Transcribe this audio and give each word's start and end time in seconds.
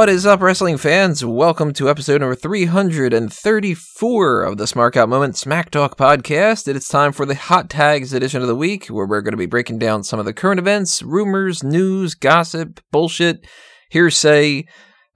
What 0.00 0.08
is 0.08 0.24
up, 0.24 0.40
wrestling 0.40 0.78
fans? 0.78 1.22
Welcome 1.22 1.74
to 1.74 1.90
episode 1.90 2.22
number 2.22 2.34
334 2.34 4.42
of 4.42 4.56
the 4.56 4.66
Smart 4.66 4.96
Out 4.96 5.10
Moment 5.10 5.36
Smack 5.36 5.70
Talk 5.70 5.98
podcast. 5.98 6.66
It 6.66 6.76
is 6.76 6.88
time 6.88 7.12
for 7.12 7.26
the 7.26 7.34
Hot 7.34 7.68
Tags 7.68 8.14
edition 8.14 8.40
of 8.40 8.48
the 8.48 8.56
week, 8.56 8.86
where 8.86 9.04
we're 9.04 9.20
going 9.20 9.34
to 9.34 9.36
be 9.36 9.44
breaking 9.44 9.78
down 9.78 10.02
some 10.02 10.18
of 10.18 10.24
the 10.24 10.32
current 10.32 10.58
events, 10.58 11.02
rumors, 11.02 11.62
news, 11.62 12.14
gossip, 12.14 12.80
bullshit, 12.90 13.46
hearsay, 13.90 14.64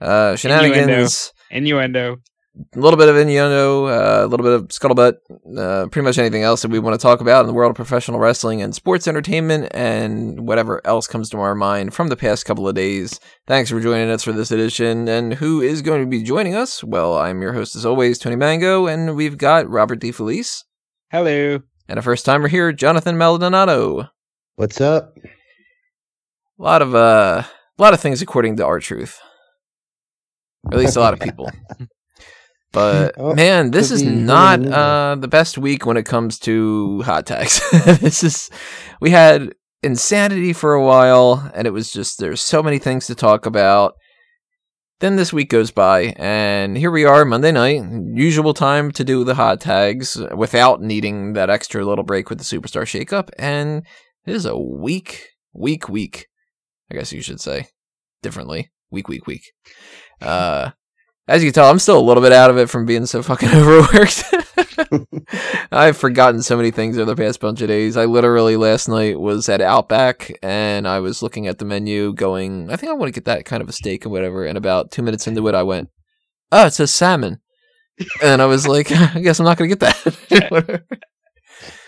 uh, 0.02 0.36
shenanigans, 0.36 1.32
Innuendo. 1.50 2.18
A 2.56 2.78
little 2.78 2.96
bit 2.96 3.08
of 3.08 3.16
innuendo, 3.16 3.86
uh, 3.86 4.24
a 4.24 4.28
little 4.28 4.44
bit 4.44 4.52
of 4.52 4.68
scuttlebutt, 4.68 5.14
uh, 5.58 5.88
pretty 5.88 6.04
much 6.04 6.18
anything 6.18 6.44
else 6.44 6.62
that 6.62 6.70
we 6.70 6.78
want 6.78 6.94
to 6.94 7.02
talk 7.02 7.20
about 7.20 7.40
in 7.40 7.48
the 7.48 7.52
world 7.52 7.70
of 7.70 7.76
professional 7.76 8.20
wrestling 8.20 8.62
and 8.62 8.72
sports 8.72 9.08
entertainment, 9.08 9.68
and 9.72 10.46
whatever 10.46 10.80
else 10.86 11.08
comes 11.08 11.28
to 11.30 11.38
our 11.40 11.56
mind 11.56 11.94
from 11.94 12.08
the 12.08 12.16
past 12.16 12.44
couple 12.44 12.68
of 12.68 12.76
days. 12.76 13.18
Thanks 13.48 13.70
for 13.70 13.80
joining 13.80 14.08
us 14.08 14.22
for 14.22 14.30
this 14.30 14.52
edition. 14.52 15.08
And 15.08 15.34
who 15.34 15.60
is 15.60 15.82
going 15.82 16.02
to 16.02 16.06
be 16.06 16.22
joining 16.22 16.54
us? 16.54 16.84
Well, 16.84 17.18
I'm 17.18 17.42
your 17.42 17.54
host 17.54 17.74
as 17.74 17.84
always, 17.84 18.20
Tony 18.20 18.36
Mango, 18.36 18.86
and 18.86 19.16
we've 19.16 19.36
got 19.36 19.68
Robert 19.68 19.98
DeFelice, 20.00 20.62
Hello. 21.10 21.60
and 21.88 21.98
a 21.98 22.02
first 22.02 22.24
timer 22.24 22.46
here, 22.46 22.72
Jonathan 22.72 23.18
Maldonado. 23.18 24.10
What's 24.54 24.80
up? 24.80 25.16
A 26.60 26.62
lot 26.62 26.82
of 26.82 26.94
uh, 26.94 27.42
a 27.76 27.82
lot 27.82 27.94
of 27.94 28.00
things 28.00 28.22
according 28.22 28.58
to 28.58 28.64
R-Truth, 28.64 29.18
or 30.66 30.74
at 30.74 30.78
least 30.78 30.94
a 30.94 31.00
lot 31.00 31.14
of 31.14 31.18
people. 31.18 31.50
But 32.74 33.14
Oh, 33.16 33.34
man, 33.34 33.70
this 33.70 33.90
is 33.92 34.02
not 34.02 34.66
uh, 34.66 35.14
the 35.14 35.28
best 35.28 35.56
week 35.56 35.86
when 35.86 35.96
it 35.96 36.04
comes 36.04 36.38
to 36.40 37.02
hot 37.02 37.24
tags. 37.24 37.62
this 38.00 38.24
is 38.24 38.50
we 39.00 39.10
had 39.10 39.54
insanity 39.82 40.52
for 40.52 40.74
a 40.74 40.84
while, 40.84 41.50
and 41.54 41.66
it 41.66 41.70
was 41.70 41.92
just 41.92 42.18
there's 42.18 42.40
so 42.40 42.62
many 42.62 42.78
things 42.78 43.06
to 43.06 43.14
talk 43.14 43.46
about. 43.46 43.94
Then 45.00 45.16
this 45.16 45.32
week 45.32 45.50
goes 45.50 45.70
by, 45.70 46.14
and 46.16 46.76
here 46.76 46.90
we 46.90 47.04
are, 47.04 47.24
Monday 47.24 47.52
night, 47.52 47.82
usual 48.14 48.54
time 48.54 48.90
to 48.92 49.04
do 49.04 49.22
the 49.22 49.34
hot 49.34 49.60
tags 49.60 50.16
without 50.36 50.80
needing 50.80 51.34
that 51.34 51.50
extra 51.50 51.84
little 51.84 52.04
break 52.04 52.28
with 52.28 52.38
the 52.38 52.44
superstar 52.44 52.82
shakeup, 52.82 53.30
and 53.38 53.84
it 54.26 54.34
is 54.34 54.46
a 54.46 54.58
week, 54.58 55.28
week, 55.52 55.88
week. 55.88 56.26
I 56.90 56.94
guess 56.94 57.12
you 57.12 57.22
should 57.22 57.40
say 57.40 57.68
differently. 58.22 58.70
Week, 58.90 59.08
week, 59.08 59.26
week. 59.26 59.52
Uh, 60.20 60.70
as 61.28 61.42
you 61.42 61.48
can 61.50 61.54
tell, 61.54 61.70
I'm 61.70 61.78
still 61.78 61.98
a 61.98 62.02
little 62.02 62.22
bit 62.22 62.32
out 62.32 62.50
of 62.50 62.58
it 62.58 62.68
from 62.68 62.86
being 62.86 63.06
so 63.06 63.22
fucking 63.22 63.48
overworked. 63.52 64.24
I've 65.72 65.96
forgotten 65.96 66.42
so 66.42 66.56
many 66.56 66.70
things 66.70 66.98
over 66.98 67.14
the 67.14 67.22
past 67.22 67.40
bunch 67.40 67.60
of 67.62 67.68
days. 67.68 67.96
I 67.96 68.04
literally 68.04 68.56
last 68.56 68.88
night 68.88 69.18
was 69.18 69.48
at 69.48 69.60
Outback 69.60 70.32
and 70.42 70.86
I 70.86 71.00
was 71.00 71.22
looking 71.22 71.46
at 71.46 71.58
the 71.58 71.64
menu 71.64 72.12
going, 72.12 72.70
I 72.70 72.76
think 72.76 72.90
I 72.90 72.94
want 72.94 73.08
to 73.08 73.18
get 73.18 73.24
that 73.26 73.44
kind 73.44 73.62
of 73.62 73.68
a 73.68 73.72
steak 73.72 74.04
or 74.06 74.10
whatever. 74.10 74.44
And 74.44 74.58
about 74.58 74.90
two 74.90 75.02
minutes 75.02 75.26
into 75.26 75.46
it, 75.48 75.54
I 75.54 75.62
went, 75.62 75.88
oh, 76.52 76.66
it 76.66 76.72
says 76.72 76.92
salmon. 76.94 77.40
And 78.22 78.42
I 78.42 78.46
was 78.46 78.66
like, 78.66 78.90
I 79.16 79.20
guess 79.20 79.38
I'm 79.38 79.46
not 79.46 79.56
going 79.56 79.70
to 79.70 79.76
get 79.76 79.80
that. 79.80 80.82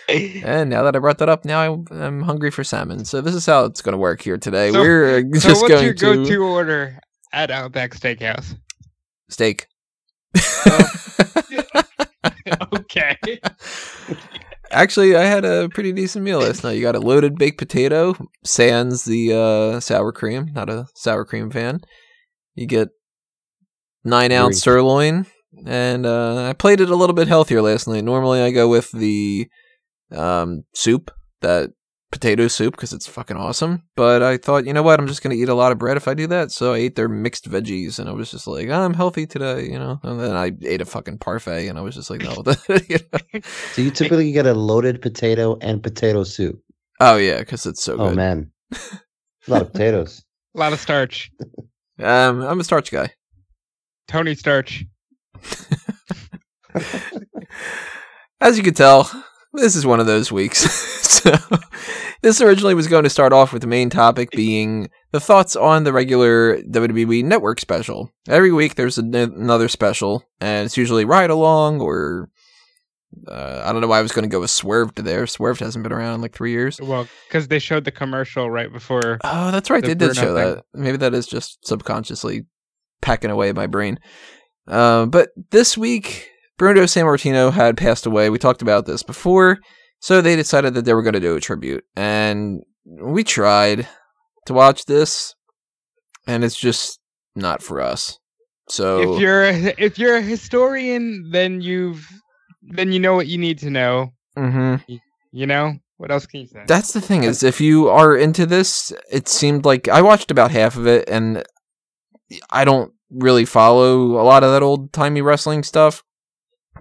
And 0.09 0.69
now 0.69 0.83
that 0.83 0.95
I 0.95 0.99
brought 0.99 1.17
that 1.17 1.27
up, 1.29 1.43
now 1.43 1.73
I'm, 1.73 1.85
I'm 1.91 2.21
hungry 2.21 2.49
for 2.49 2.63
salmon. 2.63 3.03
So 3.05 3.19
this 3.21 3.35
is 3.35 3.45
how 3.45 3.65
it's 3.65 3.81
going 3.81 3.93
to 3.93 3.97
work 3.99 4.21
here 4.21 4.37
today. 4.37 4.71
So- 4.71 4.79
We're 4.79 5.17
uh, 5.19 5.21
So 5.39 5.49
just 5.49 5.61
what's 5.61 5.73
going 5.73 5.83
your 5.83 5.93
to 5.93 6.15
go-to 6.23 6.43
order 6.43 6.99
at 7.33 7.51
Outback 7.51 7.91
Steakhouse? 7.93 8.55
Steak. 9.29 9.67
okay. 12.73 13.15
Actually, 14.71 15.15
I 15.15 15.23
had 15.23 15.45
a 15.45 15.69
pretty 15.69 15.93
decent 15.93 16.25
meal 16.25 16.39
last 16.39 16.63
night. 16.63 16.73
You 16.73 16.81
got 16.81 16.95
a 16.95 16.99
loaded 16.99 17.37
baked 17.37 17.57
potato, 17.57 18.15
sans 18.43 19.05
the 19.05 19.33
uh, 19.33 19.79
sour 19.79 20.11
cream. 20.11 20.51
Not 20.53 20.69
a 20.69 20.87
sour 20.95 21.23
cream 21.25 21.49
fan. 21.49 21.79
You 22.55 22.67
get 22.67 22.89
nine 24.03 24.31
ounce 24.31 24.55
Great. 24.57 24.63
sirloin, 24.63 25.25
and 25.65 26.05
uh, 26.05 26.49
I 26.49 26.53
played 26.53 26.81
it 26.81 26.89
a 26.89 26.95
little 26.95 27.15
bit 27.15 27.27
healthier 27.27 27.61
last 27.61 27.87
night. 27.87 28.03
Normally, 28.03 28.41
I 28.41 28.51
go 28.51 28.67
with 28.67 28.91
the 28.91 29.47
um, 30.11 30.63
soup, 30.73 31.11
that 31.41 31.71
potato 32.11 32.47
soup, 32.47 32.75
because 32.75 32.93
it's 32.93 33.07
fucking 33.07 33.37
awesome. 33.37 33.83
But 33.95 34.21
I 34.23 34.37
thought, 34.37 34.65
you 34.65 34.73
know 34.73 34.83
what? 34.83 34.99
I'm 34.99 35.07
just 35.07 35.21
gonna 35.21 35.35
eat 35.35 35.49
a 35.49 35.53
lot 35.53 35.71
of 35.71 35.77
bread 35.77 35.97
if 35.97 36.07
I 36.07 36.13
do 36.13 36.27
that. 36.27 36.51
So 36.51 36.73
I 36.73 36.77
ate 36.77 36.95
their 36.95 37.09
mixed 37.09 37.49
veggies, 37.49 37.99
and 37.99 38.07
I 38.09 38.13
was 38.13 38.31
just 38.31 38.47
like, 38.47 38.69
I'm 38.69 38.93
healthy 38.93 39.25
today, 39.27 39.63
you 39.65 39.77
know. 39.79 39.99
And 40.03 40.19
then 40.19 40.35
I 40.35 40.51
ate 40.63 40.81
a 40.81 40.85
fucking 40.85 41.17
parfait, 41.19 41.67
and 41.67 41.77
I 41.77 41.81
was 41.81 41.95
just 41.95 42.09
like, 42.09 42.21
no. 42.21 42.31
you 42.89 42.99
know? 43.11 43.41
So 43.73 43.81
you 43.81 43.91
typically 43.91 44.31
get 44.31 44.45
a 44.45 44.53
loaded 44.53 45.01
potato 45.01 45.57
and 45.61 45.81
potato 45.83 46.23
soup. 46.23 46.59
Oh 46.99 47.17
yeah, 47.17 47.39
because 47.39 47.65
it's 47.65 47.83
so 47.83 47.93
Oh 47.93 48.07
good. 48.09 48.15
man, 48.15 48.51
a 48.71 48.77
lot 49.47 49.61
of 49.61 49.71
potatoes. 49.71 50.23
A 50.55 50.59
lot 50.59 50.73
of 50.73 50.79
starch. 50.79 51.31
Um, 51.99 52.41
I'm 52.41 52.59
a 52.59 52.63
starch 52.63 52.89
guy. 52.91 53.09
Tony 54.07 54.33
Starch. 54.35 54.85
As 58.39 58.57
you 58.57 58.63
can 58.63 58.73
tell, 58.73 59.09
this 59.57 59.75
is 59.75 59.85
one 59.85 59.99
of 59.99 60.05
those 60.05 60.31
weeks. 60.31 60.59
so, 61.01 61.31
this 62.21 62.41
originally 62.41 62.73
was 62.73 62.87
going 62.87 63.03
to 63.03 63.09
start 63.09 63.33
off 63.33 63.53
with 63.53 63.61
the 63.61 63.67
main 63.67 63.89
topic 63.89 64.31
being 64.31 64.89
the 65.11 65.19
thoughts 65.19 65.55
on 65.55 65.83
the 65.83 65.93
regular 65.93 66.57
WWE 66.63 67.23
Network 67.23 67.59
special. 67.59 68.11
Every 68.27 68.51
week 68.51 68.75
there's 68.75 68.97
an- 68.97 69.13
another 69.15 69.67
special, 69.67 70.23
and 70.39 70.65
it's 70.65 70.77
usually 70.77 71.05
ride 71.05 71.29
along 71.29 71.81
or. 71.81 72.29
Uh, 73.25 73.63
I 73.65 73.71
don't 73.71 73.81
know 73.81 73.87
why 73.87 73.99
I 73.99 74.01
was 74.01 74.11
going 74.11 74.23
to 74.23 74.31
go 74.31 74.41
with 74.41 74.49
Swerved 74.49 74.97
there. 74.97 75.25
Swerved 75.25 75.61
hasn't 75.61 75.81
been 75.81 75.93
around 75.93 76.15
in 76.15 76.21
like 76.21 76.33
three 76.33 76.51
years. 76.51 76.79
Well, 76.79 77.07
because 77.27 77.47
they 77.47 77.57
showed 77.57 77.85
the 77.85 77.91
commercial 77.91 78.51
right 78.51 78.71
before. 78.71 79.17
Oh, 79.23 79.49
that's 79.49 79.69
right. 79.69 79.81
The 79.81 79.95
They 79.95 80.07
did 80.07 80.15
show 80.15 80.35
thing. 80.35 80.55
that. 80.55 80.65
Maybe 80.73 80.97
that 80.97 81.13
is 81.13 81.25
just 81.25 81.65
subconsciously 81.65 82.45
packing 83.01 83.31
away 83.31 83.53
my 83.53 83.65
brain. 83.65 83.97
Uh, 84.67 85.05
but 85.05 85.29
this 85.51 85.77
week, 85.77 86.29
Bruno 86.57 86.83
Sammartino 86.83 87.51
had 87.53 87.77
passed 87.77 88.05
away. 88.05 88.29
We 88.29 88.39
talked 88.39 88.61
about 88.61 88.85
this 88.85 89.03
before. 89.03 89.59
So 89.99 90.21
they 90.21 90.35
decided 90.35 90.73
that 90.75 90.85
they 90.85 90.93
were 90.93 91.01
going 91.01 91.13
to 91.13 91.19
do 91.19 91.35
a 91.35 91.41
tribute. 91.41 91.83
And 91.95 92.61
we 92.85 93.23
tried 93.23 93.87
to 94.45 94.53
watch 94.53 94.85
this, 94.85 95.33
and 96.27 96.43
it's 96.43 96.57
just 96.57 96.99
not 97.35 97.61
for 97.61 97.81
us. 97.81 98.17
So 98.69 99.13
If 99.15 99.21
you're 99.21 99.43
a, 99.43 99.73
if 99.77 99.97
you're 99.97 100.17
a 100.17 100.21
historian, 100.21 101.29
then 101.31 101.61
you've 101.61 102.07
then 102.61 102.91
you 102.91 102.99
know 102.99 103.15
what 103.15 103.27
you 103.27 103.37
need 103.37 103.59
to 103.59 103.69
know. 103.69 104.09
Mhm. 104.37 104.83
You 105.31 105.45
know 105.47 105.75
what 105.97 106.11
else 106.11 106.25
can 106.25 106.41
you 106.41 106.47
say? 106.47 106.63
That's 106.67 106.93
the 106.93 107.01
thing 107.01 107.23
is, 107.23 107.43
if 107.43 107.59
you 107.61 107.87
are 107.89 108.15
into 108.15 108.45
this, 108.45 108.93
it 109.11 109.27
seemed 109.27 109.65
like 109.65 109.87
I 109.87 110.01
watched 110.01 110.31
about 110.31 110.51
half 110.51 110.75
of 110.77 110.85
it, 110.85 111.07
and 111.09 111.43
I 112.49 112.65
don't 112.65 112.91
really 113.09 113.45
follow 113.45 114.19
a 114.19 114.23
lot 114.23 114.43
of 114.43 114.51
that 114.51 114.63
old 114.63 114.91
timey 114.93 115.21
wrestling 115.21 115.63
stuff. 115.63 116.03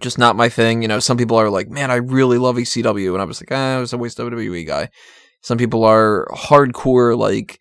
Just 0.01 0.19
not 0.19 0.37
my 0.37 0.49
thing. 0.49 0.83
You 0.83 0.89
know, 0.89 1.01
some 1.01 1.17
people 1.17 1.37
are 1.37 1.51
like, 1.51 1.69
"Man, 1.69 1.91
I 1.91 1.97
really 1.97 2.39
love 2.39 2.57
ECW," 2.57 3.13
and 3.13 3.23
I 3.23 3.25
was 3.25 3.41
like, 3.41 3.51
"Ah, 3.53 3.77
I 3.77 3.81
was 3.81 3.93
always 3.93 4.15
WWE 4.15 4.67
guy." 4.67 4.91
Some 5.43 5.59
people 5.59 5.85
are 5.85 6.27
hardcore, 6.33 7.17
like 7.17 7.59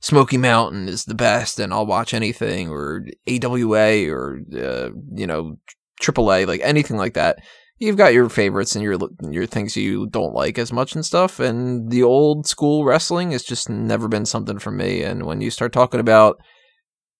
Smoky 0.00 0.36
Mountain 0.36 0.88
is 0.88 1.04
the 1.04 1.14
best, 1.14 1.58
and 1.58 1.72
I'll 1.72 1.86
watch 1.86 2.14
anything, 2.14 2.68
or 2.70 3.06
AWA, 3.26 4.10
or 4.10 4.40
uh, 4.54 4.90
you 5.14 5.26
know, 5.26 5.56
AAA, 6.00 6.46
like 6.46 6.60
anything 6.62 6.96
like 6.96 7.14
that 7.14 7.38
you've 7.82 7.96
got 7.96 8.14
your 8.14 8.28
favorites 8.28 8.76
and 8.76 8.84
your 8.84 8.96
your 9.28 9.46
things 9.46 9.76
you 9.76 10.06
don't 10.06 10.34
like 10.34 10.56
as 10.56 10.72
much 10.72 10.94
and 10.94 11.04
stuff 11.04 11.40
and 11.40 11.90
the 11.90 12.02
old 12.02 12.46
school 12.46 12.84
wrestling 12.84 13.32
has 13.32 13.42
just 13.42 13.68
never 13.68 14.06
been 14.06 14.24
something 14.24 14.58
for 14.58 14.70
me 14.70 15.02
and 15.02 15.26
when 15.26 15.40
you 15.40 15.50
start 15.50 15.72
talking 15.72 15.98
about 15.98 16.40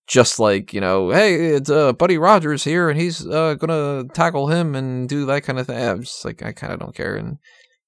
just 0.07 0.39
like 0.39 0.73
you 0.73 0.81
know 0.81 1.11
hey 1.11 1.35
it's 1.55 1.69
uh 1.69 1.93
buddy 1.93 2.17
rogers 2.17 2.63
here 2.63 2.89
and 2.89 2.99
he's 2.99 3.25
uh 3.27 3.53
gonna 3.55 4.03
tackle 4.13 4.47
him 4.47 4.75
and 4.75 5.07
do 5.07 5.25
that 5.25 5.43
kind 5.43 5.59
of 5.59 5.67
thing 5.67 5.77
i'm 5.77 6.01
just 6.01 6.25
like 6.25 6.43
i 6.43 6.51
kind 6.51 6.73
of 6.73 6.79
don't 6.79 6.95
care 6.95 7.15
and 7.15 7.37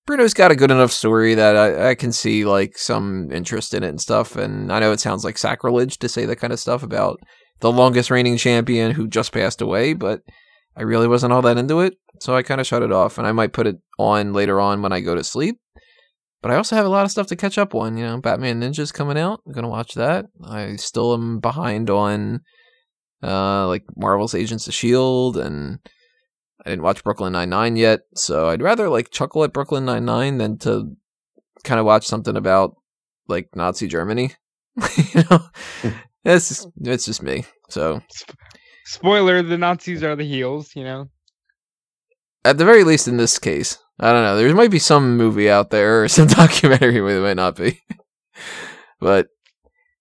bruno's 0.06 0.34
got 0.34 0.52
a 0.52 0.56
good 0.56 0.72
enough 0.72 0.92
story 0.92 1.36
that 1.36 1.58
I, 1.58 1.90
I 1.90 1.96
can 1.96 2.14
see 2.14 2.46
like 2.46 2.78
some 2.78 3.32
interest 3.32 3.74
in 3.74 3.84
it 3.84 3.90
and 3.90 4.02
stuff 4.02 4.36
and 4.36 4.72
i 4.72 4.80
know 4.80 4.94
it 4.94 5.00
sounds 5.02 5.26
like 5.26 5.38
sacrilege 5.38 5.98
to 6.00 6.10
say 6.10 6.26
that 6.26 6.38
kind 6.38 6.54
of 6.54 6.60
stuff 6.60 6.84
about 6.84 7.20
the 7.60 7.72
longest 7.72 8.10
reigning 8.10 8.38
champion 8.38 8.92
who 8.92 9.08
just 9.08 9.34
passed 9.34 9.62
away 9.62 9.94
but 9.94 10.22
I 10.76 10.84
really 10.84 11.08
wasn't 11.08 11.32
all 11.32 11.42
that 11.44 11.58
into 11.58 11.80
it, 11.80 11.98
so 12.20 12.36
I 12.36 12.44
kind 12.44 12.60
of 12.60 12.68
shut 12.68 12.84
it 12.84 12.92
off. 12.92 13.18
And 13.18 13.26
I 13.26 13.32
might 13.32 13.54
put 13.54 13.68
it 13.68 13.78
on 13.98 14.34
later 14.34 14.60
on 14.60 14.82
when 14.82 14.92
I 14.92 15.00
go 15.00 15.16
to 15.16 15.24
sleep. 15.24 15.60
But 16.45 16.51
I 16.53 16.57
also 16.57 16.75
have 16.75 16.86
a 16.86 16.89
lot 16.89 17.06
of 17.06 17.09
stuff 17.09 17.25
to 17.30 17.36
catch 17.36 17.57
up 17.57 17.74
on. 17.74 17.97
You 17.97 18.06
know, 18.06 18.21
Batman 18.21 18.62
Ninja's 18.62 18.92
coming 18.92 19.18
out. 19.18 19.42
I'm 19.47 19.51
gonna 19.51 19.68
watch 19.68 19.95
that. 19.95 20.27
I 20.44 20.75
still 20.75 21.15
am 21.15 21.39
behind 21.39 21.89
on 21.89 22.42
uh 23.24 23.65
like 23.65 23.83
Marvel's 23.97 24.36
Agents 24.36 24.68
of 24.68 24.75
Shield, 24.75 25.38
and 25.38 25.80
I 26.63 26.69
didn't 26.69 26.83
watch 26.83 27.03
Brooklyn 27.03 27.33
Nine 27.33 27.50
Nine 27.50 27.77
yet. 27.77 28.01
So 28.13 28.50
I'd 28.50 28.62
rather 28.62 28.89
like 28.89 29.09
chuckle 29.09 29.44
at 29.44 29.53
Brooklyn 29.53 29.86
Nine 29.86 30.06
Nine 30.06 30.38
than 30.38 30.59
to 30.59 30.95
kind 31.63 31.80
of 31.80 31.88
watch 31.88 32.06
something 32.06 32.38
about 32.38 32.75
like 33.27 33.50
Nazi 33.56 33.88
Germany. 33.88 34.31
you 34.97 35.24
know, 35.31 35.39
it's 36.25 36.50
just, 36.50 36.68
it's 36.80 37.06
just 37.06 37.24
me. 37.24 37.45
So 37.71 38.03
Spoiler: 38.86 39.42
the 39.42 39.57
Nazis 39.57 40.03
are 40.03 40.15
the 40.15 40.25
heels. 40.25 40.75
You 40.75 40.83
know. 40.83 41.09
at 42.44 42.59
the 42.59 42.65
very 42.65 42.83
least 42.83 43.07
in 43.07 43.18
this 43.18 43.39
case 43.39 43.80
i 44.00 44.12
don't 44.12 44.24
know 44.24 44.36
there 44.38 44.53
might 44.56 44.71
be 44.71 44.80
some 44.80 45.18
movie 45.18 45.50
out 45.50 45.69
there 45.69 46.03
or 46.03 46.07
some 46.09 46.27
documentary 46.27 47.01
where 47.01 47.13
there 47.13 47.24
might 47.24 47.33
not 47.33 47.56
be 47.56 47.81
but 49.00 49.27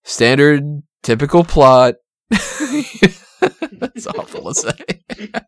standard 0.03 0.63
typical 1.03 1.43
plot 1.43 1.95
That's 3.79 4.07
awful 4.07 4.53
to 4.53 4.55
say. 4.55 5.41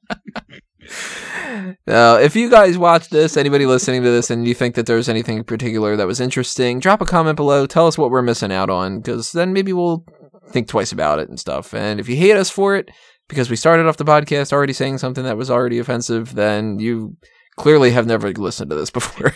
now, 1.88 2.15
if 2.15 2.35
you 2.35 2.49
guys 2.49 2.77
watch 2.77 3.09
this, 3.09 3.38
anybody 3.38 3.65
listening 3.65 4.03
to 4.03 4.09
this, 4.09 4.29
and 4.29 4.47
you 4.47 4.53
think 4.53 4.75
that 4.75 4.85
there's 4.85 5.09
anything 5.09 5.38
in 5.38 5.44
particular 5.44 5.95
that 5.95 6.07
was 6.07 6.19
interesting, 6.19 6.79
drop 6.79 7.01
a 7.01 7.05
comment 7.05 7.35
below. 7.35 7.65
Tell 7.65 7.88
us 7.88 7.97
what 7.97 8.11
we're 8.11 8.21
missing 8.21 8.51
out 8.51 8.69
on, 8.69 8.99
because 8.99 9.31
then 9.31 9.53
maybe 9.53 9.73
we'll 9.73 10.05
think 10.49 10.67
twice 10.67 10.91
about 10.91 11.19
it 11.19 11.29
and 11.29 11.39
stuff. 11.39 11.73
And 11.73 11.99
if 11.99 12.07
you 12.07 12.15
hate 12.15 12.38
us 12.38 12.49
for 12.49 12.75
it, 12.75 12.89
because 13.27 13.49
we 13.49 13.55
started 13.55 13.88
off 13.88 13.97
the 13.97 14.05
podcast 14.05 14.53
already 14.53 14.73
saying 14.73 14.99
something 14.99 15.23
that 15.25 15.38
was 15.38 15.51
already 15.51 15.79
offensive, 15.79 16.35
then 16.35 16.79
you 16.79 17.17
clearly 17.57 17.92
have 17.92 18.07
never 18.07 18.31
listened 18.31 18.69
to 18.69 18.75
this 18.75 18.89
before. 19.00 19.36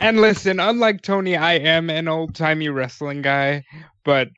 And 0.00 0.20
listen, 0.20 0.60
unlike 0.60 1.02
Tony, 1.02 1.36
I 1.36 1.54
am 1.54 1.90
an 1.90 2.06
old 2.06 2.34
timey 2.34 2.68
wrestling 2.68 3.22
guy, 3.22 3.64
but 4.04 4.28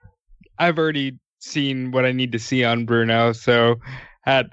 I've 0.58 0.78
already 0.78 1.18
seen 1.40 1.90
what 1.90 2.04
I 2.04 2.12
need 2.12 2.32
to 2.32 2.38
see 2.38 2.64
on 2.64 2.86
Bruno. 2.86 3.32
So 3.32 3.76
at 4.24 4.46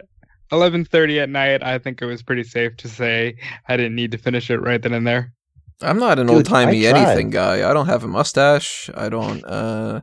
11:30 0.52 1.22
at 1.22 1.30
night, 1.30 1.64
I 1.64 1.80
think 1.80 2.02
it 2.02 2.06
was 2.06 2.24
pretty 2.24 2.44
safe 2.44 2.76
to 2.78 2.88
say 2.90 3.36
I 3.68 3.78
didn't 3.78 3.96
need 3.96 4.12
to 4.12 4.18
finish 4.18 4.50
it 4.50 4.58
right 4.58 4.82
then 4.82 4.94
and 4.94 5.06
there. 5.06 5.32
I'm 5.82 6.00
not 6.00 6.20
an 6.20 6.30
old 6.30 6.46
timey 6.46 6.86
anything 6.86 7.30
guy. 7.30 7.70
I 7.70 7.74
don't 7.74 7.88
have 7.88 8.04
a 8.04 8.08
mustache. 8.08 8.90
I 8.96 9.10
don't. 9.10 9.44
uh 9.46 10.02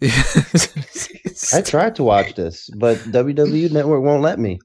I 1.52 1.60
tried 1.62 1.96
to 1.96 2.04
watch 2.04 2.34
this, 2.34 2.70
but 2.78 2.98
WWE 2.98 3.70
Network 3.72 4.02
won't 4.02 4.22
let 4.22 4.38
me. 4.38 4.60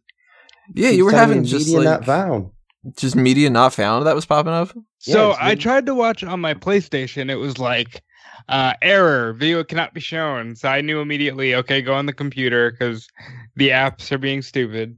Yeah, 0.76 0.90
you 0.90 1.06
were 1.06 1.12
having 1.12 1.42
me 1.42 1.48
just 1.48 1.66
media 1.68 1.80
like 1.80 1.86
not 1.86 2.06
found. 2.06 2.52
Just 2.96 3.16
media 3.16 3.50
not 3.50 3.74
found 3.74 4.06
that 4.06 4.16
was 4.16 4.26
popping 4.26 4.54
up. 4.54 4.70
So 5.00 5.30
Yes, 5.30 5.38
I 5.40 5.56
tried 5.56 5.86
to 5.86 5.96
watch 5.96 6.24
on 6.24 6.42
my 6.42 6.54
PlayStation. 6.54 7.30
It 7.30 7.36
was 7.36 7.58
like 7.58 8.02
uh, 8.50 8.74
error, 8.82 9.34
video 9.34 9.64
cannot 9.64 9.94
be 9.94 10.02
shown. 10.02 10.56
So 10.56 10.68
I 10.70 10.82
knew 10.82 11.00
immediately. 11.00 11.56
Okay, 11.56 11.82
go 11.82 11.94
on 11.94 12.06
the 12.06 12.14
computer 12.14 12.72
because 12.72 13.08
the 13.56 13.70
apps 13.70 14.12
are 14.12 14.18
being 14.18 14.42
stupid. 14.42 14.98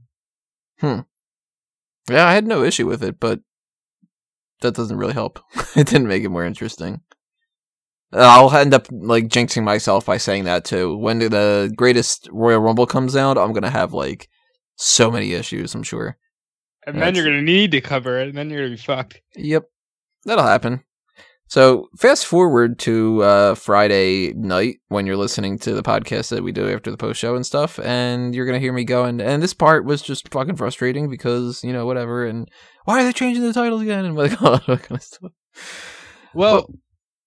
Hmm. 0.80 1.00
Yeah, 2.10 2.26
I 2.26 2.34
had 2.34 2.46
no 2.46 2.62
issue 2.62 2.86
with 2.86 3.02
it, 3.02 3.18
but 3.18 3.40
that 4.60 4.74
doesn't 4.74 4.98
really 4.98 5.12
help. 5.12 5.40
it 5.76 5.86
didn't 5.86 6.08
make 6.08 6.24
it 6.24 6.28
more 6.28 6.44
interesting. 6.44 7.00
I'll 8.12 8.54
end 8.54 8.72
up 8.72 8.86
like 8.90 9.28
jinxing 9.28 9.64
myself 9.64 10.06
by 10.06 10.16
saying 10.16 10.44
that 10.44 10.64
too. 10.64 10.96
When 10.96 11.18
the 11.18 11.72
greatest 11.76 12.28
Royal 12.32 12.60
Rumble 12.60 12.86
comes 12.86 13.16
out, 13.16 13.36
I'm 13.36 13.52
gonna 13.52 13.70
have 13.70 13.92
like 13.92 14.28
so 14.76 15.10
many 15.10 15.32
issues. 15.32 15.74
I'm 15.74 15.82
sure. 15.82 16.16
And 16.86 17.00
then 17.00 17.14
you're 17.14 17.24
gonna 17.24 17.42
need 17.42 17.72
to 17.72 17.80
cover 17.80 18.20
it, 18.20 18.28
and 18.28 18.36
then 18.36 18.48
you're 18.50 18.62
gonna 18.62 18.76
be 18.76 18.80
fucked. 18.80 19.20
Yep, 19.34 19.64
that'll 20.24 20.44
happen. 20.44 20.84
So 21.48 21.88
fast 21.98 22.26
forward 22.26 22.78
to 22.80 23.22
uh, 23.22 23.54
Friday 23.54 24.32
night 24.32 24.78
when 24.88 25.06
you're 25.06 25.16
listening 25.16 25.58
to 25.60 25.74
the 25.74 25.82
podcast 25.82 26.30
that 26.30 26.42
we 26.42 26.50
do 26.50 26.68
after 26.68 26.90
the 26.90 26.96
post 26.96 27.20
show 27.20 27.36
and 27.36 27.46
stuff, 27.46 27.78
and 27.80 28.34
you're 28.34 28.46
gonna 28.46 28.58
hear 28.58 28.72
me 28.72 28.84
going. 28.84 29.20
And 29.20 29.42
this 29.42 29.54
part 29.54 29.84
was 29.84 30.02
just 30.02 30.28
fucking 30.32 30.56
frustrating 30.56 31.08
because 31.08 31.62
you 31.62 31.72
know 31.72 31.86
whatever. 31.86 32.26
And 32.26 32.50
why 32.84 33.00
are 33.00 33.04
they 33.04 33.12
changing 33.12 33.44
the 33.44 33.52
titles 33.52 33.82
again? 33.82 34.04
And 34.04 34.16
like 34.16 34.40
all 34.42 34.58
that 34.66 34.82
kind 34.82 34.98
of 34.98 35.02
stuff. 35.02 35.32
Well, 36.34 36.68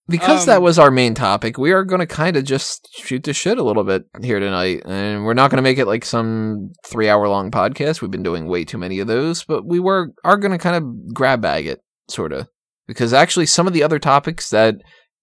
Because 0.10 0.46
that 0.46 0.58
Um, 0.58 0.64
was 0.64 0.80
our 0.80 0.92
main 0.92 1.14
topic, 1.14 1.58
we 1.58 1.72
are 1.72 1.84
going 1.84 2.00
to 2.00 2.08
kind 2.08 2.36
of 2.36 2.44
just 2.44 2.90
shoot 2.98 3.24
the 3.24 3.34
shit 3.34 3.58
a 3.58 3.64
little 3.64 3.84
bit 3.84 4.06
here 4.22 4.40
tonight. 4.40 4.82
And 4.86 5.24
we're 5.24 5.34
not 5.34 5.52
going 5.52 5.58
to 5.58 5.64
make 5.64 5.78
it 5.78 5.86
like 5.86 6.04
some 6.04 6.72
three 6.86 7.08
hour 7.08 7.28
long 7.28 7.52
podcast. 7.52 8.02
We've 8.02 8.12
been 8.12 8.24
doing 8.24 8.48
way 8.48 8.66
too 8.66 8.78
many 8.78 9.00
of 9.00 9.08
those, 9.08 9.44
but 9.44 9.66
we 9.66 9.80
were 9.80 10.10
are 10.24 10.38
going 10.38 10.52
to 10.52 10.58
kind 10.58 10.76
of 10.76 11.14
grab 11.14 11.42
bag 11.42 11.68
it, 11.68 11.80
sort 12.10 12.34
of. 12.34 12.48
Because 12.88 13.14
actually, 13.14 13.46
some 13.46 13.68
of 13.68 13.74
the 13.74 13.84
other 13.84 14.00
topics 14.00 14.50
that 14.50 14.76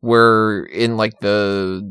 were 0.03 0.69
in 0.73 0.97
like 0.97 1.19
the. 1.21 1.91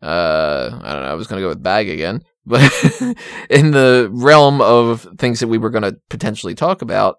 Uh, 0.00 0.78
I 0.82 0.92
don't 0.92 1.02
know. 1.02 1.08
I 1.08 1.14
was 1.14 1.26
going 1.26 1.40
to 1.40 1.44
go 1.44 1.48
with 1.48 1.62
bag 1.62 1.88
again. 1.88 2.20
But 2.44 2.62
in 3.50 3.70
the 3.70 4.08
realm 4.12 4.60
of 4.60 5.06
things 5.18 5.40
that 5.40 5.48
we 5.48 5.58
were 5.58 5.70
going 5.70 5.82
to 5.84 5.96
potentially 6.10 6.54
talk 6.54 6.82
about, 6.82 7.16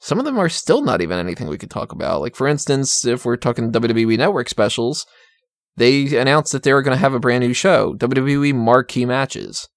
some 0.00 0.18
of 0.18 0.24
them 0.24 0.38
are 0.38 0.48
still 0.48 0.82
not 0.82 1.02
even 1.02 1.18
anything 1.18 1.46
we 1.46 1.58
could 1.58 1.70
talk 1.70 1.92
about. 1.92 2.20
Like, 2.20 2.34
for 2.34 2.48
instance, 2.48 3.04
if 3.04 3.24
we're 3.24 3.36
talking 3.36 3.70
WWE 3.70 4.16
Network 4.16 4.48
specials, 4.48 5.06
they 5.76 6.16
announced 6.18 6.52
that 6.52 6.62
they 6.62 6.72
were 6.72 6.82
going 6.82 6.96
to 6.96 7.00
have 7.00 7.14
a 7.14 7.20
brand 7.20 7.44
new 7.44 7.52
show, 7.52 7.94
WWE 7.94 8.54
Marquee 8.54 9.04
Matches. 9.04 9.68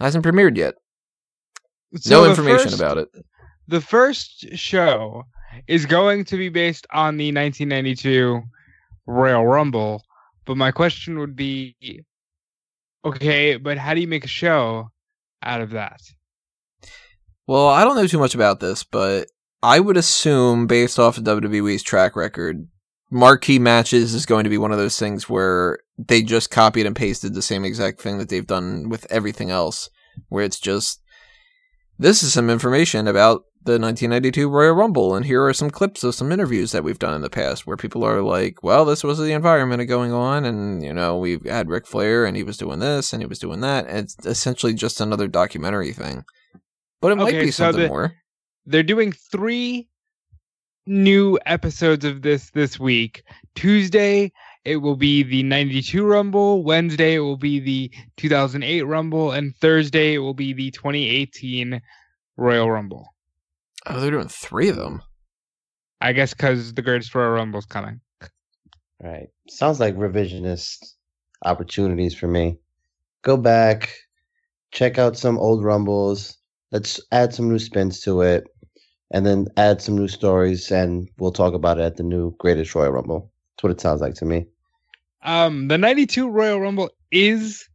Hasn't 0.00 0.24
premiered 0.24 0.56
yet. 0.56 0.74
so 1.96 2.22
no 2.22 2.28
information 2.28 2.70
first- 2.70 2.80
about 2.80 2.98
it. 2.98 3.08
The 3.68 3.80
first 3.80 4.56
show 4.56 5.22
is 5.68 5.86
going 5.86 6.24
to 6.24 6.36
be 6.36 6.48
based 6.48 6.86
on 6.92 7.16
the 7.16 7.26
1992 7.32 8.42
Royal 9.06 9.46
Rumble, 9.46 10.02
but 10.44 10.56
my 10.56 10.72
question 10.72 11.20
would 11.20 11.36
be, 11.36 11.76
okay, 13.04 13.56
but 13.56 13.78
how 13.78 13.94
do 13.94 14.00
you 14.00 14.08
make 14.08 14.24
a 14.24 14.28
show 14.28 14.88
out 15.42 15.60
of 15.60 15.70
that? 15.70 16.00
Well, 17.46 17.68
I 17.68 17.84
don't 17.84 17.94
know 17.96 18.06
too 18.08 18.18
much 18.18 18.34
about 18.34 18.58
this, 18.58 18.82
but 18.82 19.28
I 19.62 19.80
would 19.80 19.96
assume, 19.96 20.66
based 20.66 20.98
off 20.98 21.18
of 21.18 21.24
WWE's 21.24 21.82
track 21.82 22.16
record, 22.16 22.66
marquee 23.10 23.58
matches 23.58 24.14
is 24.14 24.26
going 24.26 24.44
to 24.44 24.50
be 24.50 24.58
one 24.58 24.72
of 24.72 24.78
those 24.78 24.98
things 24.98 25.28
where 25.28 25.78
they 25.98 26.22
just 26.22 26.50
copied 26.50 26.86
and 26.86 26.96
pasted 26.96 27.34
the 27.34 27.42
same 27.42 27.64
exact 27.64 28.00
thing 28.00 28.18
that 28.18 28.28
they've 28.28 28.46
done 28.46 28.88
with 28.88 29.06
everything 29.10 29.50
else, 29.50 29.90
where 30.28 30.44
it's 30.44 30.60
just 30.60 31.02
this 31.98 32.22
is 32.22 32.32
some 32.32 32.48
information 32.48 33.06
about 33.06 33.42
the 33.62 33.72
1992 33.72 34.48
Royal 34.48 34.74
Rumble, 34.74 35.14
and 35.14 35.26
here 35.26 35.44
are 35.44 35.52
some 35.52 35.68
clips 35.68 36.02
of 36.02 36.14
some 36.14 36.32
interviews 36.32 36.72
that 36.72 36.82
we've 36.82 36.98
done 36.98 37.12
in 37.12 37.20
the 37.20 37.28
past 37.28 37.66
where 37.66 37.76
people 37.76 38.02
are 38.04 38.22
like, 38.22 38.62
well, 38.62 38.86
this 38.86 39.04
was 39.04 39.18
the 39.18 39.32
environment 39.32 39.86
going 39.86 40.10
on, 40.10 40.46
and, 40.46 40.82
you 40.82 40.94
know, 40.94 41.18
we've 41.18 41.44
had 41.44 41.68
Ric 41.68 41.86
Flair, 41.86 42.24
and 42.24 42.38
he 42.38 42.42
was 42.42 42.56
doing 42.56 42.78
this, 42.78 43.12
and 43.12 43.20
he 43.20 43.26
was 43.26 43.38
doing 43.38 43.60
that. 43.60 43.86
And 43.86 43.98
it's 43.98 44.16
essentially 44.24 44.72
just 44.72 44.98
another 44.98 45.28
documentary 45.28 45.92
thing. 45.92 46.24
But 47.02 47.12
it 47.12 47.16
might 47.16 47.32
be 47.32 47.50
so 47.50 47.64
something 47.64 47.82
the- 47.82 47.88
more. 47.88 48.14
They're 48.66 48.82
doing 48.82 49.12
three 49.12 49.88
new 50.86 51.38
episodes 51.46 52.04
of 52.04 52.22
this 52.22 52.50
this 52.50 52.78
week. 52.78 53.22
Tuesday, 53.54 54.32
it 54.64 54.76
will 54.76 54.96
be 54.96 55.22
the 55.22 55.42
92 55.42 56.04
Rumble. 56.04 56.62
Wednesday, 56.62 57.14
it 57.14 57.20
will 57.20 57.36
be 57.36 57.60
the 57.60 57.90
2008 58.16 58.82
Rumble. 58.82 59.32
And 59.32 59.54
Thursday, 59.56 60.14
it 60.14 60.18
will 60.18 60.34
be 60.34 60.52
the 60.52 60.70
2018 60.70 61.80
Royal 62.36 62.70
Rumble. 62.70 63.06
Oh, 63.86 64.00
they're 64.00 64.10
doing 64.10 64.28
three 64.28 64.68
of 64.68 64.76
them. 64.76 65.02
I 66.00 66.12
guess 66.12 66.34
because 66.34 66.74
the 66.74 66.82
greatest 66.82 67.14
Royal 67.14 67.30
Rumble's 67.30 67.66
coming. 67.66 68.00
Right. 69.02 69.28
Sounds 69.48 69.80
like 69.80 69.96
revisionist 69.96 70.94
opportunities 71.44 72.14
for 72.14 72.26
me. 72.26 72.58
Go 73.22 73.36
back, 73.36 73.94
check 74.72 74.98
out 74.98 75.16
some 75.16 75.38
old 75.38 75.64
rumbles. 75.64 76.36
Let's 76.72 77.00
add 77.12 77.34
some 77.34 77.48
new 77.50 77.58
spins 77.58 78.00
to 78.02 78.22
it, 78.22 78.46
and 79.10 79.26
then 79.26 79.46
add 79.56 79.82
some 79.82 79.96
new 79.96 80.08
stories, 80.08 80.70
and 80.70 81.08
we'll 81.18 81.32
talk 81.32 81.54
about 81.54 81.78
it 81.78 81.82
at 81.82 81.96
the 81.96 82.02
new 82.02 82.34
Greatest 82.38 82.74
Royal 82.74 82.92
Rumble. 82.92 83.30
That's 83.56 83.64
what 83.64 83.72
it 83.72 83.80
sounds 83.80 84.00
like 84.00 84.14
to 84.14 84.24
me. 84.24 84.46
Um, 85.22 85.68
the 85.68 85.76
92 85.76 86.28
Royal 86.28 86.60
Rumble 86.60 86.90
is 87.10 87.68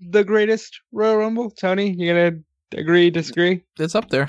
the 0.00 0.24
greatest 0.24 0.80
Royal 0.92 1.16
Rumble. 1.16 1.50
Tony, 1.50 1.90
you 1.92 2.06
gonna 2.12 2.38
agree, 2.72 3.10
disagree? 3.10 3.62
It's 3.78 3.94
up 3.94 4.10
there. 4.10 4.28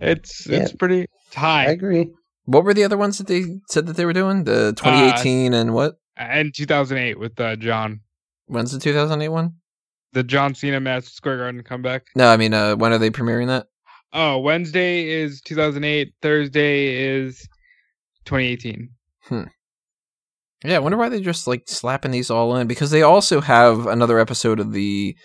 It's 0.00 0.46
Yeah. 0.46 0.58
it's 0.58 0.72
pretty 0.72 1.06
it's 1.26 1.38
I 1.38 1.66
agree. 1.66 2.10
What 2.46 2.64
were 2.64 2.74
the 2.74 2.84
other 2.84 2.96
ones 2.96 3.18
that 3.18 3.26
they 3.26 3.44
said 3.68 3.86
that 3.86 3.96
they 3.96 4.06
were 4.06 4.12
doing? 4.14 4.44
The 4.44 4.72
2018 4.76 5.52
and 5.52 5.74
what? 5.74 5.98
And 6.16 6.54
2008 6.54 7.18
with 7.18 7.38
uh, 7.38 7.56
John, 7.56 8.00
When's 8.46 8.72
the 8.72 8.78
2008 8.80 9.28
one? 9.28 9.56
The 10.12 10.22
John 10.22 10.54
Cena 10.54 10.80
Madison 10.80 11.12
Square 11.12 11.38
Garden 11.38 11.62
comeback. 11.62 12.06
No, 12.14 12.28
I 12.28 12.36
mean, 12.36 12.54
uh, 12.54 12.76
when 12.76 12.92
are 12.92 12.98
they 12.98 13.10
premiering 13.10 13.46
that? 13.48 13.66
Oh, 14.12 14.38
Wednesday 14.38 15.08
is 15.08 15.40
2008. 15.42 16.14
Thursday 16.22 17.04
is 17.18 17.46
2018. 18.24 18.88
Hmm. 19.24 19.42
Yeah, 20.64 20.76
I 20.76 20.78
wonder 20.80 20.98
why 20.98 21.08
they're 21.08 21.20
just 21.20 21.46
like 21.46 21.62
slapping 21.66 22.10
these 22.10 22.30
all 22.30 22.56
in 22.56 22.66
because 22.66 22.90
they 22.90 23.02
also 23.02 23.40
have 23.40 23.86
another 23.86 24.18
episode 24.18 24.58
of 24.58 24.72
the 24.72 25.16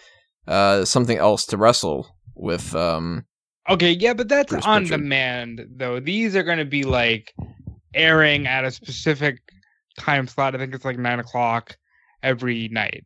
uh 0.47 0.83
something 0.85 1.17
else 1.17 1.45
to 1.47 1.57
wrestle 1.57 2.15
with 2.35 2.75
um 2.75 3.25
Okay, 3.69 3.91
yeah, 3.93 4.13
but 4.13 4.27
that's 4.27 4.51
Bruce 4.51 4.65
on 4.65 4.81
Pritchard. 4.81 4.99
demand 4.99 5.65
though. 5.77 5.99
These 6.01 6.35
are 6.35 6.43
going 6.43 6.57
to 6.57 6.65
be 6.65 6.83
like 6.83 7.33
airing 7.93 8.45
at 8.45 8.65
a 8.65 8.71
specific 8.71 9.39
time 9.97 10.27
slot. 10.27 10.53
I 10.53 10.57
think 10.57 10.75
it's 10.75 10.83
like 10.85 10.99
nine 10.99 11.19
o'clock 11.19 11.77
every 12.21 12.67
night. 12.67 13.05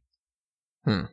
Hmm. 0.83 1.03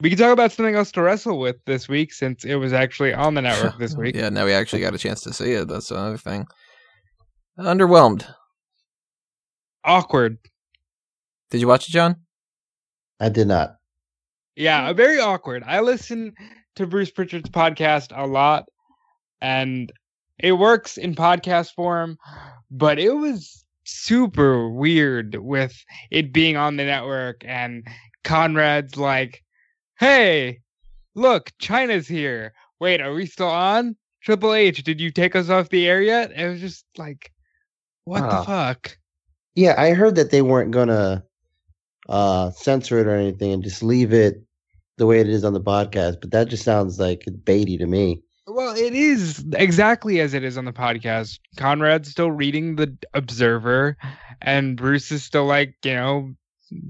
We 0.00 0.10
can 0.10 0.18
talk 0.18 0.32
about 0.32 0.52
something 0.52 0.74
else 0.74 0.92
to 0.92 1.02
wrestle 1.02 1.38
with 1.38 1.56
this 1.64 1.88
week 1.88 2.12
since 2.12 2.44
it 2.44 2.56
was 2.56 2.72
actually 2.74 3.14
on 3.14 3.34
the 3.34 3.42
network 3.42 3.78
this 3.78 3.94
week. 3.96 4.14
Yeah, 4.14 4.28
now 4.28 4.44
we 4.44 4.52
actually 4.52 4.80
got 4.80 4.94
a 4.94 4.98
chance 4.98 5.22
to 5.22 5.32
see 5.32 5.52
it. 5.52 5.68
That's 5.68 5.90
another 5.90 6.18
thing. 6.18 6.46
Underwhelmed. 7.58 8.26
Awkward. 9.84 10.38
Did 11.50 11.60
you 11.60 11.68
watch 11.68 11.88
it, 11.88 11.92
John? 11.92 12.16
I 13.20 13.30
did 13.30 13.48
not. 13.48 13.76
Yeah, 14.54 14.92
very 14.92 15.18
awkward. 15.18 15.62
I 15.66 15.80
listen 15.80 16.34
to 16.74 16.86
Bruce 16.86 17.10
Pritchard's 17.10 17.48
podcast 17.48 18.12
a 18.14 18.26
lot, 18.26 18.66
and 19.40 19.90
it 20.38 20.52
works 20.52 20.98
in 20.98 21.14
podcast 21.14 21.72
form, 21.72 22.18
but 22.70 22.98
it 22.98 23.12
was 23.12 23.64
super 23.84 24.68
weird 24.68 25.36
with 25.36 25.74
it 26.10 26.32
being 26.32 26.56
on 26.56 26.76
the 26.76 26.84
network 26.84 27.42
and 27.46 27.86
Conrad's 28.24 28.96
like, 28.96 29.42
hey, 29.98 30.60
look, 31.14 31.50
Chyna's 31.60 32.06
here. 32.08 32.52
Wait, 32.80 33.00
are 33.00 33.12
we 33.14 33.26
still 33.26 33.48
on? 33.48 33.96
Triple 34.22 34.54
H, 34.54 34.82
did 34.82 35.00
you 35.00 35.10
take 35.10 35.36
us 35.36 35.48
off 35.50 35.68
the 35.68 35.86
air 35.86 36.02
yet? 36.02 36.32
It 36.32 36.48
was 36.48 36.60
just 36.60 36.84
like, 36.98 37.32
what 38.04 38.22
Ah. 38.22 38.40
the 38.40 38.46
fuck? 38.46 38.98
Yeah, 39.54 39.74
I 39.78 39.92
heard 39.94 40.16
that 40.16 40.30
they 40.30 40.42
weren't 40.42 40.70
gonna 40.72 41.24
uh 42.08 42.50
censor 42.52 42.98
it 43.00 43.06
or 43.06 43.16
anything 43.16 43.52
and 43.52 43.64
just 43.64 43.82
leave 43.82 44.12
it 44.12 44.40
the 44.96 45.06
way 45.06 45.18
it 45.20 45.28
is 45.28 45.44
on 45.44 45.52
the 45.54 45.60
podcast, 45.60 46.20
but 46.20 46.30
that 46.30 46.48
just 46.48 46.64
sounds 46.64 46.98
like 46.98 47.24
baity 47.44 47.78
to 47.78 47.86
me. 47.86 48.22
Well, 48.46 48.76
it 48.76 48.94
is 48.94 49.44
exactly 49.54 50.20
as 50.20 50.32
it 50.32 50.44
is 50.44 50.56
on 50.56 50.66
the 50.66 50.72
podcast. 50.72 51.40
Conrad's 51.56 52.08
still 52.10 52.30
reading 52.30 52.76
the 52.76 52.96
Observer, 53.12 53.96
and 54.40 54.76
Bruce 54.76 55.10
is 55.10 55.24
still 55.24 55.46
like, 55.46 55.74
you 55.84 55.94
know, 55.94 56.32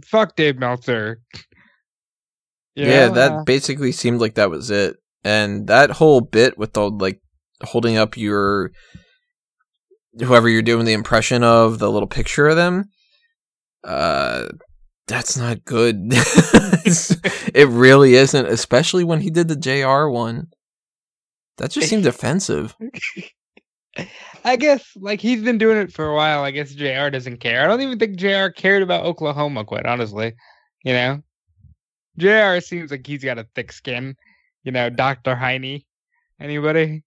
fuck 0.04 0.36
Dave 0.36 0.58
Meltzer. 0.58 1.20
You 2.76 2.86
yeah, 2.86 3.08
that 3.08 3.46
basically 3.46 3.90
seemed 3.90 4.20
like 4.20 4.34
that 4.34 4.50
was 4.50 4.70
it. 4.70 4.96
And 5.24 5.66
that 5.68 5.90
whole 5.90 6.20
bit 6.20 6.58
with 6.58 6.74
the 6.74 6.90
like 6.90 7.20
holding 7.62 7.96
up 7.96 8.16
your 8.16 8.70
whoever 10.18 10.48
you're 10.48 10.62
doing 10.62 10.84
the 10.84 10.92
impression 10.92 11.42
of, 11.42 11.78
the 11.78 11.90
little 11.90 12.06
picture 12.06 12.46
of 12.46 12.56
them, 12.56 12.90
uh 13.82 14.46
that's 15.06 15.36
not 15.36 15.64
good. 15.64 15.96
it 16.10 17.68
really 17.68 18.14
isn't, 18.14 18.46
especially 18.46 19.04
when 19.04 19.20
he 19.20 19.30
did 19.30 19.48
the 19.48 19.56
JR 19.56 20.08
one. 20.08 20.48
That 21.58 21.70
just 21.70 21.88
seemed 21.88 22.06
offensive. 22.06 22.76
I 24.44 24.56
guess 24.56 24.86
like 24.96 25.20
he's 25.20 25.42
been 25.42 25.58
doing 25.58 25.78
it 25.78 25.92
for 25.92 26.06
a 26.06 26.14
while. 26.14 26.44
I 26.44 26.50
guess 26.50 26.72
Jr. 26.72 27.08
doesn't 27.08 27.38
care. 27.38 27.64
I 27.64 27.66
don't 27.66 27.80
even 27.80 27.98
think 27.98 28.16
Jr. 28.16 28.48
cared 28.54 28.82
about 28.82 29.06
Oklahoma. 29.06 29.64
Quite 29.64 29.86
honestly, 29.86 30.34
you 30.84 30.92
know, 30.92 31.22
Jr. 32.18 32.60
seems 32.60 32.90
like 32.90 33.06
he's 33.06 33.24
got 33.24 33.38
a 33.38 33.46
thick 33.54 33.72
skin. 33.72 34.16
You 34.64 34.72
know, 34.72 34.90
Doctor 34.90 35.36
Heine. 35.36 35.82
Anybody? 36.40 37.02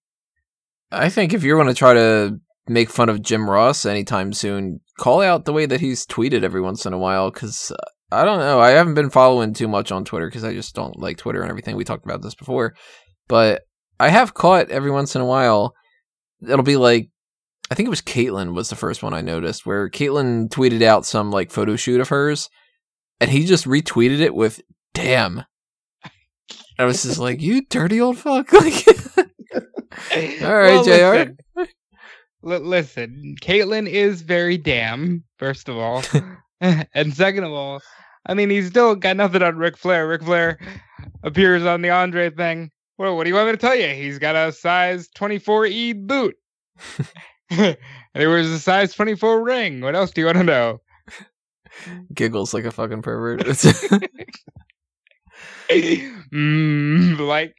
I 0.90 1.08
think 1.08 1.32
if 1.32 1.42
you're 1.42 1.56
going 1.56 1.72
to 1.72 1.78
try 1.78 1.94
to 1.94 2.40
make 2.68 2.90
fun 2.90 3.08
of 3.08 3.22
Jim 3.22 3.48
Ross 3.48 3.84
anytime 3.84 4.32
soon, 4.32 4.80
call 4.98 5.20
out 5.20 5.44
the 5.44 5.52
way 5.52 5.66
that 5.66 5.80
he's 5.80 6.06
tweeted 6.06 6.42
every 6.42 6.60
once 6.60 6.86
in 6.86 6.92
a 6.92 6.98
while. 6.98 7.30
Because 7.30 7.70
uh, 7.70 7.76
I 8.12 8.24
don't 8.24 8.40
know, 8.40 8.60
I 8.60 8.70
haven't 8.70 8.94
been 8.94 9.10
following 9.10 9.54
too 9.54 9.68
much 9.68 9.92
on 9.92 10.04
Twitter 10.04 10.26
because 10.26 10.44
I 10.44 10.52
just 10.52 10.74
don't 10.74 10.98
like 10.98 11.16
Twitter 11.16 11.42
and 11.42 11.50
everything. 11.50 11.76
We 11.76 11.84
talked 11.84 12.04
about 12.04 12.22
this 12.22 12.34
before, 12.34 12.74
but 13.28 13.62
I 14.00 14.08
have 14.08 14.34
caught 14.34 14.70
every 14.70 14.90
once 14.90 15.14
in 15.14 15.22
a 15.22 15.26
while. 15.26 15.74
It'll 16.42 16.64
be 16.64 16.76
like, 16.76 17.10
I 17.70 17.74
think 17.74 17.86
it 17.86 17.90
was 17.90 18.02
Kaitlyn 18.02 18.54
was 18.54 18.68
the 18.68 18.76
first 18.76 19.02
one 19.02 19.14
I 19.14 19.20
noticed 19.20 19.64
where 19.64 19.88
Kaitlyn 19.88 20.48
tweeted 20.48 20.82
out 20.82 21.06
some 21.06 21.30
like 21.30 21.52
photo 21.52 21.76
shoot 21.76 22.00
of 22.00 22.08
hers, 22.08 22.48
and 23.20 23.30
he 23.30 23.44
just 23.44 23.66
retweeted 23.66 24.20
it 24.20 24.34
with 24.34 24.60
"damn." 24.94 25.44
I 26.78 26.84
was 26.84 27.02
just 27.02 27.18
like, 27.18 27.40
"You 27.42 27.62
dirty 27.66 28.00
old 28.00 28.18
fuck!" 28.18 28.52
Like, 28.52 28.86
All 30.42 30.56
right, 30.56 30.84
JR. 30.84 30.90
Listen, 30.90 31.36
Li- 32.42 32.58
listen, 32.58 33.34
Kaitlyn 33.42 33.88
is 33.88 34.22
very 34.22 34.56
damn. 34.56 35.24
First 35.38 35.68
of 35.68 35.76
all, 35.76 36.02
and 36.60 37.14
second 37.14 37.44
of 37.44 37.52
all, 37.52 37.80
I 38.26 38.34
mean 38.34 38.48
he's 38.50 38.68
still 38.68 38.94
got 38.94 39.16
nothing 39.16 39.42
on 39.42 39.56
Ric 39.56 39.76
Flair. 39.76 40.08
Ric 40.08 40.22
Flair 40.22 40.58
appears 41.22 41.64
on 41.64 41.82
the 41.82 41.90
Andre 41.90 42.30
thing. 42.30 42.70
Well, 42.98 43.16
what 43.16 43.24
do 43.24 43.30
you 43.30 43.34
want 43.34 43.46
me 43.48 43.52
to 43.52 43.58
tell 43.58 43.74
you? 43.74 43.88
He's 43.88 44.18
got 44.18 44.36
a 44.36 44.52
size 44.52 45.08
24E 45.16 46.06
boot. 46.06 46.36
and 47.50 47.76
there 48.14 48.28
was 48.28 48.50
a 48.50 48.58
size 48.58 48.94
24 48.94 49.42
ring. 49.42 49.80
What 49.80 49.94
else 49.94 50.12
do 50.12 50.20
you 50.20 50.26
want 50.26 50.38
to 50.38 50.44
know? 50.44 50.80
giggles 52.14 52.52
like 52.54 52.64
a 52.64 52.70
fucking 52.70 53.02
pervert. 53.02 53.44
mm, 56.32 57.18
like, 57.18 57.54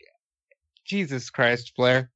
Jesus 0.86 1.30
Christ, 1.30 1.74
Blair. 1.78 2.12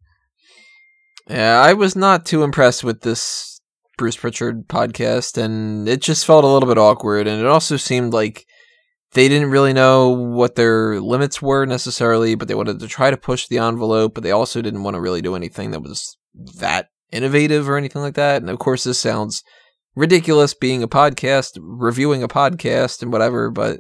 yeah, 1.30 1.60
I 1.62 1.74
was 1.74 1.96
not 1.96 2.26
too 2.26 2.44
impressed 2.44 2.84
with 2.84 3.02
this 3.02 3.62
Bruce 3.98 4.18
Pritchard 4.18 4.68
podcast, 4.68 5.38
and 5.42 5.88
it 5.88 6.02
just 6.02 6.26
felt 6.26 6.44
a 6.44 6.48
little 6.48 6.68
bit 6.68 6.78
awkward. 6.78 7.28
And 7.28 7.40
it 7.40 7.48
also 7.48 7.78
seemed 7.78 8.14
like 8.14 8.46
they 9.14 9.30
didn't 9.30 9.52
really 9.52 9.74
know 9.74 10.10
what 10.10 10.56
their 10.56 11.00
limits 11.00 11.42
were 11.42 11.66
necessarily, 11.66 12.36
but 12.36 12.48
they 12.48 12.56
wanted 12.56 12.80
to 12.80 12.88
try 12.88 13.10
to 13.10 13.18
push 13.18 13.48
the 13.48 13.60
envelope, 13.60 14.14
but 14.14 14.24
they 14.24 14.32
also 14.32 14.62
didn't 14.62 14.84
want 14.84 14.96
to 14.96 15.02
really 15.02 15.22
do 15.22 15.36
anything 15.36 15.72
that 15.72 15.82
was 15.82 16.18
that 16.60 16.90
innovative 17.12 17.70
or 17.70 17.78
anything 17.78 18.02
like 18.02 18.16
that. 18.16 18.42
And 18.42 18.50
of 18.50 18.60
course, 18.60 18.84
this 18.84 19.00
sounds 19.00 19.42
ridiculous 19.96 20.54
being 20.54 20.84
a 20.84 20.88
podcast, 20.88 21.52
reviewing 21.58 22.24
a 22.24 22.28
podcast 22.28 23.02
and 23.02 23.14
whatever, 23.14 23.50
but 23.50 23.80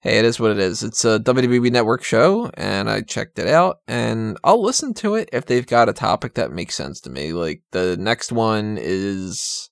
hey, 0.00 0.18
it 0.18 0.24
is 0.24 0.40
what 0.40 0.50
it 0.50 0.58
is. 0.58 0.82
It's 0.82 1.04
a 1.04 1.18
WWE 1.20 1.70
Network 1.70 2.02
show, 2.02 2.50
and 2.54 2.90
I 2.90 3.02
checked 3.02 3.38
it 3.38 3.46
out, 3.46 3.78
and 3.86 4.38
I'll 4.42 4.62
listen 4.62 4.94
to 4.94 5.14
it 5.14 5.28
if 5.32 5.46
they've 5.46 5.66
got 5.66 5.88
a 5.88 5.92
topic 5.92 6.34
that 6.34 6.52
makes 6.52 6.74
sense 6.74 7.00
to 7.02 7.10
me. 7.10 7.32
Like 7.32 7.62
the 7.72 7.96
next 7.98 8.32
one 8.32 8.78
is. 8.80 9.68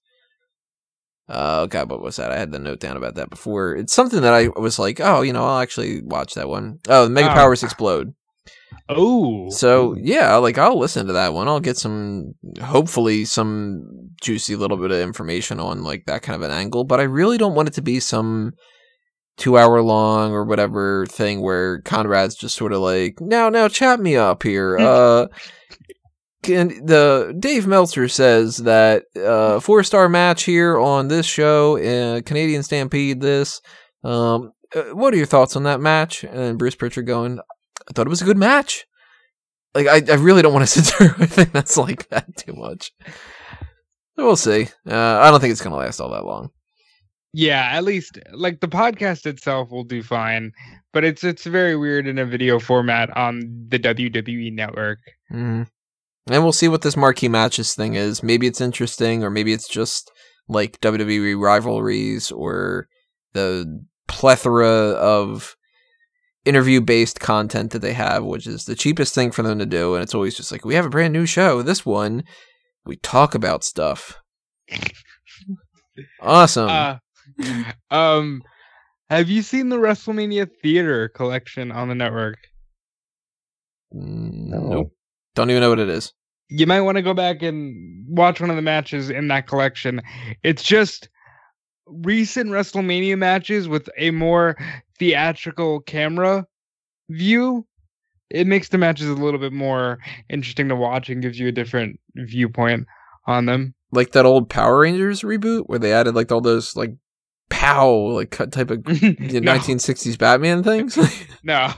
Oh 1.31 1.67
god, 1.67 1.91
what 1.91 2.01
was 2.01 2.17
that? 2.17 2.33
I 2.33 2.39
had 2.39 2.53
the 2.53 2.59
note 2.59 2.81
down 2.81 2.97
about 2.97 3.17
that 3.17 3.29
before. 3.29 3.77
It's 3.77 3.93
something 3.93 4.23
that 4.23 4.33
I 4.33 4.49
was 4.49 4.79
like, 4.79 4.99
oh, 4.99 5.21
you 5.21 5.35
know, 5.35 5.45
I'll 5.45 5.61
actually 5.61 6.01
watch 6.03 6.35
that 6.35 6.49
one. 6.49 6.79
Oh, 6.89 7.05
the 7.05 7.11
Mega 7.11 7.31
Oh. 7.31 7.35
Powers 7.35 7.63
Explode. 7.63 8.15
Oh. 8.89 9.51
So 9.51 9.95
yeah, 10.01 10.37
like 10.37 10.57
I'll 10.57 10.79
listen 10.79 11.07
to 11.07 11.13
that 11.13 11.35
one. 11.35 11.47
I'll 11.47 11.61
get 11.61 11.77
some, 11.77 12.33
hopefully, 12.63 13.27
some 13.27 14.11
juicy 14.23 14.57
little 14.57 14.79
bit 14.79 14.91
of 14.91 15.01
information 15.01 15.61
on 15.61 15.85
like 15.85 16.07
that 16.07 16.23
kind 16.23 16.35
of 16.35 16.49
an 16.49 16.57
angle. 16.57 16.85
But 16.85 16.99
I 16.99 17.03
really 17.03 17.37
don't 17.37 17.55
want 17.55 17.69
it 17.69 17.75
to 17.75 17.83
be 17.83 18.01
some 18.01 18.53
two 19.39 19.57
hour 19.57 19.81
long 19.81 20.33
or 20.33 20.45
whatever 20.45 21.07
thing 21.07 21.41
where 21.41 21.81
Conrad's 21.81 22.35
just 22.35 22.57
sort 22.57 22.73
of 22.73 22.81
like, 22.81 23.21
now, 23.21 23.49
now, 23.49 23.69
chat 23.69 24.01
me 24.01 24.17
up 24.17 24.43
here. 24.43 24.79
Uh, 24.89 25.29
can, 26.43 26.69
the 26.87 27.35
Dave 27.39 27.67
Meltzer 27.67 28.09
says 28.09 28.59
that 28.59 29.05
uh, 29.17 29.61
four 29.61 29.83
star 29.83 30.09
match 30.09 30.45
here 30.45 30.79
on 30.79 31.09
this 31.09 31.27
show, 31.27 31.77
uh, 31.77 32.21
Canadian 32.23 32.63
Stampede. 32.63 33.21
This, 33.21 33.61
um, 34.05 34.53
uh, 34.75 34.83
what 34.95 35.13
are 35.13 35.17
your 35.17 35.27
thoughts 35.27 35.57
on 35.57 35.65
that 35.65 35.81
match? 35.81 36.25
And 36.25 36.59
Bruce 36.59 36.77
Pritchard 36.77 37.07
going, 37.07 37.41
I 37.41 37.93
thought 37.93 38.07
it 38.07 38.11
was 38.11 38.23
a 38.23 38.27
good 38.27 38.39
match. 38.39 38.87
Like 39.75 39.87
I, 39.89 40.13
I 40.13 40.17
really 40.17 40.43
don't 40.43 40.55
want 40.55 40.67
to 40.67 40.81
sit 40.81 40.95
through. 40.95 41.23
I 41.23 41.27
think 41.27 41.53
that's 41.53 41.77
like 41.77 42.09
that 42.09 42.37
too 42.37 42.55
much. 42.55 42.93
We'll 44.17 44.37
see. 44.37 44.69
Uh, 44.89 45.19
I 45.21 45.31
don't 45.31 45.41
think 45.41 45.53
it's 45.53 45.61
gonna 45.61 45.77
last 45.77 46.01
all 46.01 46.11
that 46.11 46.25
long. 46.25 46.51
Yeah, 47.33 47.71
at 47.73 47.85
least 47.85 48.19
like 48.33 48.61
the 48.61 48.69
podcast 48.69 49.27
itself 49.27 49.71
will 49.71 49.85
do 49.85 50.03
fine, 50.03 50.53
but 50.93 51.05
it's 51.05 51.23
it's 51.23 51.45
very 51.45 51.77
weird 51.77 52.07
in 52.07 52.19
a 52.19 52.25
video 52.25 52.59
format 52.59 53.15
on 53.17 53.67
the 53.69 53.79
WWE 53.79 54.53
network. 54.53 54.99
Mm. 55.33 55.67
And 56.31 56.43
we'll 56.43 56.53
see 56.53 56.69
what 56.69 56.83
this 56.83 56.97
marquee 56.97 57.29
matches 57.29 57.75
thing 57.75 57.95
is. 57.95 58.23
Maybe 58.23 58.47
it's 58.47 58.61
interesting, 58.61 59.25
or 59.25 59.31
maybe 59.31 59.53
it's 59.53 59.69
just 59.69 60.11
like 60.49 60.81
WWE 60.81 61.39
rivalries, 61.41 62.31
or 62.31 62.89
the 63.33 63.85
plethora 64.09 64.69
of 64.69 65.55
interview 66.45 66.81
based 66.81 67.21
content 67.21 67.73
that 67.73 67.81
they 67.81 67.93
have, 67.93 68.25
which 68.25 68.47
is 68.47 68.65
the 68.65 68.75
cheapest 68.75 69.15
thing 69.15 69.31
for 69.31 69.43
them 69.43 69.59
to 69.59 69.67
do. 69.67 69.95
And 69.95 70.03
it's 70.03 70.15
always 70.15 70.35
just 70.35 70.51
like, 70.51 70.65
we 70.65 70.75
have 70.75 70.87
a 70.87 70.91
brand 70.91 71.13
new 71.13 71.27
show. 71.27 71.63
This 71.63 71.85
one, 71.85 72.25
we 72.85 72.97
talk 72.97 73.35
about 73.35 73.65
stuff. 73.65 74.19
Awesome. 76.21 76.69
Uh, 76.69 76.99
um, 77.91 78.43
have 79.11 79.29
you 79.29 79.43
seen 79.43 79.69
the 79.69 79.77
WrestleMania 79.77 80.49
Theater 80.63 81.09
collection 81.09 81.73
on 81.73 81.89
the 81.89 81.95
network? 81.95 82.39
Mm, 83.95 84.49
No. 84.49 84.59
Nope. 84.59 84.93
Don't 85.35 85.51
even 85.51 85.63
know 85.63 85.71
what 85.71 85.79
it 85.79 85.89
is. 85.89 86.13
You 86.51 86.67
might 86.67 86.81
want 86.81 86.97
to 86.97 87.03
go 87.03 87.15
back 87.15 87.43
and 87.43 88.07
watch 88.09 88.41
one 88.41 88.51
of 88.51 88.57
the 88.57 88.63
matches 88.63 89.11
in 89.11 89.29
that 89.29 89.47
collection. 89.47 90.01
It's 90.43 90.63
just 90.63 91.09
recent 91.87 92.51
WrestleMania 92.51 93.19
matches 93.19 93.69
with 93.69 93.89
a 93.99 94.11
more 94.11 94.57
theatrical 94.99 95.81
camera 95.81 96.47
view. 97.11 97.67
It 98.31 98.47
makes 98.47 98.69
the 98.69 98.79
matches 98.79 99.09
a 99.09 99.15
little 99.15 99.41
bit 99.41 99.53
more 99.53 99.99
interesting 100.29 100.69
to 100.69 100.77
watch 100.77 101.09
and 101.09 101.23
gives 101.23 101.39
you 101.39 101.49
a 101.49 101.53
different 101.53 101.99
viewpoint 102.17 102.87
on 103.27 103.47
them. 103.47 103.75
Like 103.93 104.13
that 104.13 104.27
old 104.27 104.51
Power 104.51 104.81
Rangers 104.81 105.23
reboot 105.23 105.65
where 105.67 105.79
they 105.79 105.93
added 105.93 106.15
like 106.15 106.31
all 106.33 106.41
those 106.41 106.77
like 106.77 106.91
pow 107.49 107.91
like 107.91 108.31
cut 108.31 108.53
type 108.53 108.71
of 108.71 108.83
you 109.03 109.41
know, 109.41 109.53
no, 109.53 109.59
1960s 109.59 110.19
Batman 110.19 110.63
things. 110.63 110.99
no. 111.43 111.73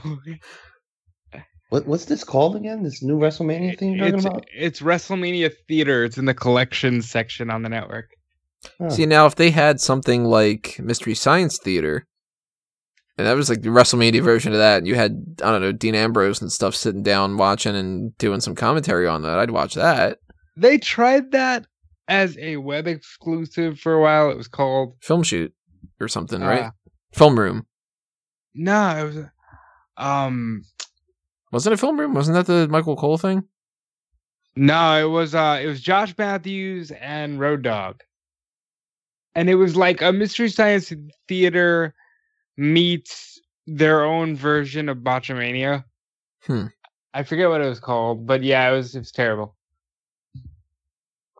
What 1.69 1.87
what's 1.87 2.05
this 2.05 2.23
called 2.23 2.55
again? 2.55 2.83
This 2.83 3.01
new 3.01 3.17
WrestleMania 3.17 3.77
thing 3.77 3.93
you're 3.93 3.99
talking 3.99 4.15
It's, 4.15 4.25
about? 4.25 4.45
it's 4.53 4.81
WrestleMania 4.81 5.51
Theater. 5.67 6.03
It's 6.03 6.17
in 6.17 6.25
the 6.25 6.33
collections 6.33 7.09
section 7.09 7.49
on 7.49 7.61
the 7.63 7.69
network. 7.69 8.09
Huh. 8.79 8.89
See 8.89 9.05
now, 9.05 9.25
if 9.25 9.35
they 9.35 9.51
had 9.51 9.79
something 9.79 10.25
like 10.25 10.77
Mystery 10.79 11.15
Science 11.15 11.57
Theater, 11.57 12.05
and 13.17 13.25
that 13.25 13.35
was 13.35 13.49
like 13.49 13.61
the 13.61 13.69
WrestleMania 13.69 14.21
version 14.21 14.51
of 14.51 14.59
that, 14.59 14.79
and 14.79 14.87
you 14.87 14.95
had 14.95 15.13
I 15.41 15.51
don't 15.51 15.61
know 15.61 15.71
Dean 15.71 15.95
Ambrose 15.95 16.41
and 16.41 16.51
stuff 16.51 16.75
sitting 16.75 17.03
down 17.03 17.37
watching 17.37 17.75
and 17.75 18.15
doing 18.17 18.41
some 18.41 18.53
commentary 18.55 19.07
on 19.07 19.21
that, 19.23 19.39
I'd 19.39 19.51
watch 19.51 19.75
that. 19.75 20.19
They 20.57 20.77
tried 20.77 21.31
that 21.31 21.65
as 22.09 22.37
a 22.37 22.57
web 22.57 22.85
exclusive 22.87 23.79
for 23.79 23.93
a 23.93 24.01
while. 24.01 24.29
It 24.29 24.37
was 24.37 24.49
called 24.49 24.95
Film 25.01 25.23
shoot 25.23 25.53
or 25.99 26.07
something, 26.07 26.41
right? 26.41 26.63
uh, 26.63 26.71
Film 27.13 27.37
room. 27.39 27.65
No, 28.53 28.97
it 28.97 29.03
was. 29.15 29.25
Um, 29.97 30.63
Wasn't 31.51 31.73
it 31.73 31.77
Film 31.77 31.99
Room? 31.99 32.13
Wasn't 32.13 32.35
that 32.35 32.47
the 32.47 32.67
Michael 32.67 32.95
Cole 32.95 33.17
thing? 33.17 33.43
no, 34.55 34.97
it 34.97 35.09
was 35.09 35.33
uh, 35.35 35.59
it 35.61 35.67
was 35.67 35.81
Josh 35.81 36.13
Matthews 36.17 36.91
and 36.91 37.39
Road 37.39 37.61
Dog, 37.61 38.01
and 39.35 39.49
it 39.49 39.55
was 39.55 39.75
like 39.75 40.01
a 40.01 40.11
Mystery 40.11 40.49
Science 40.49 40.91
Theater 41.27 41.93
meets 42.57 43.39
their 43.67 44.03
own 44.03 44.35
version 44.35 44.89
of 44.89 44.97
Botchamania. 44.97 45.85
Hmm. 46.43 46.65
I 47.13 47.23
forget 47.23 47.49
what 47.49 47.61
it 47.61 47.69
was 47.69 47.79
called, 47.79 48.25
but 48.25 48.43
yeah, 48.43 48.69
it 48.69 48.73
was 48.75 48.95
it 48.95 48.99
was 48.99 49.11
terrible. 49.11 49.55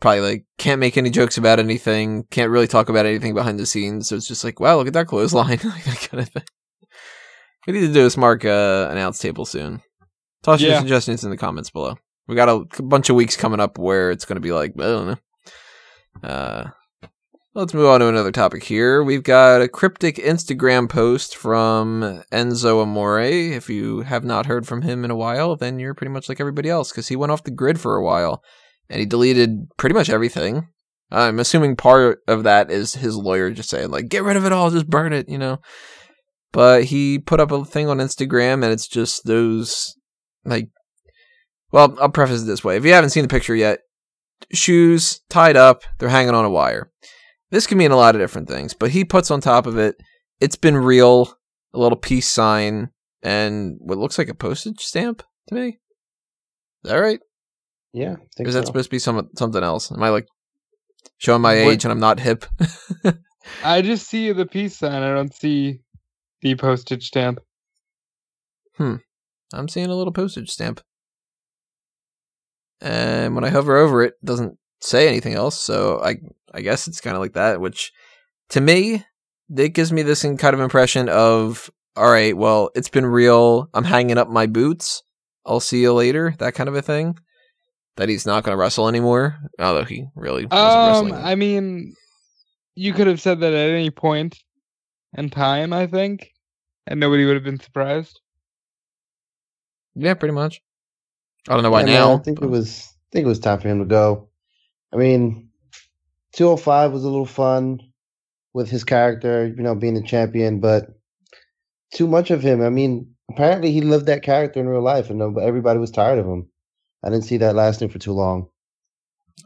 Probably 0.02 0.20
like 0.20 0.46
can't 0.58 0.80
make 0.80 0.98
any 0.98 1.12
jokes 1.12 1.38
about 1.38 1.60
anything, 1.60 2.26
can't 2.32 2.50
really 2.50 2.68
talk 2.68 2.90
about 2.90 3.06
anything 3.06 3.36
behind 3.36 3.60
the 3.60 3.68
scenes. 3.68 4.10
So 4.10 4.16
it's 4.16 4.28
just 4.28 4.44
like, 4.44 4.60
wow, 4.60 4.76
look 4.78 4.88
at 4.88 4.94
that 4.94 5.08
clothesline, 5.08 5.48
like 5.64 5.84
that 5.86 6.08
kind 6.10 6.22
of 6.22 6.30
thing. 6.30 6.44
We 7.68 7.74
need 7.74 7.88
to 7.88 7.94
do 7.94 8.08
a 8.08 8.10
smart 8.10 8.44
uh, 8.44 8.90
announce 8.92 9.20
table 9.20 9.46
soon. 9.46 9.82
Toss 10.42 10.60
your 10.60 10.80
suggestions 10.80 11.24
in 11.24 11.30
the 11.30 11.38
comments 11.38 11.70
below. 11.70 11.98
We 12.28 12.36
got 12.36 12.50
a 12.50 12.82
bunch 12.82 13.10
of 13.10 13.16
weeks 13.16 13.38
coming 13.38 13.60
up 13.60 13.78
where 13.78 14.10
it's 14.10 14.26
going 14.26 14.38
to 14.38 14.42
be 14.42 14.52
like, 14.52 14.74
I 14.80 14.84
don't 14.84 15.08
know. 15.08 16.28
Uh, 16.28 16.70
let's 17.54 17.76
move 17.76 17.86
on 17.86 18.00
to 18.00 18.08
another 18.08 18.32
topic 18.32 18.64
here. 18.64 19.04
We've 19.04 19.22
got 19.22 19.62
a 19.62 19.68
cryptic 19.68 20.16
Instagram 20.16 20.90
post 20.90 21.38
from 21.38 22.24
Enzo 22.32 22.82
Amore. 22.82 23.22
If 23.22 23.70
you 23.70 24.02
have 24.02 24.24
not 24.24 24.48
heard 24.48 24.66
from 24.66 24.82
him 24.82 25.06
in 25.06 25.12
a 25.12 25.16
while, 25.16 25.56
then 25.56 25.78
you're 25.78 25.94
pretty 25.94 26.12
much 26.12 26.28
like 26.28 26.40
everybody 26.40 26.70
else 26.70 26.92
because 26.92 27.10
he 27.10 27.16
went 27.16 27.32
off 27.32 27.44
the 27.44 27.52
grid 27.52 27.80
for 27.80 27.96
a 27.96 28.04
while 28.04 28.44
and 28.92 29.00
he 29.00 29.06
deleted 29.06 29.70
pretty 29.78 29.96
much 29.96 30.10
everything. 30.10 30.68
I'm 31.10 31.40
assuming 31.40 31.76
part 31.76 32.20
of 32.28 32.44
that 32.44 32.70
is 32.70 32.94
his 32.94 33.16
lawyer 33.16 33.50
just 33.50 33.70
saying 33.70 33.90
like, 33.90 34.10
"Get 34.10 34.24
rid 34.24 34.38
of 34.38 34.46
it 34.46 34.52
all, 34.52 34.70
just 34.70 34.90
burn 34.90 35.14
it," 35.14 35.28
you 35.28 35.38
know. 35.38 35.60
But 36.52 36.86
he 36.86 37.18
put 37.18 37.40
up 37.40 37.52
a 37.52 37.66
thing 37.66 37.88
on 37.88 37.98
Instagram, 37.98 38.56
and 38.64 38.66
it's 38.66 38.88
just 38.88 39.26
those 39.26 39.96
like. 40.46 40.70
Well, 41.72 41.96
I'll 42.02 42.10
preface 42.10 42.44
it 42.44 42.46
this 42.46 42.64
way: 42.64 42.76
if 42.76 42.86
you 42.86 42.94
haven't 42.94 43.12
seen 43.12 43.24
the 43.24 43.30
picture 43.30 43.56
yet, 43.56 43.80
shoes 44.52 45.22
tied 45.30 45.56
up, 45.56 45.84
they're 45.98 46.10
hanging 46.10 46.36
on 46.36 46.46
a 46.46 46.50
wire. 46.50 46.92
This 47.50 47.68
can 47.68 47.78
mean 47.78 47.92
a 47.92 47.98
lot 47.98 48.16
of 48.16 48.22
different 48.22 48.50
things, 48.50 48.74
but 48.74 48.92
he 48.92 49.06
puts 49.06 49.32
on 49.32 49.40
top 49.40 49.66
of 49.66 49.78
it, 49.78 49.96
"It's 50.42 50.58
been 50.58 50.78
real," 50.78 51.38
a 51.74 51.80
little 51.80 51.98
peace 51.98 52.30
sign, 52.30 52.90
and 53.24 53.76
what 53.80 53.98
looks 53.98 54.18
like 54.18 54.30
a 54.30 54.34
postage 54.34 54.82
stamp 54.82 55.24
to 55.48 55.56
me. 55.56 55.80
Is 56.84 56.92
that 56.92 56.98
right? 56.98 57.20
Yeah, 57.94 58.12
I 58.12 58.14
Or 58.14 58.22
think 58.38 58.48
is 58.50 58.54
that 58.56 58.62
so. 58.62 58.68
supposed 58.68 58.86
to 58.90 58.92
be 58.92 59.00
some 59.00 59.30
something 59.38 59.64
else? 59.64 59.92
Am 59.92 60.02
I 60.02 60.10
like 60.10 60.28
showing 61.18 61.42
my 61.42 61.64
What- 61.64 61.72
age 61.74 61.86
and 61.86 61.92
I'm 61.92 62.00
not 62.00 62.20
hip? 62.20 62.46
I 63.64 63.82
just 63.82 64.08
see 64.08 64.32
the 64.32 64.46
peace 64.46 64.78
sign. 64.78 65.02
I 65.04 65.14
don't 65.14 65.34
see 65.34 65.82
the 66.42 66.56
postage 66.56 67.08
stamp. 67.08 67.40
Hmm. 68.78 68.96
I'm 69.54 69.68
seeing 69.68 69.88
a 69.90 69.96
little 69.96 70.14
postage 70.14 70.50
stamp. 70.50 70.82
And 72.82 73.36
when 73.36 73.44
I 73.44 73.50
hover 73.50 73.78
over 73.78 74.04
it, 74.04 74.14
it 74.22 74.26
doesn't 74.26 74.58
say 74.82 75.08
anything 75.08 75.34
else, 75.36 75.60
so 75.60 76.02
I 76.04 76.18
I 76.54 76.62
guess 76.62 76.88
it's 76.88 77.02
kind 77.02 77.16
of 77.16 77.22
like 77.22 77.34
that, 77.34 77.62
which 77.62 77.92
to 78.50 78.62
me, 78.62 79.06
it 79.56 79.70
gives 79.70 79.92
me 79.94 80.02
this 80.02 80.24
kind 80.24 80.54
of 80.54 80.60
impression 80.60 81.08
of 81.10 81.70
all 81.96 82.10
right, 82.10 82.36
well, 82.36 82.70
it's 82.74 82.90
been 82.90 83.06
real. 83.06 83.70
I'm 83.74 83.84
hanging 83.84 84.18
up 84.18 84.30
my 84.30 84.48
boots. 84.48 85.04
I'll 85.46 85.60
see 85.60 85.82
you 85.82 85.94
later, 85.94 86.34
that 86.40 86.54
kind 86.56 86.70
of 86.70 86.76
a 86.76 86.82
thing. 86.82 87.18
That 87.98 88.10
he's 88.10 88.26
not 88.26 88.44
going 88.44 88.54
to 88.56 88.60
wrestle 88.60 88.88
anymore, 88.88 89.38
although 89.60 89.84
he 89.84 90.06
really 90.16 90.46
wasn't 90.46 90.54
Um, 90.54 91.06
wrestling. 91.12 91.26
I 91.26 91.36
mean, 91.36 91.96
you 92.76 92.94
could 92.94 93.08
have 93.08 93.20
said 93.22 93.42
that 93.42 93.54
at 93.54 93.70
any 93.72 93.90
point 93.92 94.38
in 95.18 95.30
time, 95.30 95.74
I 95.74 95.88
think, 95.88 96.32
and 96.88 97.00
nobody 97.00 97.26
would 97.26 97.36
have 97.36 97.44
been 97.44 97.60
surprised. 97.60 98.20
yeah, 99.96 100.14
pretty 100.14 100.34
much. 100.34 100.62
I 101.50 101.54
don't 101.54 101.64
know 101.64 101.72
why 101.72 101.82
Yeah, 101.82 101.86
man, 101.88 101.94
now. 101.96 102.14
I 102.18 102.22
think 102.24 102.40
but- 102.40 102.46
it 102.46 102.50
was. 102.50 102.88
I 102.88 103.08
think 103.12 103.26
it 103.26 103.28
was 103.30 103.40
time 103.40 103.60
for 103.60 103.68
him 103.68 103.80
to 103.80 103.86
go. 103.86 104.30
I 104.94 104.96
mean, 104.98 105.50
205 106.34 106.94
was 106.94 107.04
a 107.04 107.10
little 107.10 107.26
fun 107.26 107.82
with 108.54 108.70
his 108.70 108.86
character, 108.86 109.48
you 109.48 109.62
know, 109.62 109.76
being 109.76 109.96
the 109.96 110.02
champion, 110.02 110.62
but 110.62 110.88
too 111.94 112.08
much 112.08 112.32
of 112.32 112.42
him. 112.42 112.62
I 112.62 112.70
mean, 112.70 113.14
apparently 113.30 113.74
he 113.74 113.82
lived 113.82 114.06
that 114.06 114.24
character 114.24 114.62
in 114.62 114.70
real 114.70 114.82
life, 114.82 115.10
and 115.10 115.22
everybody 115.40 115.78
was 115.78 115.92
tired 115.92 116.20
of 116.20 116.26
him. 116.26 116.48
I 117.04 117.10
didn't 117.10 117.26
see 117.26 117.38
that 117.38 117.56
lasting 117.56 117.90
for 117.90 118.00
too 118.00 118.14
long. 118.14 118.48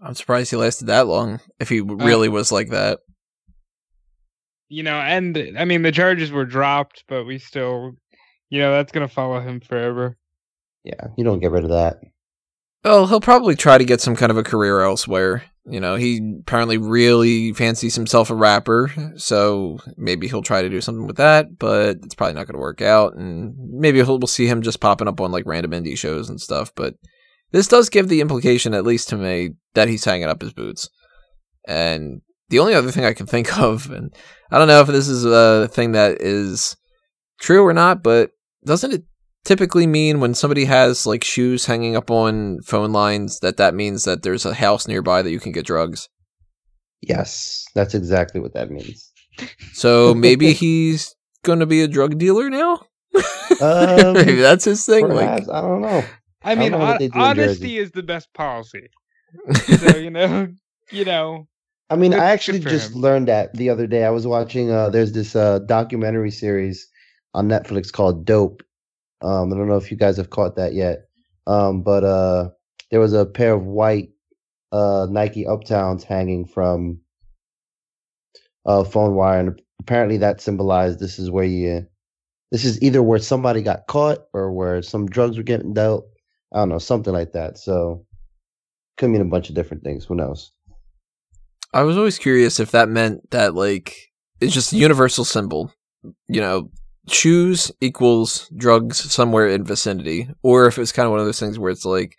I'm 0.02 0.16
surprised 0.16 0.52
he 0.52 0.58
lasted 0.58 0.88
that 0.88 1.08
long. 1.08 1.40
If 1.60 1.70
he 1.70 1.82
uh, 1.82 1.86
really 1.86 2.28
was 2.30 2.52
like 2.52 2.70
that, 2.70 3.00
You 4.68 4.84
know, 4.84 4.98
and 4.98 5.56
I 5.58 5.66
mean, 5.66 5.84
the 5.84 5.92
charges 5.92 6.32
were 6.32 6.46
dropped, 6.46 7.04
but 7.08 7.26
we 7.26 7.38
still, 7.38 7.94
you 8.50 8.60
know, 8.60 8.72
that's 8.74 8.92
gonna 8.92 9.08
follow 9.08 9.40
him 9.40 9.62
forever. 9.62 10.18
Yeah, 10.84 11.08
you 11.18 11.24
don't 11.24 11.40
get 11.40 11.52
rid 11.52 11.64
of 11.64 11.70
that. 11.72 11.98
well, 12.84 13.08
he'll 13.08 13.22
probably 13.22 13.56
try 13.56 13.78
to 13.78 13.86
get 13.86 14.02
some 14.02 14.16
kind 14.16 14.32
of 14.32 14.38
a 14.38 14.44
career 14.44 14.82
elsewhere. 14.82 15.44
You 15.68 15.80
know, 15.80 15.96
he 15.96 16.36
apparently 16.42 16.78
really 16.78 17.54
fancies 17.54 17.96
himself 17.96 18.30
a 18.30 18.36
rapper, 18.36 18.92
so 19.16 19.80
maybe 19.98 20.28
he'll 20.28 20.44
try 20.44 20.62
to 20.62 20.70
do 20.70 20.82
something 20.82 21.08
with 21.08 21.18
that. 21.18 21.58
But 21.58 21.98
it's 22.04 22.14
probably 22.14 22.36
not 22.36 22.46
going 22.46 22.54
to 22.54 22.60
work 22.60 22.82
out, 22.82 23.16
and 23.16 23.56
maybe 23.58 23.98
he'll, 24.04 24.20
we'll 24.20 24.28
see 24.28 24.46
him 24.46 24.62
just 24.62 24.80
popping 24.80 25.08
up 25.08 25.20
on 25.22 25.32
like 25.32 25.48
random 25.48 25.72
indie 25.72 25.98
shows 25.98 26.30
and 26.30 26.40
stuff. 26.40 26.72
But 26.76 26.94
this 27.52 27.68
does 27.68 27.90
give 27.90 28.10
the 28.10 28.22
implication, 28.22 28.74
at 28.74 28.86
least 28.86 29.10
to 29.10 29.18
me, 29.18 29.52
that 29.74 29.88
he's 29.88 30.06
hanging 30.06 30.28
up 30.28 30.42
his 30.42 30.54
boots. 30.54 30.90
And 31.68 32.22
the 32.50 32.60
only 32.60 32.74
other 32.74 32.92
thing 32.92 33.06
I 33.06 33.14
can 33.14 33.26
think 33.26 33.58
of, 33.60 33.90
and 33.90 34.14
I 34.52 34.58
don't 34.58 34.68
know 34.68 34.82
if 34.82 34.88
this 34.88 35.08
is 35.08 35.26
a 35.26 35.68
thing 35.70 35.94
that 35.94 36.22
is 36.22 36.76
true 37.40 37.66
or 37.66 37.74
not, 37.74 38.04
but 38.04 38.32
doesn't 38.66 38.94
it 38.94 39.04
typically 39.44 39.86
mean 39.86 40.20
when 40.20 40.34
somebody 40.34 40.66
has 40.66 41.06
like 41.06 41.24
shoes 41.24 41.66
hanging 41.66 41.96
up 41.96 42.10
on 42.10 42.60
phone 42.66 42.92
lines 42.92 43.40
that 43.40 43.58
that 43.58 43.76
means 43.76 44.04
that 44.04 44.24
there's 44.24 44.46
a 44.46 44.56
house 44.56 44.88
nearby 44.88 45.22
that 45.22 45.32
you 45.32 45.40
can 45.40 45.52
get 45.52 45.66
drugs? 45.66 46.10
Yes, 47.02 47.66
that's 47.76 47.94
exactly 47.94 48.42
what 48.42 48.54
that 48.54 48.72
means. 48.72 49.12
So 49.74 50.14
maybe 50.16 50.54
he's 50.54 51.16
going 51.44 51.60
to 51.60 51.66
be 51.66 51.82
a 51.82 51.88
drug 51.88 52.18
dealer 52.18 52.50
now? 52.50 52.82
Um, 53.62 54.14
maybe 54.14 54.42
that's 54.42 54.66
his 54.66 54.86
thing. 54.86 55.08
Like, 55.08 55.28
Perhaps, 55.28 55.50
I 55.50 55.62
don't 55.62 55.82
know. 55.82 56.04
I 56.46 56.56
mean, 56.56 56.72
know 56.72 56.80
what 56.80 56.88
hon- 56.88 56.98
they 57.00 57.08
do 57.08 57.20
in 57.20 57.26
honesty 57.26 57.78
is 57.78 57.92
the 57.92 58.04
best 58.04 58.34
policy. 58.34 58.90
So 59.54 59.98
you 59.98 60.10
know, 60.12 60.48
you 60.92 61.04
know, 61.04 61.48
I 61.90 61.96
mean, 61.98 62.14
I 62.14 62.32
actually 62.32 62.60
just 62.60 62.94
him. 62.94 63.02
learned 63.02 63.28
that 63.28 63.54
the 63.54 63.70
other 63.70 63.86
day. 63.86 64.06
I 64.06 64.10
was 64.10 64.26
watching. 64.26 64.72
Uh, 64.72 64.90
there's 64.90 65.12
this 65.12 65.36
uh, 65.36 65.60
documentary 65.60 66.32
series 66.32 66.88
on 67.34 67.48
Netflix 67.48 67.92
called 67.92 68.26
Dope. 68.26 68.64
Um, 69.22 69.52
I 69.52 69.58
don't 69.58 69.68
know 69.68 69.78
if 69.78 69.92
you 69.92 69.98
guys 69.98 70.18
have 70.18 70.30
caught 70.30 70.56
that 70.56 70.74
yet. 70.74 71.06
Um, 71.48 71.84
but 71.84 72.04
uh, 72.04 72.50
there 72.92 73.00
was 73.00 73.14
a 73.14 73.26
pair 73.26 73.54
of 73.54 73.66
white 73.66 74.10
uh, 74.72 75.08
Nike 75.10 75.46
Uptowns 75.46 76.04
hanging 76.04 76.46
from 76.46 77.02
a 78.66 78.84
phone 78.84 79.14
wire, 79.14 79.40
and 79.40 79.62
apparently 79.80 80.18
that 80.18 80.42
symbolized 80.42 81.00
this 81.00 81.20
is 81.20 81.30
where 81.30 81.46
you. 81.46 81.86
This 82.52 82.66
is 82.66 82.82
either 82.82 83.04
where 83.04 83.20
somebody 83.20 83.62
got 83.62 83.88
caught 83.88 84.20
or 84.34 84.52
where 84.52 84.82
some 84.82 85.08
drugs 85.08 85.38
were 85.38 85.44
getting 85.44 85.74
dealt. 85.74 86.06
I 86.56 86.60
don't 86.60 86.70
know, 86.70 86.78
something 86.78 87.14
like 87.14 87.34
that. 87.34 87.58
So, 87.58 88.06
could 88.98 89.10
mean 89.10 89.22
a 89.22 89.26
bunch 89.26 89.50
of 89.50 89.56
different 89.56 89.84
things. 89.84 90.06
Who 90.06 90.16
knows? 90.16 90.52
I 91.74 91.84
was 91.84 91.98
always 91.98 92.18
curious 92.18 92.62
if 92.62 92.72
that 92.72 92.88
meant 92.88 93.30
that 93.32 93.54
like 93.54 94.14
it's 94.40 94.54
just 94.54 94.72
a 94.72 94.78
universal 94.78 95.26
symbol. 95.26 95.74
You 96.30 96.40
know, 96.40 96.72
shoes 97.10 97.72
equals 97.82 98.50
drugs 98.56 99.12
somewhere 99.12 99.50
in 99.50 99.66
vicinity, 99.66 100.30
or 100.42 100.68
if 100.68 100.78
it's 100.78 100.94
kind 100.94 101.06
of 101.06 101.12
one 101.12 101.20
of 101.20 101.26
those 101.26 101.40
things 101.40 101.60
where 101.60 101.72
it's 101.72 101.84
like, 101.84 102.16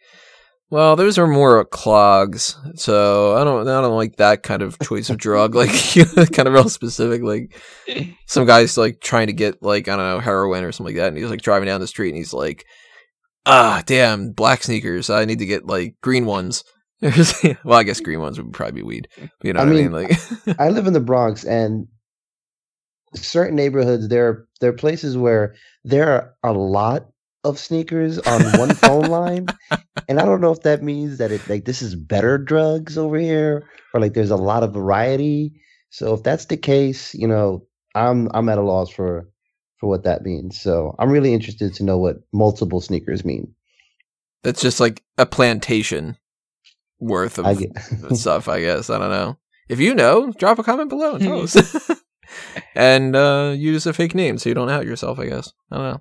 well, 0.69 0.97
those 0.97 1.17
are 1.17 1.27
more 1.27 1.65
clogs, 1.65 2.59
so 2.75 3.37
I 3.37 3.45
don't, 3.45 3.67
I 3.67 3.81
don't 3.81 3.97
like 3.97 4.17
that 4.17 4.43
kind 4.43 4.61
of 4.61 4.79
choice 4.81 5.09
of 5.09 5.17
drug. 5.17 5.55
Like, 5.55 5.71
kind 6.33 6.49
of 6.49 6.53
real 6.53 6.69
specific. 6.69 7.23
Like, 7.23 7.59
some 8.27 8.47
guy's 8.47 8.77
like 8.77 9.01
trying 9.01 9.29
to 9.29 9.33
get 9.33 9.63
like 9.63 9.89
I 9.89 9.97
don't 9.97 10.07
know 10.07 10.21
heroin 10.21 10.65
or 10.65 10.73
something 10.73 10.95
like 10.95 11.01
that, 11.01 11.09
and 11.09 11.17
he's 11.17 11.31
like 11.31 11.41
driving 11.41 11.67
down 11.67 11.81
the 11.81 11.87
street, 11.87 12.11
and 12.11 12.19
he's 12.19 12.35
like, 12.35 12.67
ah, 13.47 13.83
damn, 13.87 14.33
black 14.33 14.63
sneakers. 14.63 15.09
I 15.09 15.25
need 15.25 15.39
to 15.39 15.47
get 15.47 15.67
like 15.67 15.97
green 16.03 16.27
ones. 16.27 16.65
well, 17.65 17.79
I 17.79 17.83
guess 17.83 18.01
green 18.01 18.21
ones 18.21 18.39
would 18.39 18.53
probably 18.53 18.83
be 18.83 18.87
weed. 18.87 19.09
You 19.43 19.53
know 19.53 19.61
I 19.61 19.65
what 19.65 19.73
I 19.73 19.75
mean, 19.77 19.93
mean? 19.93 20.09
Like, 20.09 20.59
I 20.61 20.69
live 20.69 20.87
in 20.87 20.93
the 20.93 21.01
Bronx, 21.01 21.45
and 21.45 21.87
certain 23.15 23.57
neighborhoods 23.57 24.09
there 24.09 24.29
are 24.29 24.49
there 24.61 24.71
are 24.71 24.77
places 24.77 25.17
where 25.17 25.55
there 25.85 26.09
are 26.11 26.35
a 26.43 26.53
lot 26.53 27.07
of 27.45 27.59
sneakers 27.59 28.19
on 28.19 28.43
one 28.59 28.75
phone 28.75 29.07
line, 29.07 29.47
and 30.09 30.19
I 30.19 30.25
don't 30.25 30.41
know 30.41 30.53
if 30.53 30.63
that 30.63 30.83
means 30.83 31.19
that 31.19 31.31
it 31.31 31.49
like 31.49 31.65
this 31.65 31.83
is 31.83 31.95
better 31.95 32.39
drugs 32.39 32.99
over 32.99 33.19
here, 33.19 33.69
or 33.95 34.01
like 34.01 34.15
there's 34.15 34.31
a 34.31 34.37
lot 34.37 34.63
of 34.63 34.75
variety. 34.75 35.61
So 35.91 36.15
if 36.15 36.23
that's 36.23 36.47
the 36.47 36.57
case, 36.57 37.15
you 37.15 37.29
know, 37.29 37.67
I'm 37.95 38.31
I'm 38.35 38.49
at 38.49 38.59
a 38.59 38.63
loss 38.63 38.91
for 38.91 39.29
for 39.79 39.89
what 39.89 40.05
that 40.05 40.23
means. 40.23 40.61
So 40.61 40.95
I'm 40.99 41.11
really 41.11 41.35
interested 41.35 41.75
to 41.75 41.85
know 41.85 41.99
what 41.99 42.17
multiple 42.33 42.81
sneakers 42.81 43.25
mean. 43.25 43.55
that's 44.43 44.61
just 44.63 44.81
like 44.81 45.03
a 45.19 45.27
plantation 45.27 46.17
worth 46.99 47.39
of 47.39 47.47
I 47.47 47.55
get 47.55 47.73
stuff, 48.17 48.49
I 48.49 48.61
guess. 48.61 48.89
I 48.91 48.99
don't 48.99 49.11
know. 49.11 49.39
If 49.69 49.81
you 49.81 49.95
know, 49.95 50.33
drop 50.39 50.59
a 50.59 50.63
comment 50.63 50.89
below 50.91 51.15
and 51.17 51.25
tell 51.25 51.41
us. 51.43 51.91
and 52.75 53.15
uh, 53.17 53.53
use 53.57 53.87
a 53.87 53.93
fake 53.93 54.15
name 54.15 54.39
so 54.39 54.49
you 54.49 54.55
don't 54.55 54.71
out 54.71 54.87
yourself, 54.87 55.19
I 55.19 55.27
guess. 55.27 55.53
I 55.71 55.77
don't 55.77 55.85
know. 55.93 56.01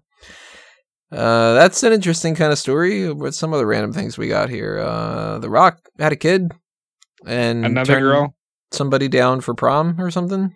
Uh, 1.18 1.54
that's 1.54 1.82
an 1.84 1.94
interesting 1.94 2.36
kind 2.36 2.52
of 2.52 2.60
story. 2.60 3.12
With 3.12 3.36
some 3.36 3.54
of 3.54 3.60
the 3.60 3.66
random 3.66 3.94
things 3.94 4.18
we 4.18 4.28
got 4.28 4.50
here, 4.50 4.80
uh, 4.80 5.40
The 5.40 5.50
Rock 5.50 5.80
had 6.00 6.12
a 6.12 6.16
kid, 6.16 6.52
and 7.26 7.66
Another 7.66 8.00
girl. 8.00 8.36
somebody 8.72 9.08
down 9.08 9.42
for 9.42 9.54
prom 9.54 10.00
or 10.02 10.12
something. 10.12 10.56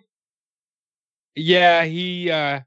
Yeah, 1.36 1.84
he 1.84 2.30
uh 2.30 2.60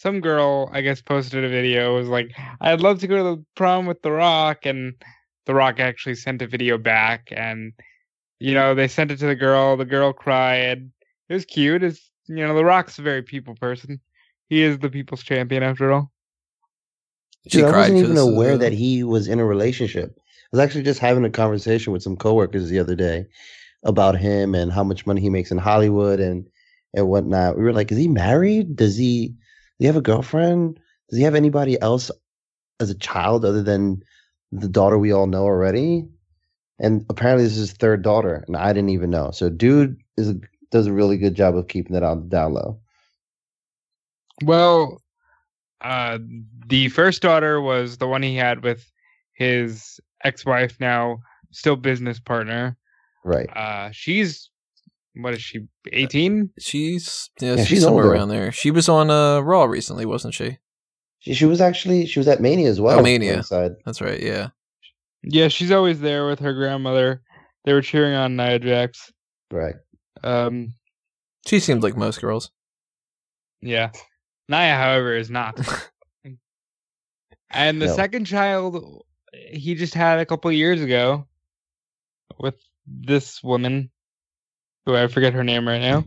some 0.00 0.20
girl 0.20 0.70
I 0.72 0.80
guess 0.80 1.02
posted 1.02 1.44
a 1.44 1.48
video 1.50 1.94
was 1.94 2.08
like, 2.08 2.32
I'd 2.62 2.80
love 2.80 3.00
to 3.00 3.06
go 3.06 3.18
to 3.18 3.22
the 3.22 3.44
prom 3.54 3.84
with 3.84 4.00
The 4.00 4.10
Rock 4.10 4.64
and 4.64 4.94
The 5.44 5.54
Rock 5.54 5.78
actually 5.78 6.14
sent 6.14 6.40
a 6.40 6.46
video 6.46 6.78
back 6.78 7.28
and 7.30 7.74
you 8.38 8.54
know, 8.54 8.74
they 8.74 8.88
sent 8.88 9.10
it 9.10 9.18
to 9.18 9.26
the 9.26 9.34
girl, 9.34 9.76
the 9.76 9.84
girl 9.84 10.14
cried. 10.14 10.90
It 11.28 11.34
was 11.34 11.44
cute. 11.44 11.82
It's 11.82 12.10
you 12.28 12.36
know, 12.36 12.54
The 12.54 12.64
Rock's 12.64 12.98
a 12.98 13.02
very 13.02 13.22
people 13.22 13.54
person. 13.56 14.00
He 14.48 14.62
is 14.62 14.78
the 14.78 14.88
people's 14.88 15.22
champion 15.22 15.62
after 15.62 15.92
all. 15.92 16.10
She 17.48 17.58
Dude, 17.58 17.66
I 17.66 17.76
wasn't 17.76 17.98
even 17.98 18.16
aware 18.16 18.56
that 18.56 18.72
he 18.72 19.04
was 19.04 19.28
in 19.28 19.38
a 19.38 19.44
relationship. 19.44 20.14
I 20.16 20.56
was 20.56 20.60
actually 20.60 20.84
just 20.84 21.00
having 21.00 21.26
a 21.26 21.30
conversation 21.30 21.92
with 21.92 22.02
some 22.02 22.16
coworkers 22.16 22.70
the 22.70 22.78
other 22.78 22.94
day 22.94 23.26
about 23.84 24.18
him 24.18 24.54
and 24.54 24.72
how 24.72 24.82
much 24.82 25.06
money 25.06 25.20
he 25.20 25.28
makes 25.28 25.50
in 25.50 25.58
Hollywood 25.58 26.20
and 26.20 26.48
and 26.94 27.06
whatnot. 27.06 27.58
We 27.58 27.64
were 27.64 27.74
like, 27.74 27.92
is 27.92 27.98
he 27.98 28.08
married? 28.08 28.76
Does 28.76 28.96
he 28.96 29.28
does 29.28 29.39
he 29.80 29.86
have 29.86 29.96
a 29.96 30.02
girlfriend? 30.02 30.78
Does 31.08 31.18
he 31.18 31.24
have 31.24 31.34
anybody 31.34 31.80
else 31.80 32.10
as 32.78 32.90
a 32.90 32.94
child 32.94 33.44
other 33.44 33.62
than 33.62 34.02
the 34.52 34.68
daughter 34.68 34.98
we 34.98 35.12
all 35.12 35.26
know 35.26 35.42
already? 35.42 36.06
And 36.78 37.04
apparently 37.10 37.44
this 37.44 37.54
is 37.54 37.70
his 37.70 37.72
third 37.72 38.02
daughter, 38.02 38.44
and 38.46 38.56
I 38.56 38.72
didn't 38.72 38.90
even 38.90 39.10
know. 39.10 39.30
So 39.32 39.48
dude 39.48 39.96
is 40.16 40.30
a, 40.30 40.36
does 40.70 40.86
a 40.86 40.92
really 40.92 41.16
good 41.16 41.34
job 41.34 41.56
of 41.56 41.68
keeping 41.68 41.94
that 41.94 42.02
on 42.02 42.20
the 42.20 42.26
down 42.28 42.52
low. 42.52 42.78
Well, 44.42 45.02
uh, 45.80 46.18
the 46.66 46.88
first 46.88 47.22
daughter 47.22 47.60
was 47.60 47.96
the 47.96 48.06
one 48.06 48.22
he 48.22 48.36
had 48.36 48.62
with 48.62 48.90
his 49.32 49.98
ex-wife, 50.24 50.78
now 50.78 51.20
still 51.50 51.76
business 51.76 52.20
partner. 52.20 52.76
Right. 53.24 53.48
Uh, 53.54 53.90
she's 53.92 54.50
what 55.14 55.34
is 55.34 55.42
she? 55.42 55.66
Eighteen? 55.92 56.50
She's 56.58 57.30
yeah, 57.40 57.50
Yeah, 57.50 57.56
she's, 57.56 57.66
she's 57.66 57.82
somewhere 57.82 58.04
older. 58.04 58.14
around 58.16 58.28
there. 58.28 58.52
She 58.52 58.70
was 58.70 58.88
on 58.88 59.10
uh, 59.10 59.40
Raw 59.40 59.64
recently, 59.64 60.06
wasn't 60.06 60.34
she? 60.34 60.58
She, 61.20 61.34
she 61.34 61.44
was 61.46 61.60
actually 61.60 62.06
she 62.06 62.18
was 62.18 62.28
at 62.28 62.40
Mania 62.40 62.68
as 62.68 62.80
well. 62.80 62.98
Oh, 62.98 63.02
Mania. 63.02 63.34
ringside. 63.34 63.72
That's 63.84 64.00
right. 64.00 64.20
Yeah. 64.20 64.48
Yeah, 65.22 65.48
she's 65.48 65.70
always 65.70 66.00
there 66.00 66.26
with 66.26 66.38
her 66.40 66.54
grandmother. 66.54 67.20
They 67.64 67.74
were 67.74 67.82
cheering 67.82 68.14
on 68.14 68.36
Nia 68.36 68.58
Jax. 68.58 69.12
Right. 69.50 69.74
Um, 70.24 70.74
She 71.46 71.60
seems 71.60 71.82
like 71.82 71.96
most 71.96 72.20
girls. 72.20 72.50
yeah. 73.60 73.90
Nia, 74.48 74.76
however, 74.76 75.14
is 75.14 75.28
not. 75.30 75.58
and 77.50 77.80
the 77.82 77.86
No. 77.86 77.94
second 77.96 78.24
child, 78.24 79.02
he 79.52 79.74
just 79.74 79.94
had 79.94 80.18
a 80.20 80.26
couple 80.26 80.50
years 80.52 80.80
ago 80.80 81.26
with 82.38 82.54
this 82.86 83.42
woman, 83.42 83.90
who 84.86 84.96
I 84.96 85.06
forget 85.06 85.34
her 85.34 85.44
name 85.44 85.66
right 85.66 85.80
now. 85.80 86.04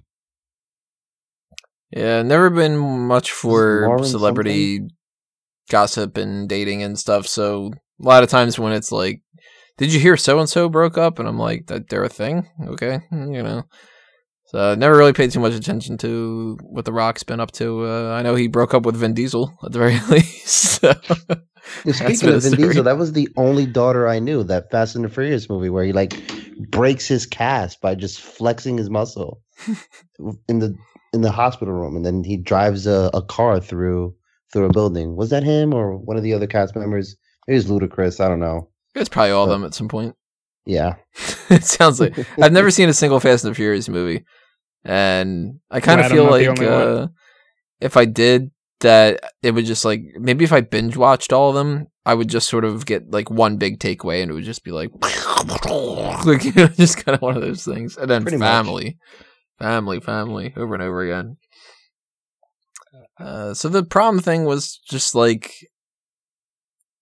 Yeah, 1.91 2.23
never 2.23 2.49
been 2.49 2.77
much 2.77 3.31
for 3.31 3.85
Lauren 3.87 4.03
celebrity 4.05 4.81
gossip 5.69 6.17
and 6.17 6.49
dating 6.49 6.83
and 6.83 6.97
stuff. 6.97 7.27
So 7.27 7.71
a 8.01 8.05
lot 8.05 8.23
of 8.23 8.29
times 8.29 8.57
when 8.57 8.73
it's 8.73 8.91
like, 8.91 9.21
"Did 9.77 9.93
you 9.93 9.99
hear 9.99 10.17
so 10.17 10.39
and 10.39 10.49
so 10.49 10.69
broke 10.69 10.97
up?" 10.97 11.19
and 11.19 11.27
I'm 11.27 11.37
like, 11.37 11.67
"That 11.67 11.89
they're 11.89 12.03
a 12.03 12.09
thing." 12.09 12.47
Okay, 12.67 12.99
mm, 13.11 13.35
you 13.35 13.43
know. 13.43 13.63
So 14.47 14.75
never 14.75 14.95
really 14.95 15.13
paid 15.13 15.31
too 15.31 15.39
much 15.39 15.53
attention 15.53 15.97
to 15.99 16.57
what 16.61 16.85
The 16.85 16.93
Rock's 16.93 17.23
been 17.23 17.39
up 17.39 17.51
to. 17.53 17.85
Uh, 17.85 18.11
I 18.11 18.21
know 18.21 18.35
he 18.35 18.47
broke 18.47 18.73
up 18.73 18.85
with 18.85 18.95
Vin 18.95 19.13
Diesel 19.13 19.51
at 19.63 19.71
the 19.71 19.79
very 19.79 19.99
least. 20.09 20.81
So. 20.81 20.93
Speaking 21.91 22.29
of 22.29 22.41
Vin 22.41 22.53
story. 22.53 22.67
Diesel, 22.67 22.83
that 22.83 22.97
was 22.97 23.13
the 23.13 23.29
only 23.35 23.65
daughter 23.65 24.07
I 24.07 24.19
knew. 24.19 24.43
That 24.43 24.69
Fast 24.69 24.95
and 24.95 25.05
the 25.05 25.09
Furious 25.09 25.49
movie 25.49 25.69
where 25.69 25.83
he 25.83 25.91
like 25.91 26.13
breaks 26.69 27.07
his 27.07 27.25
cast 27.25 27.81
by 27.81 27.95
just 27.95 28.19
flexing 28.21 28.77
his 28.77 28.89
muscle 28.89 29.41
in 30.47 30.59
the 30.59 30.75
in 31.13 31.21
the 31.21 31.31
hospital 31.31 31.73
room, 31.73 31.95
and 31.95 32.05
then 32.05 32.23
he 32.23 32.37
drives 32.37 32.87
a, 32.87 33.09
a 33.13 33.21
car 33.21 33.59
through 33.59 34.15
through 34.51 34.65
a 34.65 34.73
building. 34.73 35.15
Was 35.15 35.29
that 35.29 35.43
him 35.43 35.73
or 35.73 35.95
one 35.97 36.17
of 36.17 36.23
the 36.23 36.33
other 36.33 36.47
cast 36.47 36.75
members? 36.75 37.15
It 37.47 37.53
was 37.53 37.69
ludicrous. 37.69 38.19
I 38.19 38.27
don't 38.27 38.39
know. 38.39 38.69
It's 38.95 39.09
probably 39.09 39.31
all 39.31 39.43
of 39.45 39.49
Uh, 39.49 39.53
them 39.53 39.65
at 39.65 39.73
some 39.73 39.87
point. 39.87 40.15
Yeah, 40.65 40.95
it 41.49 41.63
sounds 41.65 41.99
like 41.99 42.17
I've 42.41 42.53
never 42.53 42.71
seen 42.71 42.87
a 42.89 42.93
single 42.93 43.19
Fast 43.19 43.43
and 43.43 43.51
the 43.51 43.55
Furious 43.55 43.89
movie, 43.89 44.23
and 44.85 45.59
I 45.69 45.79
kind 45.81 45.99
of 45.99 46.09
feel 46.09 46.29
like 46.29 46.59
uh, 46.61 47.07
if 47.81 47.97
I 47.97 48.05
did 48.05 48.49
that, 48.79 49.21
it 49.41 49.51
would 49.51 49.65
just 49.65 49.83
like 49.83 50.03
maybe 50.19 50.45
if 50.45 50.53
I 50.53 50.61
binge 50.61 50.95
watched 50.95 51.33
all 51.33 51.49
of 51.49 51.55
them, 51.55 51.87
I 52.05 52.13
would 52.13 52.27
just 52.29 52.49
sort 52.49 52.65
of 52.65 52.85
get 52.85 53.11
like 53.11 53.29
one 53.29 53.57
big 53.57 53.79
takeaway, 53.79 54.21
and 54.21 54.29
it 54.29 54.33
would 54.33 54.43
just 54.43 54.63
be 54.63 54.71
like, 54.71 54.89
like 56.25 56.43
you 56.45 56.51
know, 56.53 56.67
just 56.67 57.03
kind 57.05 57.15
of 57.15 57.21
one 57.21 57.35
of 57.35 57.41
those 57.41 57.63
things, 57.63 57.97
and 57.97 58.09
then 58.09 58.23
Pretty 58.23 58.37
much. 58.37 58.47
family, 58.47 58.97
family, 59.59 59.99
family, 59.99 60.53
over 60.57 60.73
and 60.73 60.83
over 60.83 61.01
again. 61.01 61.37
Uh, 63.19 63.53
so 63.53 63.69
the 63.69 63.83
prom 63.83 64.19
thing 64.19 64.45
was 64.45 64.79
just 64.89 65.15
like 65.15 65.53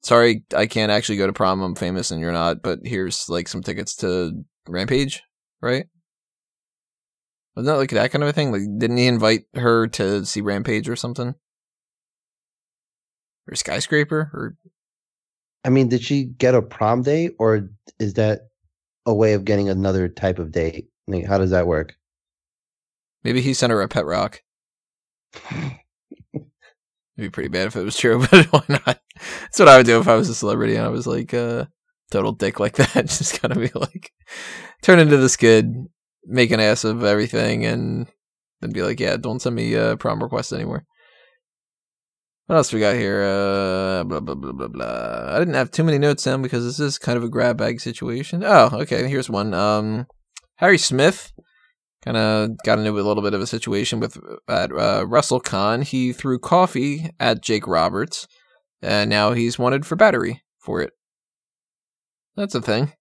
sorry, 0.03 0.43
I 0.55 0.65
can't 0.65 0.91
actually 0.91 1.17
go 1.17 1.27
to 1.27 1.33
prom. 1.33 1.61
I'm 1.61 1.75
famous 1.75 2.11
and 2.11 2.19
you're 2.19 2.31
not, 2.31 2.61
but 2.61 2.79
here's 2.83 3.29
like 3.29 3.47
some 3.47 3.61
tickets 3.61 3.95
to 3.97 4.43
Rampage, 4.67 5.21
right? 5.61 5.85
Wasn't 7.55 7.71
that 7.73 7.77
like 7.77 7.91
that 7.91 8.11
kind 8.11 8.23
of 8.23 8.29
a 8.29 8.33
thing? 8.33 8.51
Like, 8.51 8.61
didn't 8.77 8.97
he 8.97 9.07
invite 9.07 9.41
her 9.55 9.87
to 9.87 10.25
see 10.25 10.41
Rampage 10.41 10.87
or 10.89 10.95
something? 10.95 11.35
Or 13.47 13.55
Skyscraper? 13.55 14.31
Or 14.33 14.55
I 15.63 15.69
mean, 15.69 15.89
did 15.89 16.03
she 16.03 16.25
get 16.25 16.55
a 16.55 16.61
prom 16.61 17.03
date, 17.03 17.33
or 17.39 17.69
is 17.99 18.15
that 18.15 18.41
a 19.05 19.13
way 19.13 19.33
of 19.33 19.45
getting 19.45 19.69
another 19.69 20.07
type 20.07 20.39
of 20.39 20.51
date? 20.51 20.87
Like, 21.07 21.25
how 21.25 21.37
does 21.37 21.51
that 21.51 21.67
work? 21.67 21.95
maybe 23.23 23.41
he 23.41 23.53
sent 23.53 23.71
her 23.71 23.81
a 23.81 23.87
pet 23.87 24.05
rock. 24.05 24.41
It'd 26.33 26.45
be 27.17 27.29
pretty 27.29 27.49
bad 27.49 27.67
if 27.67 27.75
it 27.75 27.83
was 27.83 27.97
true, 27.97 28.25
but 28.31 28.45
why 28.47 28.63
not? 28.67 28.99
That's 29.15 29.59
what 29.59 29.67
I 29.67 29.77
would 29.77 29.85
do 29.85 29.99
if 29.99 30.07
I 30.07 30.15
was 30.15 30.29
a 30.29 30.35
celebrity 30.35 30.75
and 30.75 30.85
I 30.85 30.89
was 30.89 31.05
like 31.05 31.33
a 31.33 31.69
total 32.09 32.31
dick 32.31 32.59
like 32.59 32.75
that. 32.75 32.93
Just 33.07 33.41
kind 33.41 33.51
of 33.51 33.59
be 33.59 33.79
like, 33.79 34.11
turn 34.81 34.99
into 34.99 35.17
this 35.17 35.35
kid, 35.35 35.73
make 36.25 36.51
an 36.51 36.59
ass 36.59 36.83
of 36.83 37.03
everything, 37.03 37.65
and 37.65 38.07
then 38.61 38.71
be 38.71 38.81
like, 38.81 38.99
yeah, 38.99 39.17
don't 39.17 39.41
send 39.41 39.55
me 39.55 39.73
a 39.73 39.97
prom 39.97 40.21
request 40.23 40.53
anymore. 40.53 40.85
What 42.47 42.57
else 42.57 42.73
we 42.73 42.79
got 42.79 42.95
here? 42.95 43.23
Uh, 43.23 44.03
blah 44.03 44.19
blah 44.19 44.35
blah 44.35 44.51
blah 44.51 44.67
blah. 44.67 45.35
I 45.35 45.39
didn't 45.39 45.53
have 45.53 45.71
too 45.71 45.83
many 45.83 45.97
notes 45.97 46.23
down 46.23 46.41
because 46.41 46.65
this 46.65 46.79
is 46.79 46.97
kind 46.97 47.17
of 47.17 47.23
a 47.23 47.29
grab 47.29 47.57
bag 47.57 47.79
situation. 47.79 48.43
Oh, 48.43 48.69
okay. 48.73 49.07
Here's 49.07 49.29
one. 49.29 49.53
Um, 49.53 50.07
Harry 50.57 50.77
Smith 50.77 51.31
kind 52.03 52.17
of 52.17 52.49
got 52.65 52.79
into 52.79 52.91
a 52.91 53.01
little 53.01 53.23
bit 53.23 53.33
of 53.33 53.41
a 53.41 53.47
situation 53.47 53.99
with 53.99 54.17
at 54.47 54.71
uh, 54.71 55.05
WrestleCon. 55.05 55.83
He 55.83 56.13
threw 56.13 56.39
coffee 56.39 57.09
at 57.19 57.41
Jake 57.41 57.67
Roberts, 57.67 58.27
and 58.81 59.09
now 59.09 59.31
he's 59.31 59.59
wanted 59.59 59.85
for 59.85 59.95
battery 59.95 60.41
for 60.59 60.81
it. 60.81 60.91
That's 62.35 62.55
a 62.55 62.61
thing. 62.61 62.93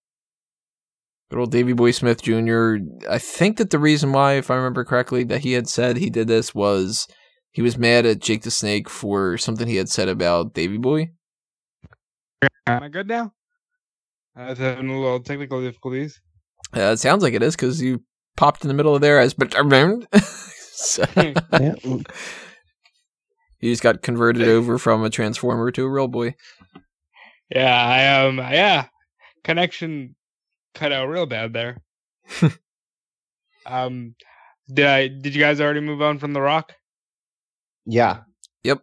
Good 1.30 1.38
old 1.38 1.52
Davy 1.52 1.72
Boy 1.72 1.92
Smith 1.92 2.22
Jr. 2.22 2.76
I 3.08 3.18
think 3.18 3.56
that 3.58 3.70
the 3.70 3.78
reason 3.78 4.12
why, 4.12 4.34
if 4.34 4.50
I 4.50 4.56
remember 4.56 4.84
correctly, 4.84 5.22
that 5.24 5.42
he 5.42 5.52
had 5.52 5.68
said 5.68 5.96
he 5.96 6.10
did 6.10 6.26
this 6.26 6.54
was 6.54 7.06
he 7.52 7.62
was 7.62 7.76
mad 7.76 8.06
at 8.06 8.20
Jake 8.20 8.42
the 8.42 8.50
Snake 8.50 8.88
for 8.88 9.36
something 9.36 9.66
he 9.66 9.76
had 9.76 9.88
said 9.88 10.08
about 10.08 10.54
Davy 10.54 10.78
Boy. 10.78 11.10
Am 12.66 12.82
I 12.82 12.88
good 12.88 13.08
now? 13.08 13.32
I 14.36 14.50
was 14.50 14.58
having 14.58 14.88
a 14.88 14.98
little 14.98 15.20
technical 15.20 15.60
difficulties. 15.60 16.20
Uh, 16.76 16.92
it 16.92 16.98
sounds 16.98 17.22
like 17.22 17.34
it 17.34 17.42
is 17.42 17.56
because 17.56 17.82
you 17.82 18.04
popped 18.36 18.62
in 18.62 18.68
the 18.68 18.74
middle 18.74 18.94
of 18.94 19.00
there 19.00 19.18
as 19.18 19.34
but 19.34 19.52
so, 20.22 21.04
Yeah, 21.16 21.32
he 23.58 23.70
just 23.70 23.82
got 23.82 24.02
converted 24.02 24.46
over 24.46 24.78
from 24.78 25.04
a 25.04 25.10
transformer 25.10 25.70
to 25.72 25.84
a 25.84 25.90
real 25.90 26.08
boy. 26.08 26.36
Yeah, 27.50 27.74
I 27.74 28.24
um 28.24 28.38
yeah. 28.38 28.86
Connection 29.42 30.14
cut 30.74 30.92
out 30.92 31.08
real 31.08 31.26
bad 31.26 31.52
there. 31.52 31.78
um 33.66 34.14
did 34.72 34.86
I 34.86 35.08
did 35.08 35.34
you 35.34 35.40
guys 35.40 35.60
already 35.60 35.80
move 35.80 36.00
on 36.00 36.18
from 36.18 36.32
the 36.32 36.40
rock? 36.40 36.74
Yeah. 37.90 38.18
Yep. 38.64 38.80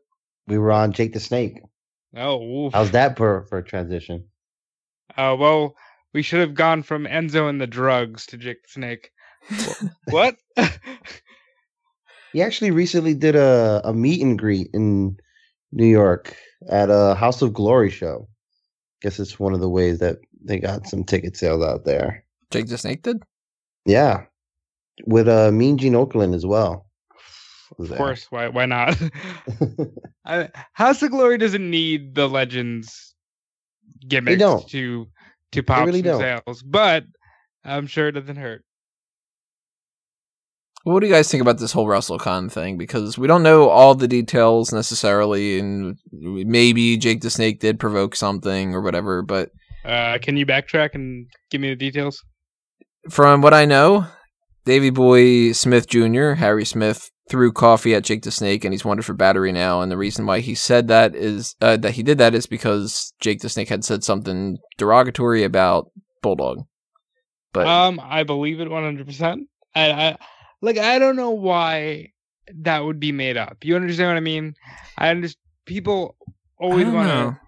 We 0.47 0.57
were 0.57 0.71
on 0.71 0.91
Jake 0.91 1.13
the 1.13 1.19
Snake. 1.19 1.59
Oh 2.15 2.41
oof. 2.41 2.73
How's 2.73 2.91
that 2.91 3.17
for 3.17 3.43
for 3.49 3.59
a 3.59 3.63
transition? 3.63 4.25
Uh 5.15 5.35
well 5.37 5.75
we 6.13 6.21
should 6.21 6.39
have 6.39 6.53
gone 6.53 6.83
from 6.83 7.05
Enzo 7.05 7.49
and 7.49 7.59
the 7.59 7.67
drugs 7.67 8.25
to 8.27 8.37
Jake 8.37 8.63
the 8.63 8.69
Snake. 8.69 9.11
what? 10.09 10.37
He 12.33 12.41
actually 12.41 12.71
recently 12.71 13.13
did 13.13 13.35
a, 13.35 13.81
a 13.83 13.93
meet 13.93 14.21
and 14.21 14.37
greet 14.37 14.69
in 14.73 15.17
New 15.71 15.85
York 15.87 16.35
at 16.69 16.89
a 16.89 17.15
House 17.15 17.41
of 17.41 17.53
Glory 17.53 17.89
show. 17.89 18.27
Guess 19.01 19.19
it's 19.19 19.39
one 19.39 19.53
of 19.53 19.59
the 19.59 19.69
ways 19.69 19.99
that 19.99 20.17
they 20.43 20.59
got 20.59 20.87
some 20.87 21.03
ticket 21.03 21.37
sales 21.37 21.63
out 21.63 21.85
there. 21.85 22.23
Jake 22.51 22.67
the 22.67 22.77
Snake 22.77 23.03
did. 23.03 23.23
Yeah. 23.85 24.25
With 25.05 25.27
uh 25.27 25.51
Mean 25.51 25.77
Gene 25.77 25.93
Okerlund 25.93 26.35
as 26.35 26.45
well. 26.45 26.86
Was 27.77 27.85
Of 27.85 27.89
there. 27.89 27.97
course, 27.97 28.27
why 28.29 28.47
why 28.49 28.65
not? 28.65 28.97
I, 30.25 30.49
House 30.73 31.01
of 31.03 31.11
Glory 31.11 31.37
doesn't 31.37 31.69
need 31.69 32.15
the 32.15 32.27
legends 32.27 33.13
gimmicks 34.07 34.65
to 34.71 35.07
to 35.53 35.63
pop 35.63 35.85
really 35.85 35.99
some 35.99 36.19
don't. 36.19 36.21
sales, 36.21 36.63
but 36.63 37.03
I'm 37.63 37.87
sure 37.87 38.07
it 38.09 38.13
doesn't 38.13 38.35
hurt. 38.35 38.63
What 40.83 41.01
do 41.01 41.07
you 41.07 41.13
guys 41.13 41.29
think 41.29 41.41
about 41.41 41.57
this 41.59 41.73
whole 41.73 41.85
WrestleCon 41.85 42.49
thing? 42.49 42.77
Because 42.77 43.17
we 43.17 43.27
don't 43.27 43.43
know 43.43 43.67
all 43.67 43.93
the 43.93 44.07
details 44.07 44.71
necessarily, 44.71 45.59
and 45.59 45.97
maybe 46.13 46.95
Jake 46.97 47.19
the 47.21 47.29
Snake 47.29 47.59
did 47.59 47.77
provoke 47.79 48.15
something 48.15 48.73
or 48.73 48.81
whatever. 48.81 49.21
But 49.21 49.49
Uh, 49.83 50.17
can 50.21 50.37
you 50.37 50.45
backtrack 50.45 50.91
and 50.95 51.27
give 51.51 51.59
me 51.61 51.69
the 51.69 51.75
details? 51.75 52.21
from 53.09 53.41
what 53.41 53.53
I 53.53 53.65
know, 53.65 54.05
Davy 54.65 54.89
Boy 54.89 55.51
Smith 55.53 55.87
Jr., 55.87 56.31
Harry 56.33 56.65
Smith, 56.65 57.09
threw 57.29 57.51
coffee 57.51 57.93
at 57.95 58.03
Jake 58.03 58.23
the 58.23 58.31
Snake, 58.31 58.63
and 58.63 58.73
he's 58.73 58.85
wanted 58.85 59.05
for 59.05 59.13
battery 59.13 59.51
now. 59.51 59.81
And 59.81 59.91
the 59.91 59.97
reason 59.97 60.25
why 60.25 60.39
he 60.39 60.55
said 60.55 60.87
that 60.87 61.15
is 61.15 61.55
uh, 61.61 61.77
that 61.77 61.91
he 61.91 62.03
did 62.03 62.17
that 62.17 62.35
is 62.35 62.45
because 62.45 63.13
Jake 63.19 63.41
the 63.41 63.49
Snake 63.49 63.69
had 63.69 63.83
said 63.83 64.03
something 64.03 64.57
derogatory 64.77 65.43
about 65.43 65.91
Bulldog. 66.21 66.59
But 67.53 67.67
um, 67.67 67.99
I 68.03 68.23
believe 68.23 68.59
it 68.59 68.69
100. 68.69 69.05
percent 69.05 69.47
I, 69.75 69.91
I 69.91 70.17
like. 70.61 70.77
I 70.77 70.99
don't 70.99 71.15
know 71.15 71.31
why 71.31 72.11
that 72.61 72.83
would 72.83 72.99
be 72.99 73.11
made 73.11 73.37
up. 73.37 73.57
You 73.63 73.75
understand 73.75 74.09
what 74.09 74.17
I 74.17 74.21
mean? 74.21 74.55
I 74.97 75.09
understand. 75.09 75.41
People 75.65 76.15
always 76.59 76.87
want 76.87 77.09
to 77.09 77.39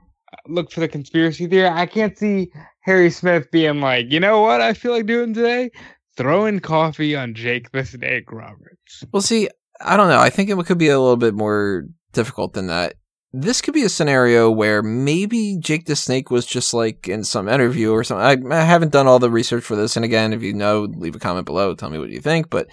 look 0.47 0.71
for 0.71 0.79
the 0.81 0.87
conspiracy 0.87 1.47
theory. 1.47 1.69
I 1.69 1.85
can't 1.85 2.17
see 2.17 2.51
Harry 2.81 3.09
Smith 3.09 3.49
being 3.51 3.81
like, 3.81 4.11
you 4.11 4.19
know 4.19 4.41
what? 4.41 4.61
I 4.61 4.73
feel 4.73 4.91
like 4.91 5.05
doing 5.05 5.33
today, 5.33 5.71
throwing 6.17 6.59
coffee 6.59 7.15
on 7.15 7.33
Jake 7.33 7.71
the 7.71 7.85
Snake 7.85 8.31
Roberts. 8.31 9.03
Well, 9.11 9.21
see, 9.21 9.47
I 9.81 9.97
don't 9.97 10.09
know. 10.09 10.19
I 10.19 10.29
think 10.29 10.49
it 10.49 10.65
could 10.65 10.77
be 10.77 10.89
a 10.89 10.99
little 10.99 11.17
bit 11.17 11.33
more 11.33 11.83
difficult 12.13 12.53
than 12.53 12.67
that. 12.67 12.95
This 13.31 13.61
could 13.61 13.75
be 13.75 13.83
a 13.83 13.89
scenario 13.89 14.49
where 14.49 14.81
maybe 14.81 15.57
Jake 15.59 15.85
the 15.85 15.95
Snake 15.95 16.31
was 16.31 16.45
just 16.45 16.73
like 16.73 17.07
in 17.07 17.23
some 17.23 17.47
interview 17.47 17.91
or 17.91 18.03
something. 18.03 18.51
I, 18.51 18.55
I 18.55 18.63
haven't 18.63 18.91
done 18.91 19.05
all 19.05 19.19
the 19.19 19.29
research 19.29 19.63
for 19.63 19.75
this. 19.75 19.95
And 19.95 20.03
again, 20.03 20.33
if 20.33 20.41
you 20.41 20.53
know, 20.53 20.87
leave 20.95 21.15
a 21.15 21.19
comment 21.19 21.45
below. 21.45 21.75
Tell 21.75 21.91
me 21.91 21.99
what 21.99 22.09
you 22.09 22.21
think. 22.21 22.49
But 22.49 22.67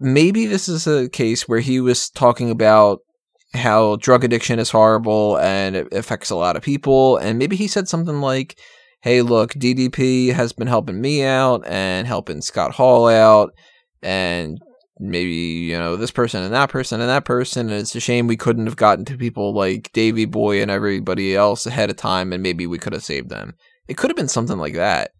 maybe 0.00 0.46
this 0.46 0.68
is 0.68 0.86
a 0.86 1.10
case 1.10 1.46
where 1.46 1.60
he 1.60 1.80
was 1.80 2.08
talking 2.08 2.50
about 2.50 3.00
how 3.52 3.96
drug 3.96 4.24
addiction 4.24 4.58
is 4.58 4.70
horrible 4.70 5.38
and 5.38 5.76
it 5.76 5.92
affects 5.92 6.30
a 6.30 6.36
lot 6.36 6.56
of 6.56 6.62
people. 6.62 7.18
And 7.18 7.38
maybe 7.38 7.56
he 7.56 7.68
said 7.68 7.86
something 7.86 8.20
like, 8.20 8.58
Hey, 9.02 9.22
look, 9.22 9.52
DDP 9.52 10.32
has 10.32 10.52
been 10.54 10.66
helping 10.66 11.00
me 11.00 11.22
out 11.22 11.66
and 11.66 12.06
helping 12.06 12.40
Scott 12.40 12.72
Hall 12.72 13.08
out. 13.08 13.50
And 14.02 14.58
maybe 14.98 15.32
you 15.32 15.78
know 15.78 15.96
this 15.96 16.10
person 16.10 16.42
and 16.42 16.54
that 16.54 16.70
person 16.70 17.00
and 17.00 17.10
that 17.10 17.24
person 17.24 17.68
and 17.68 17.80
it's 17.80 17.94
a 17.94 18.00
shame 18.00 18.26
we 18.26 18.36
couldn't 18.36 18.66
have 18.66 18.76
gotten 18.76 19.04
to 19.04 19.16
people 19.16 19.52
like 19.52 19.92
davy 19.92 20.24
boy 20.24 20.62
and 20.62 20.70
everybody 20.70 21.36
else 21.36 21.66
ahead 21.66 21.90
of 21.90 21.96
time 21.96 22.32
and 22.32 22.42
maybe 22.42 22.66
we 22.66 22.78
could 22.78 22.92
have 22.92 23.04
saved 23.04 23.28
them. 23.28 23.54
It 23.88 23.96
could 23.96 24.10
have 24.10 24.16
been 24.16 24.28
something 24.28 24.58
like 24.58 24.74
that. 24.74 25.10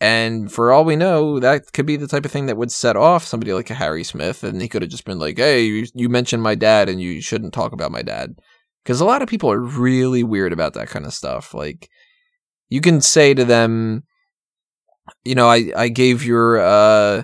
And 0.00 0.50
for 0.50 0.72
all 0.72 0.84
we 0.84 0.96
know 0.96 1.40
that 1.40 1.72
could 1.72 1.86
be 1.86 1.96
the 1.96 2.08
type 2.08 2.24
of 2.24 2.30
thing 2.30 2.46
that 2.46 2.56
would 2.56 2.72
set 2.72 2.96
off 2.96 3.24
somebody 3.24 3.52
like 3.52 3.70
a 3.70 3.74
harry 3.74 4.04
smith 4.04 4.44
and 4.44 4.60
he 4.60 4.68
could 4.68 4.82
have 4.82 4.90
just 4.90 5.06
been 5.06 5.18
like 5.18 5.38
hey 5.38 5.62
you, 5.62 5.86
you 5.94 6.08
mentioned 6.08 6.42
my 6.42 6.54
dad 6.54 6.88
and 6.88 7.00
you 7.00 7.20
shouldn't 7.20 7.54
talk 7.54 7.72
about 7.72 7.92
my 7.92 8.02
dad. 8.02 8.34
Because 8.82 9.00
a 9.00 9.04
lot 9.04 9.20
of 9.20 9.28
people 9.28 9.50
are 9.50 9.60
really 9.60 10.22
weird 10.22 10.52
about 10.52 10.74
that 10.74 10.88
kind 10.88 11.06
of 11.06 11.12
stuff. 11.12 11.52
Like 11.52 11.90
you 12.68 12.80
can 12.80 13.00
say 13.00 13.34
to 13.34 13.44
them 13.44 14.04
you 15.24 15.34
know 15.34 15.48
i 15.48 15.70
i 15.76 15.88
gave 15.88 16.24
your 16.24 16.58
uh 16.58 17.22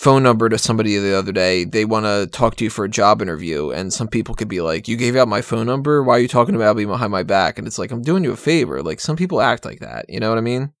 phone 0.00 0.22
number 0.22 0.48
to 0.48 0.56
somebody 0.56 0.96
the 0.96 1.14
other 1.14 1.30
day. 1.30 1.64
They 1.64 1.84
want 1.84 2.06
to 2.06 2.26
talk 2.26 2.56
to 2.56 2.64
you 2.64 2.70
for 2.70 2.86
a 2.86 2.88
job 2.88 3.20
interview, 3.20 3.70
and 3.70 3.92
some 3.92 4.08
people 4.08 4.34
could 4.34 4.48
be 4.48 4.62
like, 4.62 4.88
"You 4.88 4.96
gave 4.96 5.14
out 5.14 5.28
my 5.28 5.42
phone 5.42 5.66
number. 5.66 6.02
Why 6.02 6.16
are 6.16 6.20
you 6.20 6.28
talking 6.28 6.54
about 6.54 6.76
me 6.76 6.86
behind 6.86 7.12
my 7.12 7.22
back?" 7.22 7.58
And 7.58 7.66
it's 7.66 7.78
like, 7.78 7.90
"I'm 7.90 8.00
doing 8.00 8.24
you 8.24 8.32
a 8.32 8.36
favor." 8.36 8.82
Like 8.82 8.98
some 8.98 9.16
people 9.16 9.42
act 9.42 9.66
like 9.66 9.80
that. 9.80 10.06
You 10.08 10.18
know 10.18 10.30
what 10.30 10.38
I 10.38 10.40
mean? 10.40 10.72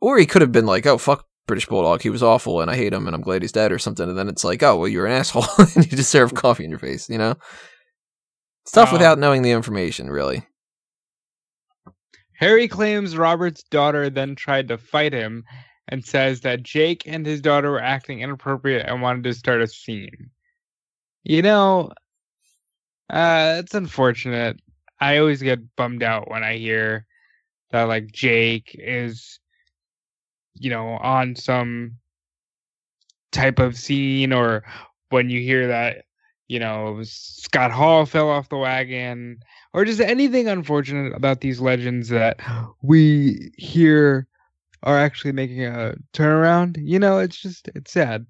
Or 0.00 0.18
he 0.18 0.24
could 0.24 0.40
have 0.40 0.52
been 0.52 0.66
like, 0.66 0.86
"Oh 0.86 0.98
fuck." 0.98 1.26
British 1.48 1.66
Bulldog, 1.66 2.00
he 2.00 2.08
was 2.08 2.22
awful 2.22 2.60
and 2.60 2.70
I 2.70 2.76
hate 2.76 2.92
him 2.92 3.08
and 3.08 3.16
I'm 3.16 3.20
glad 3.20 3.42
he's 3.42 3.50
dead 3.50 3.72
or 3.72 3.78
something. 3.78 4.08
And 4.08 4.16
then 4.16 4.28
it's 4.28 4.44
like, 4.44 4.62
oh, 4.62 4.76
well, 4.76 4.86
you're 4.86 5.06
an 5.06 5.12
asshole 5.12 5.44
and 5.74 5.84
you 5.84 5.96
deserve 5.96 6.34
coffee 6.34 6.62
in 6.62 6.70
your 6.70 6.78
face, 6.78 7.08
you 7.08 7.18
know? 7.18 7.34
Stuff 8.64 8.90
Um, 8.90 8.92
without 8.92 9.18
knowing 9.18 9.42
the 9.42 9.50
information, 9.50 10.08
really. 10.08 10.46
Harry 12.38 12.68
claims 12.68 13.16
Robert's 13.16 13.64
daughter 13.64 14.08
then 14.08 14.36
tried 14.36 14.68
to 14.68 14.78
fight 14.78 15.12
him 15.12 15.42
and 15.88 16.04
says 16.04 16.40
that 16.40 16.62
Jake 16.62 17.02
and 17.06 17.26
his 17.26 17.40
daughter 17.40 17.70
were 17.70 17.82
acting 17.82 18.20
inappropriate 18.20 18.86
and 18.86 19.02
wanted 19.02 19.24
to 19.24 19.34
start 19.34 19.62
a 19.62 19.66
scene. 19.66 20.30
You 21.24 21.42
know, 21.42 21.92
uh, 23.10 23.56
it's 23.58 23.74
unfortunate. 23.74 24.60
I 25.00 25.18
always 25.18 25.42
get 25.42 25.76
bummed 25.76 26.02
out 26.02 26.30
when 26.30 26.44
I 26.44 26.56
hear 26.56 27.06
that 27.70 27.84
like 27.84 28.12
Jake 28.12 28.76
is, 28.78 29.40
you 30.54 30.70
know, 30.70 30.90
on 30.90 31.34
some 31.36 31.96
type 33.32 33.58
of 33.58 33.76
scene 33.76 34.32
or 34.32 34.62
when 35.10 35.30
you 35.30 35.40
hear 35.40 35.66
that, 35.68 36.04
you 36.48 36.58
know, 36.58 37.00
Scott 37.02 37.70
Hall 37.70 38.06
fell 38.06 38.28
off 38.28 38.48
the 38.48 38.56
wagon 38.56 39.38
or 39.72 39.84
just 39.84 40.00
anything 40.00 40.48
unfortunate 40.48 41.14
about 41.14 41.40
these 41.40 41.60
legends 41.60 42.08
that 42.10 42.40
we 42.82 43.50
hear 43.56 44.26
are 44.82 44.98
actually 44.98 45.32
making 45.32 45.64
a 45.64 45.94
turnaround. 46.12 46.76
You 46.78 46.98
know, 46.98 47.18
it's 47.18 47.40
just 47.40 47.68
it's 47.74 47.92
sad. 47.92 48.26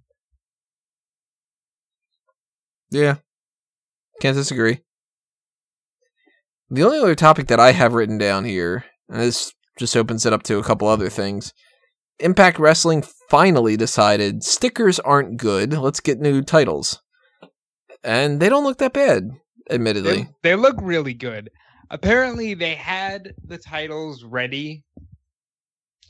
Yeah. 2.90 3.16
Can't 4.20 4.36
disagree. 4.36 4.80
The 6.70 6.84
only 6.84 6.98
other 6.98 7.14
topic 7.14 7.48
that 7.48 7.60
I 7.60 7.72
have 7.72 7.94
written 7.94 8.18
down 8.18 8.44
here, 8.44 8.84
and 9.08 9.20
this 9.20 9.52
just 9.78 9.96
opens 9.96 10.24
it 10.24 10.32
up 10.32 10.42
to 10.44 10.58
a 10.58 10.62
couple 10.62 10.88
other 10.88 11.08
things. 11.10 11.52
Impact 12.18 12.58
Wrestling 12.58 13.02
finally 13.28 13.76
decided 13.76 14.44
stickers 14.44 15.00
aren't 15.00 15.38
good. 15.38 15.72
Let's 15.72 16.00
get 16.00 16.20
new 16.20 16.42
titles. 16.42 17.00
And 18.04 18.40
they 18.40 18.48
don't 18.48 18.64
look 18.64 18.78
that 18.78 18.92
bad, 18.92 19.30
admittedly. 19.70 20.28
They, 20.42 20.50
they 20.50 20.54
look 20.54 20.76
really 20.80 21.14
good. 21.14 21.50
Apparently, 21.90 22.54
they 22.54 22.74
had 22.74 23.34
the 23.44 23.58
titles 23.58 24.24
ready 24.24 24.84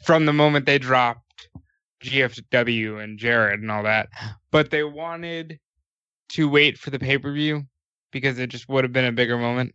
from 0.04 0.26
the 0.26 0.32
moment 0.32 0.66
they 0.66 0.78
dropped 0.78 1.48
GFW 2.02 3.02
and 3.02 3.18
Jarrett 3.18 3.60
and 3.60 3.70
all 3.70 3.82
that, 3.84 4.08
but 4.50 4.70
they 4.70 4.84
wanted 4.84 5.58
to 6.30 6.48
wait 6.48 6.78
for 6.78 6.90
the 6.90 6.98
pay 6.98 7.18
per 7.18 7.32
view 7.32 7.64
because 8.10 8.38
it 8.38 8.48
just 8.48 8.68
would 8.68 8.84
have 8.84 8.92
been 8.92 9.04
a 9.04 9.12
bigger 9.12 9.38
moment. 9.38 9.74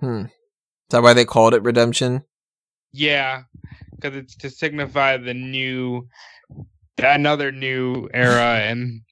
Hmm. 0.00 0.24
Is 0.24 0.30
that 0.90 1.02
why 1.02 1.12
they 1.12 1.24
called 1.24 1.54
it 1.54 1.62
Redemption? 1.62 2.22
Yeah, 2.92 3.42
because 3.94 4.16
it's 4.16 4.34
to 4.36 4.50
signify 4.50 5.16
the 5.16 5.34
new, 5.34 6.08
another 6.98 7.52
new 7.52 8.08
era 8.12 8.60
in 8.70 9.02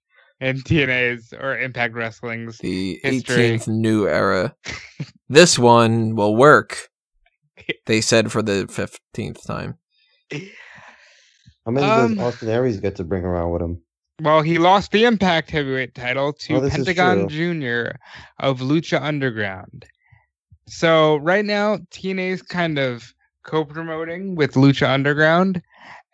in 0.40 0.58
TNA's 0.58 1.32
or 1.32 1.58
Impact 1.58 1.94
Wrestling's. 1.94 2.58
The 2.58 3.00
History. 3.02 3.58
18th 3.58 3.68
new 3.68 4.06
era. 4.06 4.54
this 5.28 5.58
one 5.58 6.14
will 6.14 6.36
work. 6.36 6.88
They 7.86 8.00
said 8.00 8.32
for 8.32 8.40
the 8.40 8.66
15th 8.66 9.44
time. 9.44 9.78
How 11.64 11.72
many 11.72 11.86
Um, 11.86 12.14
does 12.14 12.24
Austin 12.24 12.48
Aries 12.48 12.80
get 12.80 12.96
to 12.96 13.04
bring 13.04 13.24
around 13.24 13.50
with 13.50 13.62
him? 13.62 13.82
Well, 14.20 14.42
he 14.42 14.58
lost 14.58 14.90
the 14.90 15.04
Impact 15.04 15.50
Heavyweight 15.50 15.94
title 15.94 16.32
to 16.32 16.56
Oh, 16.56 16.68
Pentagon 16.68 17.28
Jr. 17.28 17.90
of 18.40 18.60
Lucha 18.60 19.00
Underground. 19.00 19.86
So 20.66 21.16
right 21.16 21.44
now, 21.44 21.76
TNA 21.92 22.32
is 22.32 22.42
kind 22.42 22.78
of 22.78 23.14
co-promoting 23.44 24.34
with 24.34 24.54
Lucha 24.54 24.88
Underground, 24.92 25.62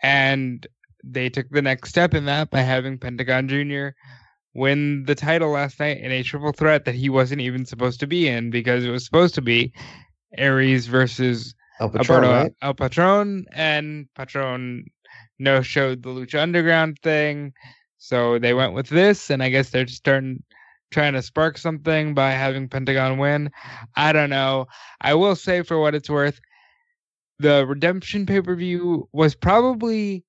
and 0.02 0.66
they 1.02 1.28
took 1.30 1.48
the 1.50 1.62
next 1.62 1.88
step 1.88 2.14
in 2.14 2.26
that 2.26 2.50
by 2.50 2.60
having 2.60 2.98
Pentagon 2.98 3.48
Jr. 3.48 3.88
win 4.54 5.04
the 5.06 5.14
title 5.14 5.50
last 5.50 5.80
night 5.80 5.98
in 5.98 6.12
a 6.12 6.22
triple 6.22 6.52
threat 6.52 6.84
that 6.84 6.94
he 6.94 7.08
wasn't 7.08 7.40
even 7.40 7.64
supposed 7.64 8.00
to 8.00 8.06
be 8.06 8.28
in 8.28 8.50
because 8.50 8.84
it 8.84 8.90
was 8.90 9.04
supposed 9.04 9.34
to 9.36 9.42
be 9.42 9.72
Aries 10.36 10.86
versus 10.86 11.54
El 11.80 11.90
Patron, 11.90 12.24
Alberto 12.24 12.42
right? 12.42 12.52
El 12.62 12.74
Patron, 12.74 13.46
and 13.52 14.08
Patron 14.14 14.84
no 15.38 15.62
showed 15.62 16.02
the 16.02 16.10
Lucha 16.10 16.40
Underground 16.40 16.98
thing. 17.02 17.52
So 17.98 18.38
they 18.38 18.54
went 18.54 18.74
with 18.74 18.88
this, 18.88 19.30
and 19.30 19.42
I 19.42 19.48
guess 19.48 19.70
they're 19.70 19.84
just 19.84 19.98
starting 19.98 20.42
trying 20.90 21.14
to 21.14 21.22
spark 21.22 21.58
something 21.58 22.14
by 22.14 22.30
having 22.30 22.68
Pentagon 22.68 23.18
win. 23.18 23.50
I 23.96 24.12
don't 24.12 24.30
know. 24.30 24.66
I 25.00 25.14
will 25.14 25.34
say 25.34 25.62
for 25.62 25.80
what 25.80 25.94
it's 25.94 26.08
worth, 26.08 26.40
the 27.38 27.66
Redemption 27.66 28.26
pay 28.26 28.40
per 28.40 28.54
view 28.54 29.08
was 29.12 29.34
probably 29.34 30.24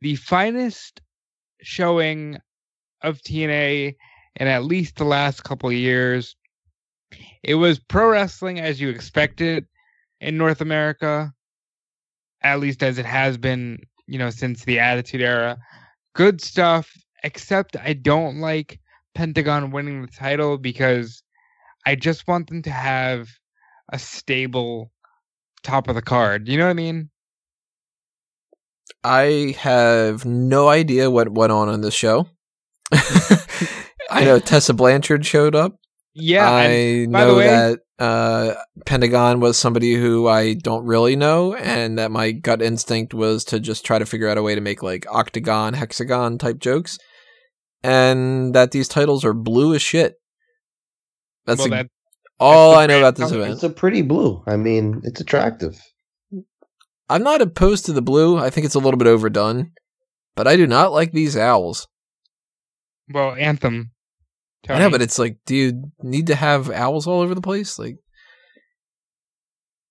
the 0.00 0.16
finest 0.16 1.00
showing 1.62 2.38
of 3.02 3.18
TNA 3.18 3.94
in 4.36 4.46
at 4.48 4.64
least 4.64 4.96
the 4.96 5.04
last 5.04 5.44
couple 5.44 5.68
of 5.68 5.74
years. 5.74 6.36
It 7.42 7.54
was 7.54 7.78
pro 7.78 8.10
wrestling 8.10 8.58
as 8.58 8.80
you 8.80 8.88
expected 8.88 9.66
in 10.20 10.36
North 10.36 10.60
America, 10.60 11.32
at 12.42 12.60
least 12.60 12.82
as 12.82 12.98
it 12.98 13.06
has 13.06 13.38
been, 13.38 13.80
you 14.06 14.18
know, 14.18 14.30
since 14.30 14.64
the 14.64 14.78
Attitude 14.78 15.20
Era. 15.20 15.58
Good 16.14 16.40
stuff, 16.40 16.90
except 17.22 17.76
I 17.76 17.92
don't 17.92 18.40
like 18.40 18.80
Pentagon 19.14 19.70
winning 19.70 20.02
the 20.02 20.08
title 20.08 20.58
because 20.58 21.22
I 21.86 21.94
just 21.94 22.26
want 22.28 22.48
them 22.48 22.62
to 22.62 22.70
have 22.70 23.28
a 23.92 23.98
stable 23.98 24.90
top 25.62 25.88
of 25.88 25.94
the 25.94 26.02
card. 26.02 26.48
You 26.48 26.58
know 26.58 26.64
what 26.64 26.70
I 26.70 26.74
mean? 26.74 27.10
I 29.04 29.54
have 29.58 30.24
no 30.24 30.68
idea 30.68 31.10
what 31.10 31.30
went 31.30 31.52
on 31.52 31.68
on 31.68 31.80
this 31.82 31.94
show. 31.94 32.28
I 34.10 34.24
know 34.24 34.38
Tessa 34.38 34.74
Blanchard 34.74 35.24
showed 35.24 35.54
up. 35.54 35.76
Yeah. 36.14 36.50
I 36.50 36.64
and 36.64 37.12
by 37.12 37.24
the 37.24 37.30
know 37.32 37.38
way- 37.38 37.46
that 37.46 37.80
uh, 37.98 38.54
Pentagon 38.86 39.40
was 39.40 39.58
somebody 39.58 39.94
who 39.94 40.28
I 40.28 40.54
don't 40.54 40.84
really 40.84 41.16
know, 41.16 41.54
and 41.54 41.98
that 41.98 42.10
my 42.10 42.30
gut 42.32 42.62
instinct 42.62 43.12
was 43.12 43.44
to 43.46 43.58
just 43.58 43.84
try 43.84 43.98
to 43.98 44.06
figure 44.06 44.28
out 44.28 44.38
a 44.38 44.42
way 44.42 44.54
to 44.54 44.60
make 44.60 44.82
like 44.82 45.06
octagon, 45.10 45.74
hexagon 45.74 46.38
type 46.38 46.58
jokes, 46.58 46.98
and 47.82 48.54
that 48.54 48.70
these 48.70 48.88
titles 48.88 49.24
are 49.24 49.34
blue 49.34 49.74
as 49.74 49.82
shit. 49.82 50.14
That's 51.46 51.58
well, 51.58 51.68
the- 51.68 51.74
that, 51.76 51.86
all 52.38 52.72
the 52.72 52.78
I 52.78 52.86
know 52.86 52.98
about 52.98 53.16
this 53.16 53.32
event. 53.32 53.52
It's 53.52 53.64
a 53.64 53.70
pretty 53.70 54.02
blue. 54.02 54.42
I 54.46 54.56
mean, 54.56 55.00
it's 55.04 55.20
attractive. 55.20 55.80
I'm 57.08 57.22
not 57.22 57.42
opposed 57.42 57.86
to 57.86 57.92
the 57.92 58.02
blue. 58.02 58.38
I 58.38 58.50
think 58.50 58.64
it's 58.64 58.74
a 58.74 58.80
little 58.80 58.98
bit 58.98 59.08
overdone, 59.08 59.72
but 60.36 60.46
I 60.46 60.56
do 60.56 60.66
not 60.66 60.92
like 60.92 61.10
these 61.12 61.36
owls. 61.36 61.88
well, 63.12 63.34
Anthem. 63.34 63.90
I 64.68 64.78
know, 64.78 64.90
but 64.90 65.02
it's 65.02 65.18
like, 65.18 65.36
do 65.46 65.54
you 65.56 65.92
need 66.02 66.26
to 66.28 66.34
have 66.34 66.70
owls 66.70 67.06
all 67.06 67.20
over 67.20 67.34
the 67.34 67.40
place? 67.40 67.78
Like, 67.78 67.96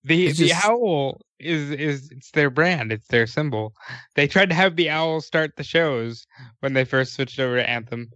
The 0.04 0.28
It's 0.28 0.40
the 0.40 0.50
just- 0.50 0.66
owl 0.66 1.22
is 1.40 1.70
is 1.72 2.10
it's 2.12 2.32
their 2.32 2.50
brand, 2.50 2.92
it's 2.92 3.08
their 3.10 3.28
symbol. 3.28 3.74
They 4.16 4.28
tried 4.28 4.50
to 4.50 4.56
have 4.56 4.76
the 4.76 4.90
owl 4.90 5.22
start 5.22 5.52
the 5.56 5.64
shows 5.64 6.26
when 6.62 6.74
they 6.74 6.84
first 6.86 7.14
switched 7.14 7.40
over 7.40 7.58
to 7.58 7.70
Anthem. 7.70 8.10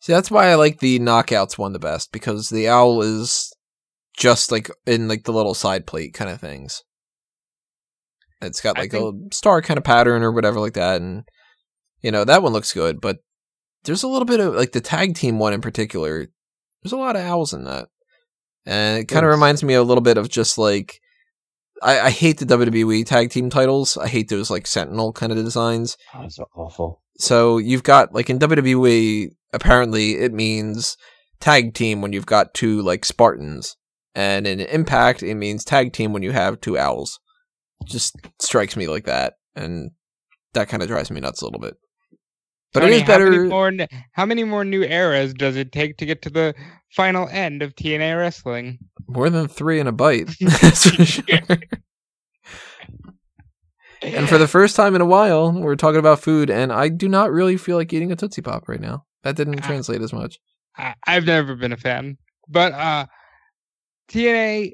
see, 0.00 0.12
that's 0.12 0.30
why 0.30 0.48
I 0.48 0.56
like 0.56 0.80
the 0.80 0.98
knockouts 0.98 1.56
one 1.56 1.72
the 1.72 1.78
best 1.78 2.12
because 2.12 2.48
the 2.50 2.68
owl 2.68 3.00
is 3.02 3.52
just 4.16 4.50
like 4.52 4.70
in 4.86 5.08
like 5.08 5.24
the 5.24 5.32
little 5.32 5.54
side 5.54 5.86
plate 5.86 6.12
kind 6.14 6.30
of 6.30 6.40
things. 6.40 6.82
It's 8.42 8.60
got 8.60 8.76
like 8.76 8.92
a 8.92 9.12
star 9.32 9.62
kind 9.62 9.78
of 9.78 9.84
pattern 9.84 10.22
or 10.22 10.30
whatever 10.32 10.60
like 10.60 10.74
that, 10.74 11.00
and 11.00 11.24
you 12.02 12.10
know 12.10 12.24
that 12.24 12.42
one 12.42 12.52
looks 12.52 12.72
good. 12.74 13.00
But 13.00 13.18
there's 13.84 14.02
a 14.02 14.08
little 14.08 14.26
bit 14.26 14.40
of 14.40 14.54
like 14.54 14.72
the 14.72 14.80
tag 14.80 15.14
team 15.14 15.38
one 15.38 15.52
in 15.52 15.60
particular. 15.60 16.26
There's 16.82 16.92
a 16.92 16.96
lot 16.96 17.16
of 17.16 17.22
owls 17.22 17.52
in 17.52 17.64
that, 17.64 17.88
and 18.66 18.98
it 18.98 19.08
kind 19.08 19.24
of 19.24 19.30
Yes. 19.30 19.34
reminds 19.36 19.62
me 19.64 19.74
a 19.74 19.82
little 19.82 20.02
bit 20.02 20.18
of 20.18 20.28
just 20.28 20.58
like 20.58 21.00
I, 21.82 22.00
I 22.00 22.10
hate 22.10 22.38
the 22.38 22.46
WWE 22.46 23.04
tag 23.06 23.30
team 23.30 23.50
titles. 23.50 23.96
I 23.96 24.08
hate 24.08 24.28
those 24.28 24.50
like 24.50 24.66
Sentinel 24.66 25.12
kind 25.12 25.32
of 25.32 25.38
designs. 25.38 25.96
Oh, 26.14 26.22
it's 26.24 26.36
so 26.36 26.46
awful. 26.56 27.02
So 27.18 27.58
you've 27.58 27.82
got 27.82 28.14
like 28.14 28.28
in 28.30 28.38
WWE, 28.38 29.28
apparently 29.52 30.14
it 30.16 30.32
means 30.32 30.96
tag 31.40 31.74
team 31.74 32.00
when 32.00 32.12
you've 32.12 32.26
got 32.26 32.54
two 32.54 32.80
like 32.82 33.04
Spartans, 33.04 33.76
and 34.14 34.46
in 34.46 34.60
Impact 34.60 35.22
it 35.22 35.34
means 35.34 35.64
tag 35.64 35.92
team 35.92 36.12
when 36.12 36.22
you 36.22 36.32
have 36.32 36.60
two 36.60 36.78
owls. 36.78 37.20
Just 37.86 38.16
strikes 38.40 38.76
me 38.76 38.88
like 38.88 39.04
that, 39.04 39.34
and 39.54 39.90
that 40.54 40.68
kind 40.68 40.82
of 40.82 40.88
drives 40.88 41.10
me 41.10 41.20
nuts 41.20 41.42
a 41.42 41.44
little 41.44 41.60
bit. 41.60 41.74
But 42.74 42.80
Tony, 42.80 42.96
it 42.96 43.02
is 43.02 43.08
How 43.08 43.18
many, 43.18 43.30
better. 43.30 43.44
more, 43.46 43.72
how 44.12 44.26
many 44.26 44.44
more 44.44 44.64
new 44.64 44.82
eras 44.82 45.32
does 45.32 45.56
it 45.56 45.70
take 45.72 45.96
to 45.98 46.06
get 46.06 46.20
to 46.22 46.30
the 46.30 46.54
final 46.90 47.28
end 47.28 47.62
of 47.62 47.74
TNA 47.76 48.18
wrestling? 48.18 48.78
More 49.06 49.30
than 49.30 49.46
three 49.48 49.78
in 49.80 49.86
a 49.86 49.92
bite. 49.92 50.28
That's 50.40 50.90
for 50.90 51.04
sure. 51.04 51.24
And 54.02 54.28
for 54.28 54.38
the 54.38 54.48
first 54.48 54.76
time 54.76 54.94
in 54.94 55.00
a 55.00 55.06
while, 55.06 55.52
we're 55.52 55.76
talking 55.76 55.98
about 55.98 56.20
food, 56.20 56.50
and 56.50 56.72
I 56.72 56.88
do 56.88 57.08
not 57.08 57.30
really 57.30 57.56
feel 57.56 57.76
like 57.76 57.92
eating 57.92 58.12
a 58.12 58.16
Tootsie 58.16 58.42
Pop 58.42 58.68
right 58.68 58.80
now. 58.80 59.04
That 59.22 59.36
didn't 59.36 59.62
Ah. 59.62 59.66
translate 59.66 60.02
as 60.02 60.12
much. 60.12 60.38
I, 60.76 60.94
I've 61.06 61.24
never 61.24 61.54
been 61.54 61.72
a 61.72 61.76
fan, 61.76 62.18
but 62.48 62.72
uh, 62.72 63.06
TNA 64.08 64.72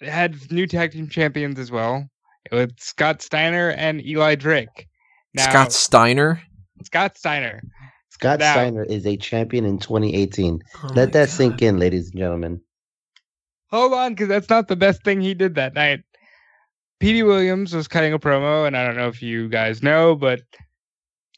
had 0.00 0.36
new 0.52 0.66
tag 0.66 0.92
team 0.92 1.08
champions 1.08 1.58
as 1.58 1.70
well 1.70 2.08
with 2.52 2.78
Scott 2.78 3.20
Steiner 3.22 3.70
and 3.70 4.00
Eli 4.06 4.36
Drake. 4.36 4.86
Now, 5.34 5.48
Scott 5.50 5.72
Steiner. 5.72 6.40
Scott 6.86 7.18
Steiner. 7.18 7.62
Scott 8.10 8.38
Now- 8.38 8.52
Steiner 8.54 8.84
is 8.84 9.06
a 9.06 9.16
champion 9.16 9.64
in 9.66 9.78
2018. 9.78 10.62
Oh 10.82 10.86
Let 10.94 11.12
that 11.12 11.26
God. 11.26 11.28
sink 11.28 11.62
in, 11.62 11.78
ladies 11.78 12.10
and 12.10 12.18
gentlemen. 12.18 12.60
Hold 13.70 13.92
on, 13.92 14.12
because 14.14 14.28
that's 14.28 14.48
not 14.48 14.68
the 14.68 14.76
best 14.76 15.02
thing 15.02 15.20
he 15.20 15.34
did 15.34 15.56
that 15.56 15.74
night. 15.74 16.00
Petey 17.00 17.22
Williams 17.22 17.74
was 17.74 17.88
cutting 17.88 18.12
a 18.12 18.18
promo, 18.18 18.66
and 18.66 18.76
I 18.76 18.86
don't 18.86 18.96
know 18.96 19.08
if 19.08 19.20
you 19.22 19.48
guys 19.48 19.82
know, 19.82 20.14
but 20.14 20.40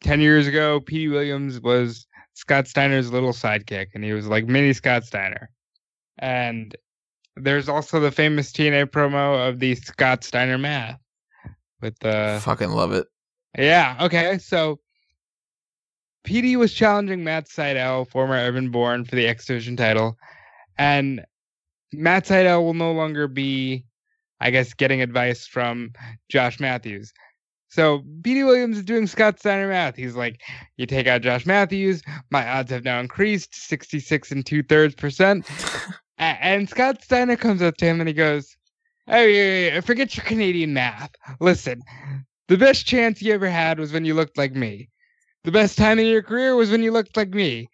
10 0.03 0.21
years 0.21 0.47
ago, 0.47 0.79
Petey 0.79 1.09
Williams 1.09 1.61
was 1.61 2.07
Scott 2.35 2.69
Steiner's 2.69 3.11
little 3.11 3.33
sidekick, 3.33 3.89
and 3.95 4.05
he 4.05 4.13
was 4.13 4.29
like 4.29 4.47
mini 4.47 4.73
Scott 4.73 5.05
Steiner. 5.05 5.51
And 6.19 6.77
there's 7.35 7.69
also 7.69 7.99
the 7.99 8.13
famous 8.13 8.53
TNA 8.53 8.87
promo 8.87 9.49
of 9.49 9.59
the 9.59 9.75
Scott 9.77 10.23
Steiner 10.23 10.59
math 10.59 11.01
with 11.81 11.99
the. 12.01 12.41
Fucking 12.45 12.71
love 12.71 12.93
it. 12.93 13.07
Yeah, 13.57 13.97
okay. 14.03 14.39
So 14.39 14.79
Petey 16.25 16.57
was 16.57 16.73
challenging 16.73 17.25
Matt 17.25 17.47
Sydal, 17.49 18.09
former 18.11 18.35
Evan 18.35 18.71
Bourne, 18.71 19.05
for 19.05 19.17
the 19.17 19.27
X 19.27 19.47
Division 19.47 19.77
title. 19.77 20.17
And 20.77 21.25
Matt 21.93 22.27
Sydal 22.27 22.63
will 22.63 22.75
no 22.75 22.93
longer 22.93 23.29
be, 23.29 23.85
I 24.41 24.51
guess, 24.51 24.75
getting 24.75 25.01
advice 25.01 25.47
from 25.47 25.93
Josh 26.29 26.61
Matthews. 26.61 27.13
So 27.71 28.03
Petey 28.23 28.45
Williams 28.45 28.79
is 28.79 28.85
doing 28.85 29.07
Scott 29.07 29.39
Steiner 29.39 29.69
math. 29.69 29.97
He's 29.97 30.17
like, 30.17 30.41
you 30.77 30.87
take 30.87 31.07
out 31.07 31.21
Josh 31.23 31.45
Matthews, 31.45 32.03
my 32.31 32.49
odds 32.49 32.71
have 32.71 32.85
now 32.85 32.99
increased 32.99 33.55
66 33.55 34.31
and 34.33 34.45
two 34.45 34.63
thirds 34.63 34.95
percent. 34.95 35.49
And 36.21 36.69
Scott 36.69 37.01
Steiner 37.01 37.37
comes 37.37 37.63
up 37.63 37.77
to 37.77 37.87
him 37.87 38.01
and 38.01 38.09
he 38.09 38.13
goes, 38.13 38.57
Hey, 39.07 39.81
forget 39.83 40.17
your 40.17 40.27
Canadian 40.27 40.75
math. 40.75 41.13
Listen, 41.39 41.81
the 42.49 42.59
best 42.59 42.87
chance 42.87 43.23
you 43.23 43.33
ever 43.33 43.49
had 43.49 43.79
was 43.79 43.93
when 43.93 44.05
you 44.05 44.15
looked 44.15 44.37
like 44.37 44.53
me. 44.53 44.89
The 45.49 45.53
best 45.53 45.79
time 45.79 45.99
in 45.99 46.05
your 46.05 46.23
career 46.23 46.55
was 46.57 46.71
when 46.71 46.83
you 46.83 46.93
looked 46.93 47.17
like 47.17 47.31
me. 47.31 47.71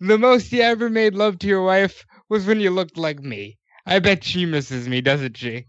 The 0.00 0.16
most 0.16 0.50
you 0.50 0.62
ever 0.62 0.88
made 0.88 1.14
love 1.14 1.38
to 1.40 1.46
your 1.46 1.62
wife 1.62 2.06
was 2.30 2.46
when 2.46 2.58
you 2.58 2.70
looked 2.70 2.96
like 2.96 3.20
me. 3.20 3.58
I 3.84 3.98
bet 3.98 4.24
she 4.24 4.46
misses 4.46 4.88
me, 4.88 5.02
doesn't 5.02 5.36
she? 5.36 5.66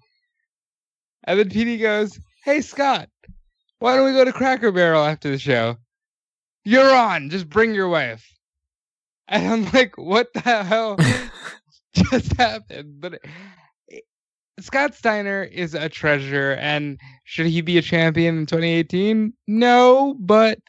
And 1.26 1.38
then 1.38 1.50
Petey 1.50 1.76
goes, 1.78 2.18
Hey, 2.46 2.62
Scott, 2.62 3.10
why 3.80 3.98
don't 3.98 4.06
we 4.06 4.14
go 4.14 4.24
to 4.24 4.32
Cracker 4.32 4.72
Barrel 4.72 5.04
after 5.04 5.30
the 5.30 5.38
show? 5.38 5.76
You're 6.64 6.96
on. 6.96 7.30
Just 7.30 7.50
bring 7.50 7.76
your 7.76 7.90
wife. 7.90 8.26
And 9.28 9.46
I'm 9.46 9.70
like, 9.74 9.98
what 9.98 10.32
the 10.34 10.64
hell 10.64 10.96
just 11.94 12.38
happened? 12.38 13.02
But 13.02 13.20
it- 13.90 14.06
Scott 14.62 14.96
Steiner 14.96 15.44
is 15.44 15.74
a 15.74 15.90
treasure, 15.90 16.54
and 16.54 16.98
should 17.26 17.48
he 17.48 17.60
be 17.60 17.78
a 17.78 17.82
champion 17.82 18.38
in 18.38 18.46
2018? 18.46 19.34
No, 19.46 20.16
but 20.22 20.60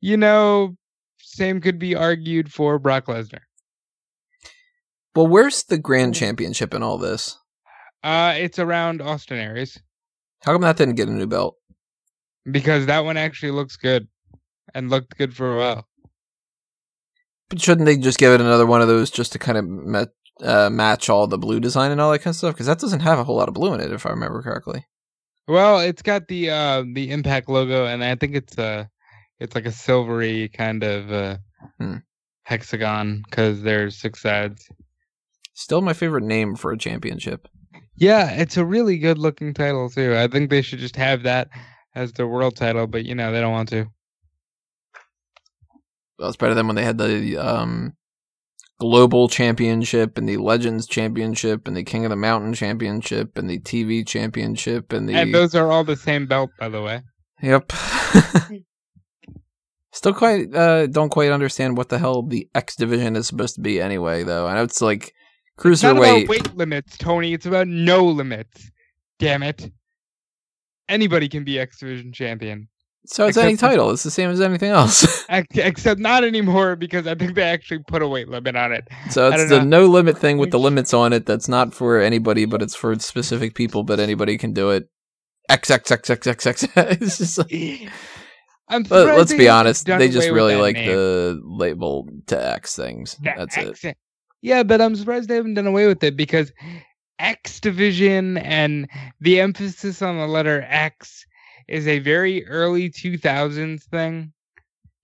you 0.00 0.16
know, 0.16 0.76
same 1.18 1.60
could 1.60 1.78
be 1.78 1.94
argued 1.94 2.52
for 2.52 2.78
Brock 2.78 3.06
Lesnar. 3.06 3.40
well, 5.14 5.26
where's 5.26 5.64
the 5.64 5.78
grand 5.78 6.14
championship 6.14 6.74
in 6.74 6.82
all 6.82 6.98
this? 6.98 7.38
Uh, 8.02 8.34
it's 8.36 8.58
around 8.58 9.00
Austin 9.00 9.38
Aries 9.38 9.80
How 10.44 10.52
come 10.52 10.60
that 10.62 10.76
didn't 10.76 10.96
get 10.96 11.08
a 11.08 11.12
new 11.12 11.26
belt? 11.26 11.56
because 12.50 12.84
that 12.86 13.06
one 13.06 13.16
actually 13.16 13.52
looks 13.52 13.76
good 13.76 14.06
and 14.74 14.90
looked 14.90 15.16
good 15.16 15.34
for 15.34 15.54
a 15.54 15.56
while. 15.58 15.86
But 17.48 17.60
shouldn't 17.60 17.86
they 17.86 17.96
just 17.96 18.18
give 18.18 18.32
it 18.32 18.40
another 18.42 18.66
one 18.66 18.82
of 18.82 18.88
those 18.88 19.10
just 19.10 19.32
to 19.32 19.38
kind 19.38 19.56
of 19.56 19.64
met, 19.66 20.08
uh, 20.42 20.68
match 20.68 21.08
all 21.08 21.26
the 21.26 21.38
blue 21.38 21.58
design 21.58 21.90
and 21.90 22.02
all 22.02 22.12
that 22.12 22.18
kind 22.18 22.32
of 22.32 22.36
stuff? 22.36 22.54
Because 22.54 22.66
that 22.66 22.78
doesn't 22.80 23.00
have 23.00 23.18
a 23.18 23.24
whole 23.24 23.36
lot 23.36 23.48
of 23.48 23.54
blue 23.54 23.72
in 23.72 23.80
it, 23.80 23.92
if 23.92 24.04
I 24.04 24.10
remember 24.10 24.42
correctly. 24.42 24.84
Well, 25.48 25.80
it's 25.80 26.02
got 26.02 26.28
the 26.28 26.50
uh 26.50 26.84
the 26.94 27.10
Impact 27.10 27.48
logo, 27.48 27.86
and 27.86 28.02
I 28.04 28.14
think 28.14 28.34
it's 28.34 28.58
uh 28.58 28.84
it's 29.40 29.54
like 29.54 29.66
a 29.66 29.72
silvery 29.72 30.48
kind 30.48 30.82
of 30.82 31.10
uh 31.12 31.36
Hmm. 31.78 31.96
hexagon 32.44 33.22
because 33.28 33.62
there's 33.62 33.96
six 33.96 34.20
sides. 34.20 34.68
Still 35.54 35.80
my 35.82 35.92
favorite 35.92 36.24
name 36.24 36.56
for 36.56 36.72
a 36.72 36.78
championship. 36.78 37.48
Yeah, 37.96 38.30
it's 38.32 38.56
a 38.56 38.64
really 38.64 38.98
good 38.98 39.18
looking 39.18 39.54
title 39.54 39.88
too. 39.88 40.16
I 40.16 40.26
think 40.28 40.50
they 40.50 40.62
should 40.62 40.80
just 40.80 40.96
have 40.96 41.22
that 41.22 41.48
as 41.94 42.12
the 42.12 42.26
world 42.26 42.56
title, 42.56 42.86
but 42.86 43.04
you 43.04 43.14
know 43.14 43.32
they 43.32 43.40
don't 43.40 43.52
want 43.52 43.68
to. 43.70 43.86
Well, 46.18 46.28
it's 46.28 46.36
better 46.36 46.54
than 46.54 46.66
when 46.66 46.76
they 46.76 46.84
had 46.84 46.98
the 46.98 47.36
um, 47.36 47.94
global 48.78 49.28
championship 49.28 50.18
and 50.18 50.28
the 50.28 50.36
legends 50.36 50.86
championship 50.86 51.66
and 51.66 51.76
the 51.76 51.82
king 51.84 52.04
of 52.04 52.10
the 52.10 52.16
mountain 52.16 52.54
championship 52.54 53.36
and 53.38 53.48
the 53.48 53.58
TV 53.58 54.06
championship 54.06 54.92
and 54.92 55.08
the 55.08 55.14
And 55.14 55.34
those 55.34 55.54
are 55.54 55.70
all 55.70 55.84
the 55.84 55.96
same 55.96 56.26
belt, 56.26 56.50
by 56.58 56.68
the 56.68 56.82
way. 56.82 57.02
yep. 57.42 57.72
Still 59.94 60.12
quite 60.12 60.52
uh, 60.52 60.88
don't 60.88 61.10
quite 61.10 61.30
understand 61.30 61.76
what 61.76 61.88
the 61.88 62.00
hell 62.00 62.22
the 62.22 62.48
X 62.52 62.74
division 62.74 63.14
is 63.14 63.28
supposed 63.28 63.54
to 63.54 63.60
be 63.60 63.80
anyway. 63.80 64.24
Though 64.24 64.48
I 64.48 64.54
know 64.54 64.64
it's 64.64 64.82
like 64.82 65.14
cruiserweight. 65.56 65.72
It's 65.72 65.82
not 65.84 65.96
about 65.96 66.28
weight 66.28 66.56
limits, 66.56 66.98
Tony. 66.98 67.32
It's 67.32 67.46
about 67.46 67.68
no 67.68 68.04
limits. 68.04 68.72
Damn 69.20 69.44
it. 69.44 69.70
Anybody 70.88 71.28
can 71.28 71.44
be 71.44 71.60
X 71.60 71.78
Division 71.78 72.12
champion. 72.12 72.68
So 73.06 73.26
it's 73.26 73.36
Except 73.36 73.46
any 73.46 73.56
title. 73.56 73.92
It's 73.92 74.02
the 74.02 74.10
same 74.10 74.30
as 74.30 74.40
anything 74.40 74.70
else. 74.70 75.24
Except 75.28 76.00
not 76.00 76.24
anymore 76.24 76.74
because 76.74 77.06
I 77.06 77.14
think 77.14 77.36
they 77.36 77.42
actually 77.42 77.80
put 77.86 78.02
a 78.02 78.08
weight 78.08 78.28
limit 78.28 78.56
on 78.56 78.72
it. 78.72 78.88
so 79.10 79.28
it's 79.28 79.48
the 79.48 79.58
know. 79.58 79.82
no 79.82 79.86
limit 79.86 80.18
thing 80.18 80.38
with 80.38 80.50
the 80.50 80.58
limits 80.58 80.92
on 80.92 81.12
it. 81.12 81.24
That's 81.24 81.46
not 81.46 81.72
for 81.72 82.00
anybody, 82.00 82.46
but 82.46 82.62
it's 82.62 82.74
for 82.74 82.98
specific 82.98 83.54
people. 83.54 83.84
But 83.84 84.00
anybody 84.00 84.38
can 84.38 84.52
do 84.52 84.70
it. 84.70 84.88
X 85.48 85.70
X 85.70 85.92
X 85.92 86.10
X 86.10 86.26
X 86.26 86.46
X. 86.46 86.66
It's 86.76 87.18
just 87.18 87.38
like, 87.38 87.52
I'm 88.68 88.82
but 88.82 89.06
let's 89.18 89.34
be 89.34 89.48
honest. 89.48 89.86
They 89.86 90.08
just 90.08 90.30
really 90.30 90.56
like 90.56 90.76
name. 90.76 90.88
the 90.88 91.40
label 91.42 92.08
to 92.26 92.46
X 92.52 92.76
things. 92.76 93.16
The 93.16 93.34
That's 93.36 93.84
it. 93.84 93.96
Yeah, 94.40 94.62
but 94.62 94.80
I'm 94.80 94.96
surprised 94.96 95.28
they 95.28 95.36
haven't 95.36 95.54
done 95.54 95.66
away 95.66 95.86
with 95.86 96.02
it 96.02 96.16
because 96.16 96.52
X 97.18 97.60
Division 97.60 98.38
and 98.38 98.88
the 99.20 99.40
emphasis 99.40 100.02
on 100.02 100.18
the 100.18 100.26
letter 100.26 100.66
X 100.68 101.24
is 101.68 101.86
a 101.86 101.98
very 102.00 102.46
early 102.46 102.90
2000s 102.90 103.84
thing. 103.84 104.32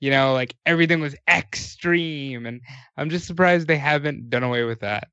You 0.00 0.10
know, 0.10 0.32
like 0.32 0.54
everything 0.64 1.00
was 1.00 1.14
extreme, 1.28 2.46
and 2.46 2.62
I'm 2.96 3.10
just 3.10 3.26
surprised 3.26 3.66
they 3.66 3.76
haven't 3.76 4.30
done 4.30 4.42
away 4.42 4.64
with 4.64 4.80
that. 4.80 5.08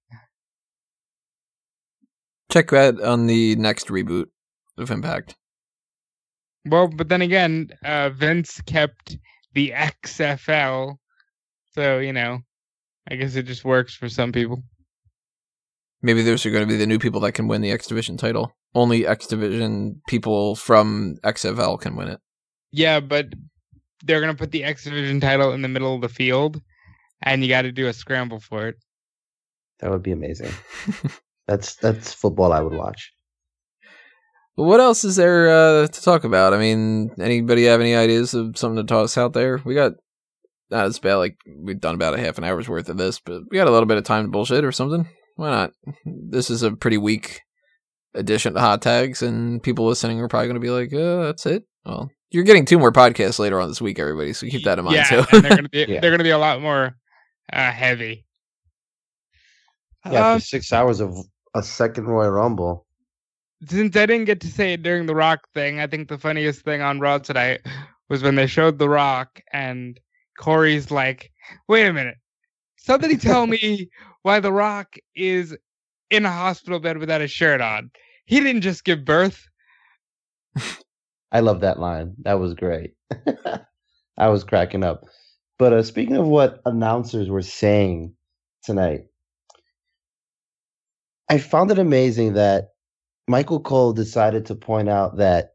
Check 2.49 2.69
that 2.71 3.01
on 3.01 3.27
the 3.27 3.57
next 3.57 3.87
reboot 3.87 4.27
of 4.77 4.89
Impact. 4.89 5.35
Well, 6.69 6.87
but 6.87 7.09
then 7.09 7.21
again, 7.21 7.69
uh, 7.83 8.09
Vince 8.09 8.61
kept 8.61 9.17
the 9.53 9.71
XFL, 9.71 10.95
so 11.73 11.99
you 11.99 12.13
know, 12.13 12.39
I 13.09 13.15
guess 13.15 13.35
it 13.35 13.43
just 13.43 13.65
works 13.65 13.95
for 13.95 14.09
some 14.09 14.31
people. 14.31 14.63
Maybe 16.01 16.21
those 16.21 16.45
are 16.45 16.51
going 16.51 16.63
to 16.63 16.67
be 16.67 16.77
the 16.77 16.85
new 16.85 16.99
people 16.99 17.21
that 17.21 17.31
can 17.31 17.47
win 17.47 17.61
the 17.61 17.71
X 17.71 17.87
Division 17.87 18.17
title. 18.17 18.51
Only 18.75 19.07
X 19.07 19.27
Division 19.27 20.01
people 20.07 20.55
from 20.55 21.15
XFL 21.23 21.79
can 21.79 21.95
win 21.95 22.09
it. 22.09 22.19
Yeah, 22.71 22.99
but 22.99 23.27
they're 24.03 24.19
gonna 24.19 24.35
put 24.35 24.51
the 24.51 24.63
X 24.63 24.83
Division 24.83 25.19
title 25.19 25.53
in 25.53 25.61
the 25.61 25.67
middle 25.67 25.95
of 25.95 26.01
the 26.01 26.09
field, 26.09 26.61
and 27.23 27.41
you 27.41 27.49
got 27.49 27.63
to 27.63 27.71
do 27.71 27.87
a 27.87 27.93
scramble 27.93 28.39
for 28.39 28.67
it. 28.67 28.75
That 29.79 29.91
would 29.91 30.03
be 30.03 30.11
amazing. 30.11 30.51
That's 31.47 31.75
that's 31.75 32.13
football 32.13 32.51
I 32.51 32.59
would 32.59 32.73
watch. 32.73 33.13
What 34.65 34.79
else 34.79 35.03
is 35.03 35.15
there 35.15 35.49
uh, 35.49 35.87
to 35.87 36.01
talk 36.01 36.23
about? 36.23 36.53
I 36.53 36.57
mean, 36.57 37.11
anybody 37.19 37.65
have 37.65 37.79
any 37.81 37.95
ideas 37.95 38.33
of 38.33 38.57
something 38.57 38.77
to 38.85 38.91
toss 38.91 39.17
out 39.17 39.33
there? 39.33 39.61
We 39.63 39.75
got. 39.75 39.93
Uh, 40.71 40.85
it's 40.85 40.97
about 40.97 41.19
like 41.19 41.37
we've 41.61 41.79
done 41.79 41.95
about 41.95 42.13
a 42.13 42.19
half 42.19 42.37
an 42.37 42.43
hour's 42.43 42.67
worth 42.67 42.89
of 42.89 42.97
this, 42.97 43.19
but 43.19 43.43
we 43.49 43.57
got 43.57 43.67
a 43.67 43.71
little 43.71 43.85
bit 43.85 43.97
of 43.97 44.03
time 44.03 44.25
to 44.25 44.31
bullshit 44.31 44.65
or 44.65 44.71
something. 44.73 45.07
Why 45.35 45.49
not? 45.49 45.71
This 46.05 46.49
is 46.49 46.63
a 46.63 46.71
pretty 46.71 46.97
weak 46.97 47.41
addition 48.13 48.53
to 48.55 48.59
hot 48.59 48.81
tags, 48.81 49.21
and 49.21 49.61
people 49.63 49.85
listening 49.85 50.19
are 50.19 50.27
probably 50.27 50.47
going 50.47 50.59
to 50.59 50.59
be 50.59 50.71
like, 50.71 50.91
"Uh, 50.93 51.23
that's 51.27 51.45
it." 51.45 51.63
Well, 51.85 52.09
you're 52.31 52.43
getting 52.43 52.65
two 52.65 52.79
more 52.79 52.91
podcasts 52.91 53.39
later 53.39 53.61
on 53.61 53.69
this 53.69 53.79
week, 53.79 53.99
everybody. 53.99 54.33
So 54.33 54.47
keep 54.47 54.65
that 54.65 54.79
in 54.79 54.85
mind 54.85 54.95
yeah, 54.97 55.03
too. 55.21 55.25
and 55.31 55.43
they're 55.45 55.55
gonna 55.55 55.69
be 55.69 55.85
Yeah. 55.87 55.99
they're 56.01 56.11
gonna 56.11 56.23
be 56.23 56.31
a 56.31 56.37
lot 56.37 56.59
more 56.61 56.97
uh, 57.53 57.71
heavy. 57.71 58.25
Yeah, 60.09 60.31
Um, 60.33 60.39
six 60.39 60.73
hours 60.73 60.99
of 60.99 61.15
a 61.53 61.61
second 61.63 62.05
Royal 62.07 62.31
Rumble. 62.31 62.86
Since 63.65 63.95
I 63.95 64.05
didn't 64.05 64.25
get 64.25 64.41
to 64.41 64.47
say 64.47 64.73
it 64.73 64.83
during 64.83 65.05
the 65.05 65.15
Rock 65.15 65.47
thing, 65.53 65.79
I 65.79 65.87
think 65.87 66.09
the 66.09 66.17
funniest 66.17 66.61
thing 66.61 66.81
on 66.81 66.99
Raw 66.99 67.17
tonight 67.17 67.61
was 68.09 68.23
when 68.23 68.35
they 68.35 68.47
showed 68.47 68.77
the 68.79 68.89
Rock 68.89 69.41
and 69.51 69.99
Corey's 70.37 70.91
like, 70.91 71.31
"Wait 71.67 71.87
a 71.87 71.93
minute, 71.93 72.17
somebody 72.77 73.17
tell 73.17 73.47
me 73.47 73.89
why 74.21 74.39
the 74.39 74.51
Rock 74.51 74.95
is 75.15 75.55
in 76.09 76.25
a 76.25 76.31
hospital 76.31 76.79
bed 76.79 76.97
without 76.97 77.21
a 77.21 77.27
shirt 77.27 77.61
on. 77.61 77.91
He 78.25 78.39
didn't 78.39 78.61
just 78.61 78.83
give 78.83 79.05
birth." 79.05 79.47
I 81.31 81.41
love 81.41 81.61
that 81.61 81.79
line. 81.79 82.15
That 82.21 82.39
was 82.39 82.53
great. 82.53 82.93
I 84.17 84.29
was 84.29 84.43
cracking 84.43 84.83
up. 84.83 85.03
But 85.59 85.73
uh, 85.73 85.83
speaking 85.83 86.15
of 86.15 86.27
what 86.27 86.61
announcers 86.65 87.29
were 87.29 87.41
saying 87.41 88.13
tonight, 88.63 89.05
I 91.29 91.39
found 91.39 91.71
it 91.71 91.79
amazing 91.79 92.33
that 92.33 92.69
Michael 93.27 93.59
Cole 93.59 93.93
decided 93.93 94.45
to 94.47 94.55
point 94.55 94.89
out 94.89 95.17
that 95.17 95.49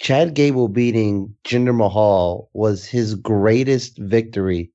Chad 0.00 0.34
Gable 0.34 0.68
beating 0.68 1.34
Jinder 1.44 1.74
Mahal 1.74 2.50
was 2.52 2.84
his 2.84 3.14
greatest 3.14 3.98
victory 3.98 4.70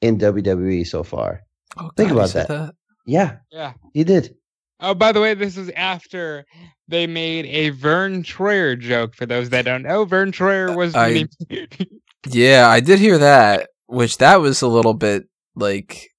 in 0.00 0.18
WWE 0.18 0.86
so 0.86 1.02
far. 1.02 1.42
Oh, 1.78 1.90
Think 1.96 2.08
God, 2.10 2.14
he 2.14 2.20
about 2.20 2.30
said 2.30 2.48
that. 2.48 2.74
Yeah, 3.06 3.36
Yeah. 3.50 3.74
he 3.92 4.04
did. 4.04 4.34
Oh, 4.80 4.94
by 4.94 5.12
the 5.12 5.20
way, 5.20 5.34
this 5.34 5.56
is 5.56 5.70
after 5.76 6.44
they 6.88 7.06
made 7.06 7.46
a 7.46 7.70
Verne 7.70 8.22
Troyer 8.24 8.78
joke. 8.78 9.14
For 9.14 9.26
those 9.26 9.50
that 9.50 9.64
don't 9.64 9.82
know, 9.82 10.04
Verne 10.04 10.32
Troyer 10.32 10.70
uh, 10.70 10.74
was 10.76 10.94
I- 10.96 11.28
Yeah, 12.28 12.68
I 12.68 12.80
did 12.80 12.98
hear 12.98 13.18
that, 13.18 13.68
which 13.86 14.18
that 14.18 14.40
was 14.40 14.62
a 14.62 14.68
little 14.68 14.94
bit 14.94 15.24
like, 15.54 16.10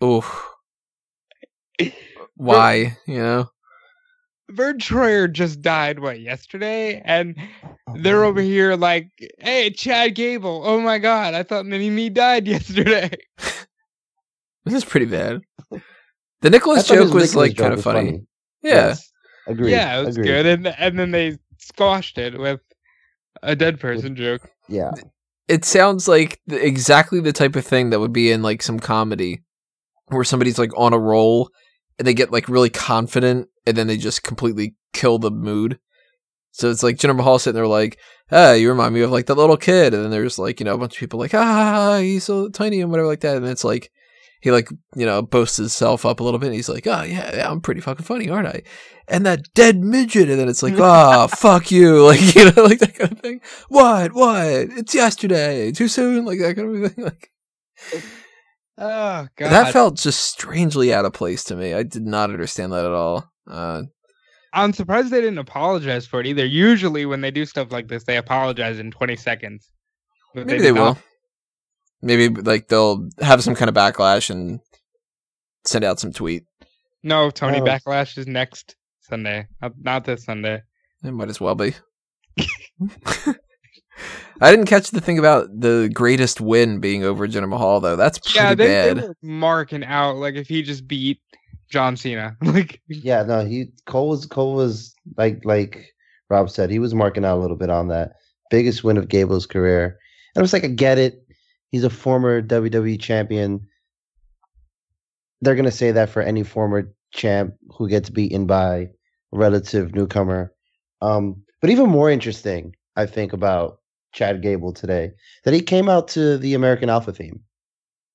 oh, 0.00 0.22
why? 2.36 2.96
You 3.06 3.18
know, 3.18 3.50
Verne 4.52 4.78
Troyer 4.78 5.30
just 5.32 5.60
died 5.62 5.98
what 6.00 6.20
yesterday, 6.20 7.00
and 7.04 7.36
they're 7.96 8.24
over 8.24 8.40
here 8.40 8.76
like, 8.76 9.08
"Hey, 9.38 9.70
Chad 9.70 10.14
Gable! 10.14 10.62
Oh 10.64 10.80
my 10.80 10.98
God, 10.98 11.34
I 11.34 11.42
thought 11.42 11.66
Mini 11.66 11.90
Me 11.90 12.08
died 12.08 12.46
yesterday." 12.48 13.10
this 14.64 14.74
is 14.74 14.84
pretty 14.84 15.06
bad. 15.06 15.40
The 16.42 16.50
Nicholas 16.50 16.84
I 16.90 16.94
thought 16.94 17.02
his 17.02 17.06
joke 17.10 17.14
was 17.14 17.22
Nicholas 17.22 17.34
like 17.34 17.50
joke 17.52 17.58
kind 17.58 17.72
of 17.72 17.78
was 17.78 17.84
funny. 17.84 18.10
Yeah, 18.62 18.74
Yes. 18.74 19.10
Agreed. 19.46 19.70
yeah, 19.72 20.00
it 20.00 20.06
was 20.06 20.16
Agreed. 20.16 20.28
good, 20.28 20.46
and 20.46 20.66
and 20.68 20.98
then 20.98 21.10
they 21.10 21.38
squashed 21.58 22.18
it 22.18 22.38
with 22.38 22.60
a 23.42 23.54
dead 23.56 23.80
person 23.80 24.14
joke. 24.16 24.42
Yeah. 24.68 24.92
it 25.48 25.64
sounds 25.64 26.06
like 26.06 26.40
exactly 26.48 27.20
the 27.20 27.32
type 27.32 27.56
of 27.56 27.64
thing 27.66 27.90
that 27.90 27.98
would 28.00 28.12
be 28.12 28.30
in 28.30 28.42
like 28.42 28.62
some 28.62 28.78
comedy 28.78 29.40
where 30.08 30.22
somebody's 30.24 30.58
like 30.58 30.70
on 30.78 30.92
a 30.92 30.98
roll 30.98 31.50
and 32.00 32.06
they 32.06 32.14
get 32.14 32.32
like 32.32 32.48
really 32.48 32.70
confident 32.70 33.46
and 33.66 33.76
then 33.76 33.86
they 33.86 33.98
just 33.98 34.22
completely 34.22 34.74
kill 34.94 35.18
the 35.18 35.30
mood. 35.30 35.78
So 36.50 36.70
it's 36.70 36.82
like 36.82 36.96
Jinder 36.96 37.14
Mahal 37.14 37.38
sitting 37.38 37.54
there 37.54 37.66
like, 37.66 37.98
ah, 38.32 38.52
you 38.52 38.70
remind 38.70 38.94
me 38.94 39.02
of 39.02 39.10
like 39.10 39.26
that 39.26 39.34
little 39.34 39.58
kid. 39.58 39.92
And 39.92 40.02
then 40.02 40.10
there's 40.10 40.38
like, 40.38 40.60
you 40.60 40.64
know, 40.64 40.74
a 40.74 40.78
bunch 40.78 40.94
of 40.94 40.98
people 40.98 41.20
like, 41.20 41.34
ah, 41.34 41.98
he's 41.98 42.24
so 42.24 42.48
tiny 42.48 42.80
and 42.80 42.90
whatever 42.90 43.06
like 43.06 43.20
that. 43.20 43.36
And 43.36 43.44
it's 43.44 43.64
like, 43.64 43.92
he 44.40 44.50
like, 44.50 44.70
you 44.96 45.04
know, 45.04 45.20
boasts 45.20 45.58
himself 45.58 46.06
up 46.06 46.20
a 46.20 46.24
little 46.24 46.40
bit. 46.40 46.46
And 46.46 46.54
he's 46.54 46.70
like, 46.70 46.86
oh, 46.86 47.02
yeah, 47.02 47.36
yeah, 47.36 47.50
I'm 47.50 47.60
pretty 47.60 47.82
fucking 47.82 48.06
funny, 48.06 48.30
aren't 48.30 48.48
I? 48.48 48.62
And 49.06 49.26
that 49.26 49.42
dead 49.54 49.78
midget. 49.78 50.30
And 50.30 50.40
then 50.40 50.48
it's 50.48 50.62
like, 50.62 50.80
ah, 50.80 51.26
fuck 51.30 51.70
you. 51.70 52.02
Like, 52.06 52.34
you 52.34 52.46
know, 52.46 52.64
like 52.64 52.78
that 52.78 52.94
kind 52.94 53.12
of 53.12 53.20
thing. 53.20 53.42
What? 53.68 54.14
What? 54.14 54.46
It's 54.46 54.94
yesterday. 54.94 55.70
Too 55.70 55.88
soon? 55.88 56.24
Like 56.24 56.38
that 56.38 56.56
kind 56.56 56.82
of 56.82 56.94
thing. 56.94 57.04
Like 57.12 57.30
Oh 58.82 59.28
God, 59.36 59.50
that 59.50 59.72
felt 59.72 59.96
just 59.96 60.20
strangely 60.22 60.92
out 60.94 61.04
of 61.04 61.12
place 61.12 61.44
to 61.44 61.56
me. 61.56 61.74
I 61.74 61.82
did 61.82 62.06
not 62.06 62.30
understand 62.30 62.72
that 62.72 62.86
at 62.86 62.92
all. 62.92 63.30
Uh, 63.46 63.82
I'm 64.54 64.72
surprised 64.72 65.10
they 65.10 65.20
didn't 65.20 65.38
apologize 65.38 66.06
for 66.06 66.18
it 66.18 66.26
either. 66.26 66.46
Usually, 66.46 67.04
when 67.06 67.20
they 67.20 67.30
do 67.30 67.44
stuff 67.44 67.70
like 67.70 67.88
this, 67.88 68.04
they 68.04 68.16
apologize 68.16 68.78
in 68.78 68.90
20 68.90 69.16
seconds. 69.16 69.68
But 70.34 70.46
maybe 70.46 70.58
did 70.58 70.74
they, 70.74 70.78
not. 70.78 70.96
will. 70.96 70.98
Maybe 72.02 72.28
like 72.30 72.68
they'll 72.68 73.06
have 73.20 73.44
some 73.44 73.54
kind 73.54 73.68
of 73.68 73.74
backlash 73.74 74.30
and 74.30 74.60
send 75.66 75.84
out 75.84 76.00
some 76.00 76.12
tweet. 76.12 76.44
No, 77.02 77.30
Tony 77.30 77.60
Oh. 77.60 77.64
Backlash 77.64 78.16
is 78.16 78.26
next 78.26 78.76
Sunday, 79.00 79.46
not, 79.60 79.72
not 79.78 80.04
this 80.04 80.24
Sunday. 80.24 80.62
It 81.04 81.12
might 81.12 81.28
as 81.28 81.40
well 81.40 81.54
be. 81.54 81.74
I 84.40 84.50
didn't 84.50 84.66
catch 84.66 84.90
the 84.90 85.00
thing 85.00 85.18
about 85.18 85.48
the 85.60 85.90
greatest 85.92 86.40
win 86.40 86.80
being 86.80 87.04
over 87.04 87.28
Jinder 87.28 87.48
Mahal 87.48 87.80
though. 87.80 87.96
That's 87.96 88.18
pretty 88.18 88.38
yeah, 88.38 88.54
they, 88.54 88.66
they 88.66 88.94
bad. 88.94 89.08
were 89.08 89.16
marking 89.22 89.84
out 89.84 90.16
like 90.16 90.34
if 90.34 90.48
he 90.48 90.62
just 90.62 90.88
beat 90.88 91.20
John 91.68 91.96
Cena. 91.96 92.36
like, 92.42 92.80
Yeah, 92.88 93.22
no, 93.22 93.44
he 93.44 93.72
Cole 93.86 94.08
was 94.08 94.26
Cole 94.26 94.54
was 94.54 94.94
like 95.16 95.44
like 95.44 95.92
Rob 96.30 96.50
said, 96.50 96.70
he 96.70 96.78
was 96.78 96.94
marking 96.94 97.24
out 97.24 97.38
a 97.38 97.40
little 97.40 97.56
bit 97.56 97.70
on 97.70 97.88
that 97.88 98.12
biggest 98.50 98.82
win 98.82 98.96
of 98.96 99.08
Gable's 99.08 99.46
career. 99.46 99.98
And 100.34 100.40
I 100.40 100.42
was 100.42 100.52
like, 100.52 100.64
I 100.64 100.68
get 100.68 100.98
it. 100.98 101.22
He's 101.70 101.84
a 101.84 101.90
former 101.90 102.40
WWE 102.42 103.00
champion. 103.00 103.66
They're 105.42 105.54
gonna 105.54 105.70
say 105.70 105.92
that 105.92 106.10
for 106.10 106.22
any 106.22 106.44
former 106.44 106.92
champ 107.12 107.54
who 107.76 107.88
gets 107.88 108.08
beaten 108.08 108.46
by 108.46 108.76
a 108.76 108.88
relative 109.32 109.94
newcomer. 109.94 110.52
Um, 111.02 111.42
but 111.60 111.70
even 111.70 111.90
more 111.90 112.10
interesting, 112.10 112.74
I 112.96 113.06
think, 113.06 113.32
about 113.32 113.79
Chad 114.12 114.42
Gable 114.42 114.72
today, 114.72 115.12
that 115.44 115.54
he 115.54 115.60
came 115.60 115.88
out 115.88 116.08
to 116.08 116.38
the 116.38 116.54
American 116.54 116.90
Alpha 116.90 117.12
theme. 117.12 117.40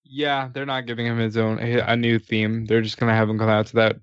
yeah, 0.03 0.49
they're 0.53 0.65
not 0.65 0.85
giving 0.85 1.05
him 1.05 1.17
his 1.17 1.37
own 1.37 1.59
a 1.59 1.79
a 1.79 1.95
new 1.95 2.19
theme. 2.19 2.65
They're 2.65 2.81
just 2.81 2.97
gonna 2.97 3.15
have 3.15 3.29
him 3.29 3.39
come 3.39 3.49
out 3.49 3.67
to 3.67 3.75
that 3.77 3.97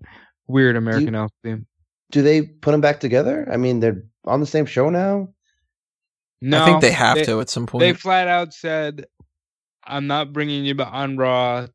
weird 0.47 0.77
American 0.77 1.15
Alpha 1.15 1.35
theme. 1.43 1.67
Do 2.11 2.23
they 2.23 2.43
put 2.43 2.75
him 2.75 2.81
back 2.81 3.01
together? 3.01 3.49
I 3.51 3.57
mean, 3.57 3.81
they're 3.81 4.03
on 4.27 4.41
the 4.41 4.47
same 4.47 4.67
show 4.67 4.91
now. 4.91 5.29
No, 6.41 6.63
I 6.63 6.67
think 6.67 6.81
they 6.81 6.91
have 6.91 7.17
they, 7.17 7.25
to 7.25 7.41
at 7.41 7.49
some 7.49 7.67
point. 7.67 7.81
They 7.81 7.93
flat 7.93 8.29
out 8.29 8.53
said, 8.53 9.07
"I'm 9.85 10.07
not 10.07 10.33
bringing 10.33 10.65
you 10.65 10.77
on 10.79 11.17
Raw 11.17 11.69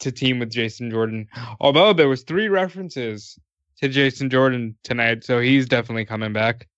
to 0.00 0.12
team 0.12 0.38
with 0.38 0.50
Jason 0.50 0.90
Jordan." 0.90 1.26
Although 1.60 1.92
there 1.92 2.08
was 2.08 2.22
three 2.22 2.48
references 2.48 3.38
to 3.78 3.88
Jason 3.88 4.30
Jordan 4.30 4.76
tonight, 4.84 5.24
so 5.24 5.40
he's 5.40 5.66
definitely 5.66 6.04
coming 6.04 6.32
back. 6.32 6.68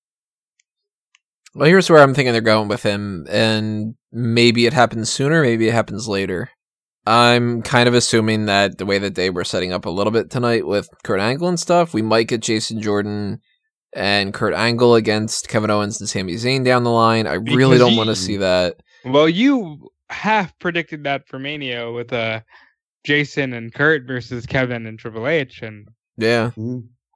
Well, 1.54 1.68
here's 1.68 1.90
where 1.90 2.02
I'm 2.02 2.14
thinking 2.14 2.32
they're 2.32 2.42
going 2.42 2.68
with 2.68 2.82
him, 2.82 3.26
and 3.28 3.94
maybe 4.12 4.66
it 4.66 4.72
happens 4.72 5.10
sooner, 5.10 5.42
maybe 5.42 5.68
it 5.68 5.74
happens 5.74 6.06
later. 6.08 6.50
I'm 7.06 7.62
kind 7.62 7.88
of 7.88 7.94
assuming 7.94 8.46
that 8.46 8.76
the 8.76 8.84
way 8.84 8.98
that 8.98 9.14
they 9.14 9.30
were 9.30 9.44
setting 9.44 9.72
up 9.72 9.86
a 9.86 9.90
little 9.90 10.10
bit 10.10 10.30
tonight 10.30 10.66
with 10.66 10.90
Kurt 11.04 11.20
Angle 11.20 11.48
and 11.48 11.58
stuff, 11.58 11.94
we 11.94 12.02
might 12.02 12.28
get 12.28 12.42
Jason 12.42 12.82
Jordan 12.82 13.40
and 13.94 14.34
Kurt 14.34 14.52
Angle 14.52 14.94
against 14.94 15.48
Kevin 15.48 15.70
Owens 15.70 16.00
and 16.00 16.08
Sami 16.08 16.34
Zayn 16.34 16.66
down 16.66 16.84
the 16.84 16.90
line. 16.90 17.26
I 17.26 17.34
really 17.34 17.78
don't 17.78 17.96
want 17.96 18.08
to 18.08 18.16
see 18.16 18.36
that. 18.36 18.76
Well, 19.06 19.28
you 19.28 19.88
half 20.10 20.58
predicted 20.58 21.04
that 21.04 21.26
for 21.28 21.38
Mania 21.38 21.90
with 21.90 22.12
uh 22.12 22.40
Jason 23.04 23.54
and 23.54 23.72
Kurt 23.72 24.06
versus 24.06 24.44
Kevin 24.44 24.86
and 24.86 24.98
Triple 24.98 25.26
H, 25.26 25.62
and 25.62 25.88
Yeah. 26.18 26.50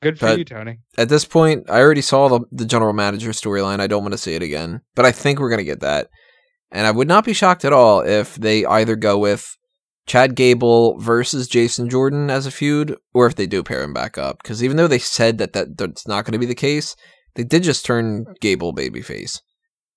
Good 0.03 0.19
for 0.19 0.27
But- 0.27 0.39
you, 0.39 0.45
Tony. 0.45 0.81
At 0.99 1.09
this 1.09 1.25
point, 1.25 1.71
I 1.71 1.81
already 1.81 2.03
saw 2.03 2.29
the, 2.29 2.41
the 2.51 2.65
general 2.65 2.93
manager 2.93 3.31
storyline. 3.31 3.81
I 3.81 3.87
don't 3.87 4.03
want 4.03 4.13
to 4.13 4.19
see 4.19 4.35
it 4.35 4.43
again, 4.43 4.81
but 4.95 5.07
I 5.07 5.13
think 5.13 5.39
we're 5.39 5.49
going 5.49 5.59
to 5.59 5.65
get 5.65 5.81
that. 5.81 6.09
And 6.71 6.87
I 6.87 6.91
would 6.91 7.09
not 7.09 7.25
be 7.25 7.33
shocked 7.35 7.65
at 7.65 7.73
all 7.73 8.01
if 8.01 8.35
they 8.35 8.65
either 8.65 8.97
go 8.97 9.19
with 9.19 9.57
Chad 10.07 10.35
Gable 10.35 10.99
versus 10.99 11.47
Jason 11.47 11.89
Jordan 11.89 12.31
as 12.31 12.47
a 12.47 12.51
feud, 12.51 12.97
or 13.15 13.27
if 13.27 13.37
they 13.37 13.47
do 13.47 13.63
pair 13.63 13.83
him 13.83 13.93
back 13.93 14.19
up. 14.19 14.39
Because 14.43 14.65
even 14.65 14.77
though 14.77 14.89
they 14.89 14.99
said 14.99 15.39
that, 15.39 15.53
that 15.53 15.77
that's 15.77 16.09
not 16.09 16.25
going 16.25 16.33
to 16.33 16.39
be 16.39 16.47
the 16.47 16.55
case, 16.55 16.97
they 17.35 17.45
did 17.45 17.63
just 17.63 17.85
turn 17.85 18.27
Gable 18.41 18.75
babyface. 18.75 19.41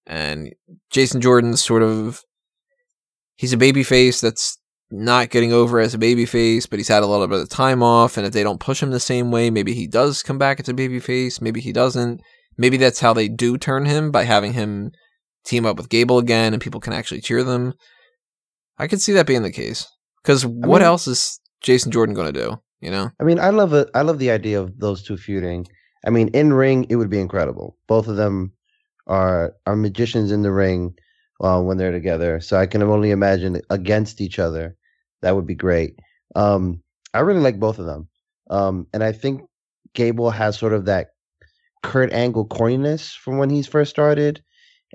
And 0.06 0.54
Jason 0.92 1.22
Jordan's 1.22 1.64
sort 1.64 1.82
of. 1.82 2.22
He's 3.38 3.54
a 3.54 3.58
babyface 3.58 4.22
that's 4.22 4.60
not 4.92 5.30
getting 5.30 5.52
over 5.52 5.80
as 5.80 5.94
a 5.94 5.98
babyface, 5.98 6.70
but 6.70 6.80
he's 6.80 6.88
had 6.88 7.04
a 7.04 7.08
little 7.08 7.28
bit 7.28 7.40
of 7.40 7.50
time 7.50 7.82
off. 7.82 8.18
And 8.18 8.26
if 8.26 8.34
they 8.34 8.44
don't 8.44 8.60
push 8.60 8.82
him 8.82 8.92
the 8.92 9.00
same 9.00 9.32
way, 9.32 9.50
maybe 9.50 9.74
he 9.74 9.88
does 9.88 10.24
come 10.24 10.38
back 10.38 10.60
as 10.60 10.70
a 10.70 10.74
babyface. 10.74 11.42
Maybe 11.42 11.62
he 11.62 11.72
doesn't. 11.72 12.22
Maybe 12.58 12.78
that's 12.78 13.00
how 13.00 13.14
they 13.14 13.28
do 13.28 13.58
turn 13.58 13.86
him 13.86 14.12
by 14.12 14.24
having 14.24 14.54
him 14.54 14.92
team 15.44 15.66
up 15.66 15.78
with 15.78 15.90
Gable 15.90 16.18
again, 16.18 16.54
and 16.54 16.62
people 16.62 16.80
can 16.80 16.94
actually 16.94 17.22
cheer 17.22 17.44
them. 17.44 17.74
I 18.78 18.88
could 18.88 19.02
see 19.02 19.14
that 19.14 19.28
being 19.28 19.44
the 19.44 19.52
case. 19.52 19.88
Because 20.24 20.46
what 20.46 20.80
mean- 20.80 20.88
else 20.88 21.08
is 21.08 21.40
Jason 21.62 21.92
Jordan 21.92 22.16
going 22.16 22.34
to 22.34 22.40
do? 22.40 22.62
You 22.82 22.92
know, 22.92 23.10
I 23.20 23.24
mean, 23.24 23.40
I 23.40 23.50
love 23.50 23.74
it. 23.74 23.90
I 23.96 24.02
love 24.02 24.20
the 24.20 24.30
idea 24.30 24.62
of 24.62 24.78
those 24.80 25.02
two 25.02 25.18
feuding. 25.18 25.66
I 26.06 26.12
mean, 26.12 26.28
in 26.30 26.54
ring, 26.54 26.86
it 26.90 26.98
would 26.98 27.10
be 27.10 27.20
incredible. 27.20 27.78
Both 27.88 28.08
of 28.08 28.16
them 28.16 28.52
are 29.08 29.54
are 29.66 29.76
magicians 29.76 30.32
in 30.32 30.44
the 30.44 30.52
ring 30.52 30.94
uh, 31.42 31.62
when 31.62 31.78
they're 31.78 31.92
together. 31.92 32.40
So 32.40 32.58
I 32.58 32.66
can 32.66 32.82
only 32.84 33.12
imagine 33.12 33.62
against 33.70 34.22
each 34.22 34.40
other. 34.40 34.76
That 35.22 35.36
would 35.36 35.48
be 35.48 35.56
great. 35.56 36.00
Um, 36.36 36.82
I 37.14 37.20
really 37.20 37.40
like 37.40 37.60
both 37.60 37.80
of 37.80 37.86
them, 37.86 38.10
um, 38.50 38.88
and 38.94 39.04
I 39.04 39.12
think 39.12 39.42
Gable 39.94 40.30
has 40.30 40.58
sort 40.58 40.74
of 40.74 40.86
that 40.86 41.12
Kurt 41.82 42.12
Angle 42.12 42.48
corniness 42.48 43.16
from 43.16 43.38
when 43.38 43.50
he's 43.50 43.68
first 43.68 43.90
started, 43.90 44.44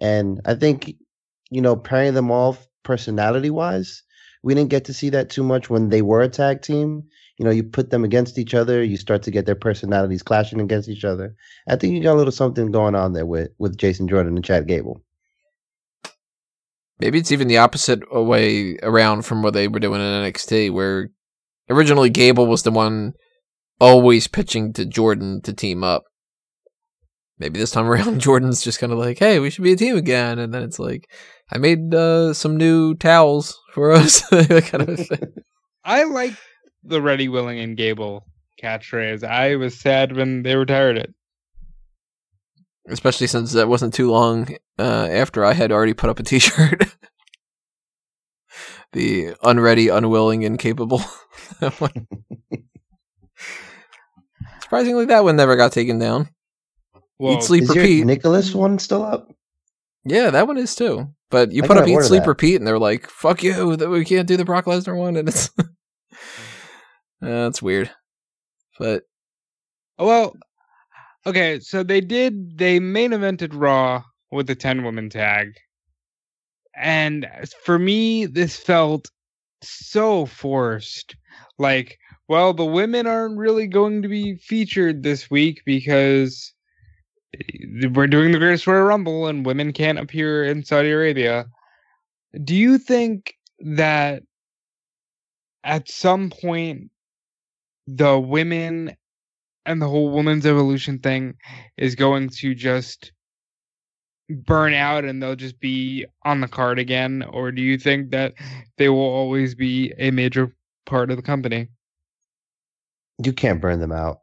and 0.01 0.41
I 0.45 0.55
think 0.55 0.95
you 1.51 1.63
know 1.63 1.77
pairing 1.77 2.15
them 2.15 2.31
off 2.31 2.69
personality 2.83 3.49
wise, 3.49 4.03
we 4.43 4.55
didn't 4.55 4.71
get 4.71 4.85
to 4.87 4.95
see 4.95 5.09
that 5.11 5.31
too 5.31 5.43
much 5.43 5.71
when 5.71 5.89
they 5.89 6.03
were 6.03 6.21
a 6.21 6.29
tag 6.29 6.63
team 6.63 7.05
you 7.41 7.45
know, 7.45 7.51
you 7.51 7.63
put 7.63 7.89
them 7.89 8.05
against 8.05 8.39
each 8.39 8.53
other, 8.53 8.85
you 8.85 8.99
start 8.99 9.23
to 9.23 9.31
get 9.31 9.47
their 9.47 9.55
personalities 9.55 10.23
clashing 10.23 10.61
against 10.61 10.91
each 10.91 11.07
other. 11.07 11.35
I 11.67 11.77
think 11.77 11.95
you 11.95 12.03
got 12.03 12.13
a 12.13 12.19
little 12.19 12.33
something 12.33 12.71
going 12.71 12.95
on 12.95 13.15
there 13.15 13.25
with 13.25 13.49
with 13.59 13.79
Jason 13.79 14.09
Jordan 14.09 14.37
and 14.37 14.45
Chad 14.45 14.69
Gable. 14.69 15.03
Maybe 17.01 17.19
it's 17.19 17.33
even 17.33 17.49
the 17.49 17.59
opposite 17.59 18.01
way 18.13 18.77
around 18.83 19.23
from 19.23 19.43
what 19.43 19.55
they 19.55 19.69
were 19.69 19.81
doing 19.81 20.01
in 20.01 20.07
NXT, 20.07 20.73
where 20.73 21.11
originally 21.69 22.11
Gable 22.11 22.47
was 22.47 22.63
the 22.63 22.71
one 22.71 23.13
always 23.81 24.27
pitching 24.29 24.73
to 24.75 24.85
Jordan 24.85 25.41
to 25.43 25.53
team 25.53 25.83
up. 25.83 26.05
Maybe 27.39 27.59
this 27.59 27.71
time 27.71 27.87
around, 27.91 28.21
Jordan's 28.21 28.63
just 28.63 28.79
kind 28.79 28.93
of 28.93 28.99
like, 28.99 29.19
"Hey, 29.19 29.39
we 29.39 29.51
should 29.51 29.65
be 29.65 29.73
a 29.73 29.77
team 29.77 29.97
again," 29.97 30.39
and 30.39 30.53
then 30.53 30.63
it's 30.63 30.79
like, 30.79 31.09
"I 31.51 31.59
made 31.59 31.95
uh, 31.95 32.35
some 32.35 32.57
new 32.57 32.95
towels 32.95 33.59
for 33.73 33.93
us," 33.93 34.23
kind 34.31 34.89
of 34.89 34.99
thing. 35.07 35.33
I 35.85 36.05
like 36.05 36.35
the 36.83 37.01
Ready, 37.01 37.29
Willing, 37.29 37.59
and 37.59 37.77
Gable 37.77 38.25
catchphrase. 38.63 39.25
I 39.25 39.57
was 39.57 39.81
sad 39.81 40.15
when 40.15 40.43
they 40.43 40.55
retired 40.55 40.99
it. 40.99 41.15
Especially 42.91 43.27
since 43.27 43.53
that 43.53 43.69
wasn't 43.69 43.95
too 43.95 44.11
long 44.11 44.55
uh, 44.79 45.09
after 45.11 45.45
I 45.45 45.53
had 45.55 45.73
already 45.73 45.95
put 45.95 46.11
up 46.11 46.19
a 46.19 46.23
T-shirt. 46.23 46.95
the 48.93 49.35
unready, 49.43 49.89
unwilling, 49.89 50.43
incapable. 50.43 51.03
That 51.61 51.79
one. 51.81 52.07
Surprisingly, 54.63 55.07
that 55.07 55.25
one 55.25 55.37
never 55.37 55.57
got 55.57 55.73
taken 55.73 55.99
down. 55.99 56.29
Well, 57.19 57.35
Eat, 57.39 57.43
sleep, 57.43 57.63
Is 57.65 57.75
your 57.75 57.83
repeat. 57.83 58.07
Nicholas 58.07 58.55
one 58.55 58.79
still 58.79 59.03
up? 59.03 59.29
Yeah, 60.05 60.31
that 60.31 60.47
one 60.47 60.57
is 60.57 60.75
too. 60.75 61.13
But 61.29 61.53
you 61.53 61.63
I 61.65 61.67
put 61.67 61.77
up 61.77 61.89
eat, 61.89 62.03
sleep, 62.03 62.23
that. 62.23 62.29
repeat, 62.29 62.57
and 62.57 62.67
they're 62.67 62.79
like, 62.79 63.09
"Fuck 63.11 63.43
you! 63.43 63.69
We 63.91 64.05
can't 64.05 64.27
do 64.29 64.37
the 64.37 64.45
Brock 64.45 64.65
Lesnar 64.67 64.97
one," 64.97 65.17
and 65.17 65.29
it's 65.29 65.51
uh, 65.59 65.65
that's 67.21 67.61
weird. 67.61 67.91
But 68.79 69.03
Oh 69.99 70.07
Well, 70.07 70.35
okay, 71.27 71.61
so 71.61 71.83
they 71.83 72.01
did. 72.01 72.59
They 72.59 72.81
main 72.81 73.13
evented 73.13 73.51
Raw 73.53 74.03
with 74.31 74.47
the 74.47 74.55
ten 74.55 74.83
woman 74.85 75.11
tag, 75.11 75.55
and 76.75 77.29
for 77.65 77.79
me, 77.79 78.27
this 78.27 78.57
felt 78.57 79.11
so 79.63 80.27
forced. 80.27 81.17
Like, 81.59 81.99
well, 82.29 82.55
the 82.55 82.65
women 82.65 83.07
aren't 83.07 83.39
really 83.39 83.67
going 83.67 84.03
to 84.03 84.09
be 84.09 84.37
featured 84.37 85.03
this 85.03 85.31
week 85.31 85.63
because 85.67 86.53
we're 87.93 88.07
doing 88.07 88.33
the 88.33 88.39
Greatest 88.39 88.67
Royal 88.67 88.85
Rumble, 88.85 89.27
and 89.27 89.47
women 89.47 89.73
can't 89.73 89.99
appear 89.99 90.45
in 90.45 90.65
Saudi 90.65 90.91
Arabia. 90.91 91.47
Do 92.45 92.55
you 92.55 92.79
think 92.79 93.35
that 93.61 94.23
at 95.65 95.91
some 95.91 96.31
point 96.31 96.91
the 97.87 98.19
women 98.19 98.97
and 99.71 99.83
the 99.83 99.89
whole 99.89 100.11
women's 100.11 100.47
evolution 100.47 100.99
thing 100.99 101.35
is 101.79 101.95
going 101.95 102.29
to 102.29 102.55
just 102.55 103.13
burn 104.31 104.75
out 104.75 105.05
and 105.05 105.23
they'll 105.23 105.37
just 105.37 105.61
be 105.61 106.07
on 106.25 106.41
the 106.41 106.49
card 106.49 106.79
again 106.79 107.25
or 107.33 107.53
do 107.53 107.63
you 107.63 107.79
think 107.79 108.11
that 108.13 108.35
they 108.79 108.89
will 108.89 109.01
always 109.01 109.55
be 109.55 109.93
a 109.99 110.11
major 110.11 110.55
part 110.87 111.11
of 111.11 111.17
the 111.17 111.23
company 111.23 111.69
You 113.23 113.33
can't 113.33 113.61
burn 113.61 113.81
them 113.81 113.93
out. 113.93 114.21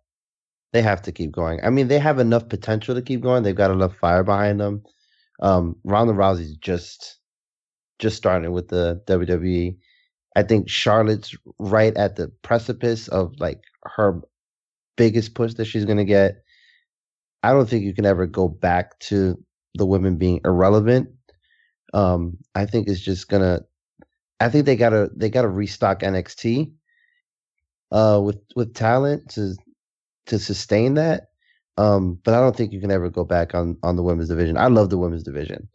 They 0.73 0.81
have 0.81 1.01
to 1.03 1.11
keep 1.11 1.31
going. 1.31 1.59
I 1.63 1.69
mean, 1.69 1.87
they 1.87 1.99
have 1.99 2.19
enough 2.19 2.49
potential 2.49 2.95
to 2.95 3.01
keep 3.01 3.21
going. 3.21 3.43
They've 3.43 3.55
got 3.55 3.71
enough 3.71 3.95
fire 3.97 4.23
behind 4.23 4.59
them. 4.59 4.83
Um, 5.41 5.77
Ronda 5.83 6.13
Rousey's 6.13 6.57
just 6.57 7.19
just 7.99 8.17
starting 8.17 8.51
with 8.51 8.69
the 8.69 9.01
WWE. 9.07 9.77
I 10.35 10.43
think 10.43 10.69
Charlotte's 10.69 11.35
right 11.59 11.95
at 11.97 12.15
the 12.15 12.29
precipice 12.43 13.07
of 13.07 13.33
like 13.39 13.61
her 13.83 14.21
biggest 14.97 15.33
push 15.33 15.53
that 15.55 15.65
she's 15.65 15.85
gonna 15.85 16.05
get. 16.05 16.43
I 17.43 17.53
don't 17.53 17.69
think 17.69 17.85
you 17.85 17.93
can 17.93 18.05
ever 18.05 18.25
go 18.25 18.49
back 18.49 18.99
to 18.99 19.41
the 19.75 19.85
women 19.85 20.17
being 20.17 20.41
irrelevant. 20.43 21.09
Um, 21.93 22.37
I 22.55 22.65
think 22.65 22.87
it's 22.87 22.99
just 22.99 23.29
gonna. 23.29 23.61
I 24.39 24.49
think 24.49 24.65
they 24.65 24.75
gotta 24.75 25.09
they 25.15 25.29
gotta 25.29 25.47
restock 25.47 26.01
NXT 26.01 26.71
uh, 27.91 28.21
with 28.23 28.39
with 28.55 28.73
talent 28.73 29.29
to 29.31 29.55
to 30.27 30.39
sustain 30.39 30.95
that. 30.95 31.29
Um, 31.77 32.19
but 32.23 32.33
I 32.33 32.39
don't 32.39 32.55
think 32.55 32.73
you 32.73 32.81
can 32.81 32.91
ever 32.91 33.09
go 33.09 33.23
back 33.23 33.55
on 33.55 33.77
on 33.83 33.95
the 33.95 34.03
women's 34.03 34.29
division. 34.29 34.57
I 34.57 34.67
love 34.67 34.89
the 34.89 34.97
women's 34.97 35.23
division. 35.23 35.67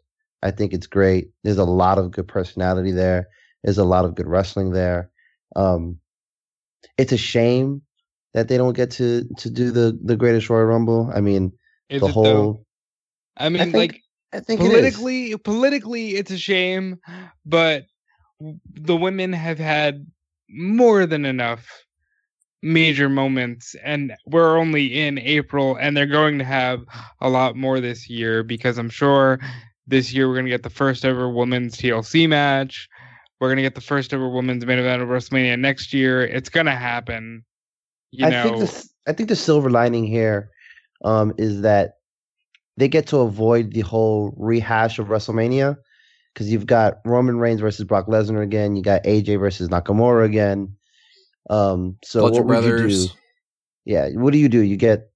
I 0.43 0.51
think 0.51 0.73
it's 0.73 0.89
great. 0.89 1.31
There's 1.45 1.59
a 1.59 1.64
lot 1.64 1.99
of 1.99 2.11
good 2.11 2.27
personality 2.27 2.91
there. 2.91 3.29
There's 3.62 3.79
a 3.79 3.85
lot 3.85 4.05
of 4.05 4.16
good 4.16 4.27
wrestling 4.27 4.70
there. 4.73 5.11
Um, 5.55 5.99
it's 6.99 7.12
a 7.12 7.16
shame 7.16 7.83
that 8.35 8.49
they 8.49 8.57
don't 8.57 8.74
get 8.74 8.91
to 8.93 9.24
to 9.39 9.51
do 9.51 9.70
the 9.70 9.99
the 10.03 10.16
greatest 10.16 10.49
Royal 10.51 10.64
Rumble. 10.64 11.11
I 11.14 11.20
mean, 11.20 11.53
is 11.89 12.01
the 12.01 12.09
whole. 12.09 12.24
though 12.24 12.66
i 13.37 13.49
mean 13.49 13.62
think 13.62 13.74
like 13.74 14.01
I 14.33 14.41
think 14.41 14.61
it 14.61 14.64
is. 14.64 14.70
politically 14.70 15.37
politically 15.37 16.16
it's 16.16 16.30
a 16.30 16.39
shame 16.39 16.99
but 17.45 17.85
the 18.74 18.97
women 18.97 19.33
have 19.33 19.59
had 19.59 20.07
more 20.49 21.07
than 21.07 21.24
enough 21.24 21.66
major 22.62 23.09
moments 23.09 23.74
and 23.85 24.14
we're 24.26 24.57
only 24.57 25.01
in 25.01 25.18
April 25.18 25.76
and 25.76 25.97
they're 25.97 26.07
going 26.07 26.39
to 26.39 26.45
have 26.45 26.85
a 27.20 27.28
lot 27.28 27.57
more 27.57 27.80
this 27.80 28.09
year 28.09 28.43
because 28.43 28.78
I'm 28.78 28.91
sure 28.91 29.39
this 29.87 30.12
year 30.12 30.28
we're 30.28 30.35
going 30.35 30.47
to 30.47 30.51
get 30.51 30.62
the 30.62 30.70
first 30.70 31.05
ever 31.05 31.28
women's 31.28 31.76
TLC 31.76 32.28
match. 32.28 32.89
We're 33.41 33.49
going 33.49 33.57
to 33.57 33.62
get 33.62 33.74
the 33.74 33.80
first 33.80 34.14
ever 34.14 34.28
women's 34.28 34.64
main 34.64 34.78
event 34.78 35.03
of 35.03 35.09
WrestleMania 35.09 35.59
next 35.59 35.93
year. 35.93 36.24
It's 36.24 36.49
going 36.49 36.66
to 36.66 36.72
happen. 36.72 37.45
You 38.13 38.27
I 38.27 38.31
know, 38.31 38.43
think 38.43 38.59
the 38.59 38.89
I 39.07 39.13
think 39.13 39.29
the 39.29 39.37
silver 39.37 39.71
lining 39.71 40.07
here 40.07 40.51
um, 41.05 41.33
is 41.39 41.63
that 41.63 41.97
they 42.77 42.89
get 42.89 43.07
to 43.09 43.19
avoid 43.19 43.73
the 43.73 43.81
whole 43.81 44.35
rehash 44.37 44.99
of 44.99 45.09
WrestleMania 45.09 45.77
because 46.33 46.51
you've 46.51 46.67
got 46.67 47.01
Roman 47.05 47.39
Reigns 47.39 47.61
versus 47.61 47.85
Brock 47.85 48.07
Lesnar 48.07 48.43
again. 48.43 48.77
You 48.77 48.83
got 48.83 49.05
AJ 49.05 49.39
versus 49.41 49.69
Nakamura 49.69 50.25
again. 50.25 50.77
Um, 51.51 51.99
so 52.05 52.21
Bludgeon 52.21 52.47
what 52.47 52.63
would 52.63 52.81
you 52.81 52.89
do? 52.89 53.07
Yeah, 53.85 54.09
what 54.11 54.33
do 54.33 54.39
you 54.39 54.49
do? 54.49 54.61
You 54.61 54.77
get 54.77 55.11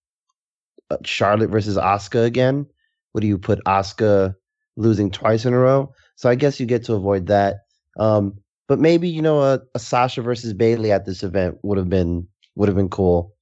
uh, 0.90 0.96
Charlotte 1.04 1.50
versus 1.50 1.76
Asuka 1.76 2.24
again, 2.24 2.66
what 3.12 3.22
do 3.22 3.26
you 3.26 3.38
put 3.38 3.64
Asuka 3.64 4.34
losing 4.76 5.10
twice 5.10 5.44
in 5.44 5.54
a 5.54 5.58
row? 5.58 5.92
So 6.16 6.28
I 6.28 6.34
guess 6.34 6.60
you 6.60 6.66
get 6.66 6.84
to 6.84 6.94
avoid 6.94 7.26
that. 7.26 7.60
Um, 7.98 8.34
but 8.68 8.78
maybe 8.78 9.08
you 9.08 9.22
know 9.22 9.40
a, 9.40 9.60
a 9.74 9.78
Sasha 9.78 10.20
versus 10.22 10.52
Bayley 10.52 10.92
at 10.92 11.06
this 11.06 11.22
event 11.22 11.58
would 11.62 11.78
have 11.78 11.88
been 11.88 12.28
would 12.56 12.68
have 12.68 12.76
been 12.76 12.88
cool. 12.88 13.34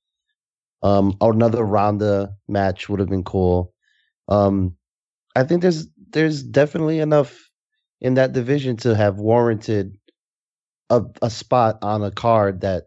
Um, 0.82 1.16
another 1.20 1.64
Ronda 1.64 2.34
match 2.46 2.88
would 2.88 3.00
have 3.00 3.08
been 3.08 3.24
cool. 3.24 3.72
Um, 4.28 4.76
I 5.34 5.44
think 5.44 5.62
there's 5.62 5.86
there's 6.10 6.42
definitely 6.42 6.98
enough 6.98 7.50
in 8.00 8.14
that 8.14 8.32
division 8.32 8.76
to 8.78 8.94
have 8.94 9.16
warranted 9.16 9.96
a, 10.90 11.02
a 11.22 11.30
spot 11.30 11.78
on 11.82 12.02
a 12.02 12.10
card 12.10 12.60
that 12.60 12.84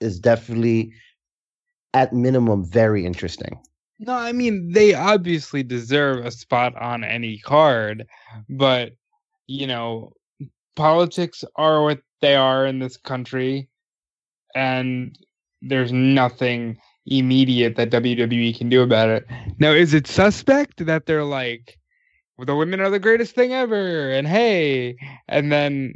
is 0.00 0.20
definitely 0.20 0.92
at 1.94 2.12
minimum 2.12 2.64
very 2.64 3.04
interesting. 3.04 3.60
No, 3.98 4.14
I 4.14 4.32
mean 4.32 4.72
they 4.72 4.94
obviously 4.94 5.62
deserve 5.62 6.24
a 6.24 6.30
spot 6.30 6.76
on 6.76 7.04
any 7.04 7.38
card, 7.38 8.06
but 8.48 8.92
you 9.46 9.66
know, 9.66 10.12
politics 10.76 11.44
are 11.56 11.82
what 11.82 12.00
they 12.20 12.34
are 12.34 12.66
in 12.66 12.78
this 12.78 12.96
country, 12.96 13.68
and 14.54 15.16
there's 15.62 15.92
nothing 15.92 16.78
immediate 17.06 17.76
that 17.76 17.90
WWE 17.90 18.56
can 18.56 18.68
do 18.68 18.82
about 18.82 19.08
it. 19.08 19.26
Now, 19.58 19.72
is 19.72 19.94
it 19.94 20.06
suspect 20.06 20.84
that 20.86 21.06
they're 21.06 21.24
like, 21.24 21.78
well, 22.36 22.46
the 22.46 22.54
women 22.54 22.80
are 22.80 22.90
the 22.90 22.98
greatest 22.98 23.34
thing 23.34 23.52
ever, 23.52 24.10
and 24.10 24.26
hey, 24.26 24.96
and 25.28 25.50
then 25.52 25.94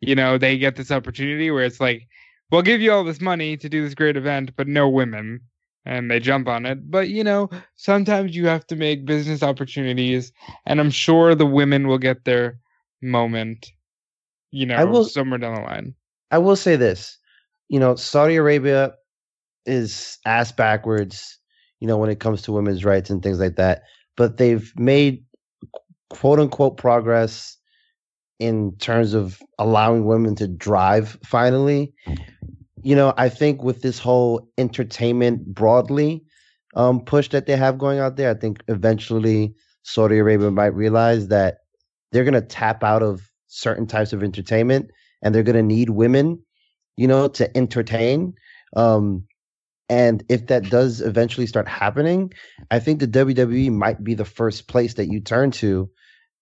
you 0.00 0.14
know 0.14 0.38
they 0.38 0.58
get 0.58 0.76
this 0.76 0.90
opportunity 0.90 1.50
where 1.50 1.64
it's 1.64 1.80
like, 1.80 2.08
we'll 2.50 2.62
give 2.62 2.80
you 2.80 2.92
all 2.92 3.04
this 3.04 3.20
money 3.20 3.56
to 3.56 3.68
do 3.68 3.82
this 3.82 3.94
great 3.94 4.16
event, 4.16 4.52
but 4.56 4.68
no 4.68 4.88
women. 4.88 5.40
And 5.86 6.10
they 6.10 6.18
jump 6.18 6.48
on 6.48 6.64
it. 6.64 6.90
But, 6.90 7.08
you 7.08 7.22
know, 7.22 7.50
sometimes 7.76 8.34
you 8.34 8.46
have 8.46 8.66
to 8.68 8.76
make 8.76 9.04
business 9.04 9.42
opportunities. 9.42 10.32
And 10.64 10.80
I'm 10.80 10.90
sure 10.90 11.34
the 11.34 11.46
women 11.46 11.88
will 11.88 11.98
get 11.98 12.24
their 12.24 12.58
moment, 13.02 13.70
you 14.50 14.64
know, 14.64 14.86
will- 14.86 15.04
somewhere 15.04 15.38
down 15.38 15.56
the 15.56 15.60
line. 15.60 15.94
I 16.30 16.38
will 16.38 16.56
say 16.56 16.76
this, 16.76 17.18
you 17.68 17.78
know, 17.78 17.96
Saudi 17.96 18.36
Arabia 18.36 18.94
is 19.66 20.18
ass 20.26 20.52
backwards, 20.52 21.38
you 21.80 21.88
know, 21.88 21.96
when 21.96 22.10
it 22.10 22.20
comes 22.20 22.42
to 22.42 22.52
women's 22.52 22.84
rights 22.84 23.10
and 23.10 23.22
things 23.22 23.40
like 23.40 23.56
that. 23.56 23.82
But 24.16 24.36
they've 24.36 24.72
made 24.76 25.24
quote 26.10 26.38
unquote 26.38 26.76
progress 26.76 27.56
in 28.38 28.76
terms 28.78 29.14
of 29.14 29.40
allowing 29.58 30.04
women 30.04 30.34
to 30.36 30.48
drive 30.48 31.18
finally. 31.24 31.94
You 32.82 32.94
know, 32.94 33.14
I 33.16 33.28
think 33.28 33.62
with 33.62 33.82
this 33.82 33.98
whole 33.98 34.48
entertainment 34.58 35.46
broadly 35.46 36.22
um, 36.76 37.00
push 37.00 37.28
that 37.30 37.46
they 37.46 37.56
have 37.56 37.78
going 37.78 37.98
out 37.98 38.16
there, 38.16 38.30
I 38.30 38.34
think 38.34 38.62
eventually 38.68 39.54
Saudi 39.82 40.18
Arabia 40.18 40.50
might 40.50 40.74
realize 40.74 41.28
that 41.28 41.58
they're 42.12 42.24
going 42.24 42.34
to 42.34 42.42
tap 42.42 42.84
out 42.84 43.02
of 43.02 43.30
certain 43.46 43.86
types 43.86 44.12
of 44.12 44.22
entertainment 44.22 44.90
and 45.22 45.34
they're 45.34 45.42
going 45.42 45.56
to 45.56 45.62
need 45.62 45.90
women, 45.90 46.42
you 46.96 47.06
know, 47.06 47.28
to 47.28 47.56
entertain. 47.56 48.34
Um, 48.76 49.24
and 49.88 50.24
if 50.28 50.46
that 50.46 50.70
does 50.70 51.00
eventually 51.00 51.46
start 51.46 51.68
happening, 51.68 52.32
I 52.70 52.78
think 52.78 53.00
the 53.00 53.08
WWE 53.08 53.70
might 53.70 54.02
be 54.02 54.14
the 54.14 54.24
first 54.24 54.68
place 54.68 54.94
that 54.94 55.06
you 55.06 55.20
turn 55.20 55.50
to 55.52 55.90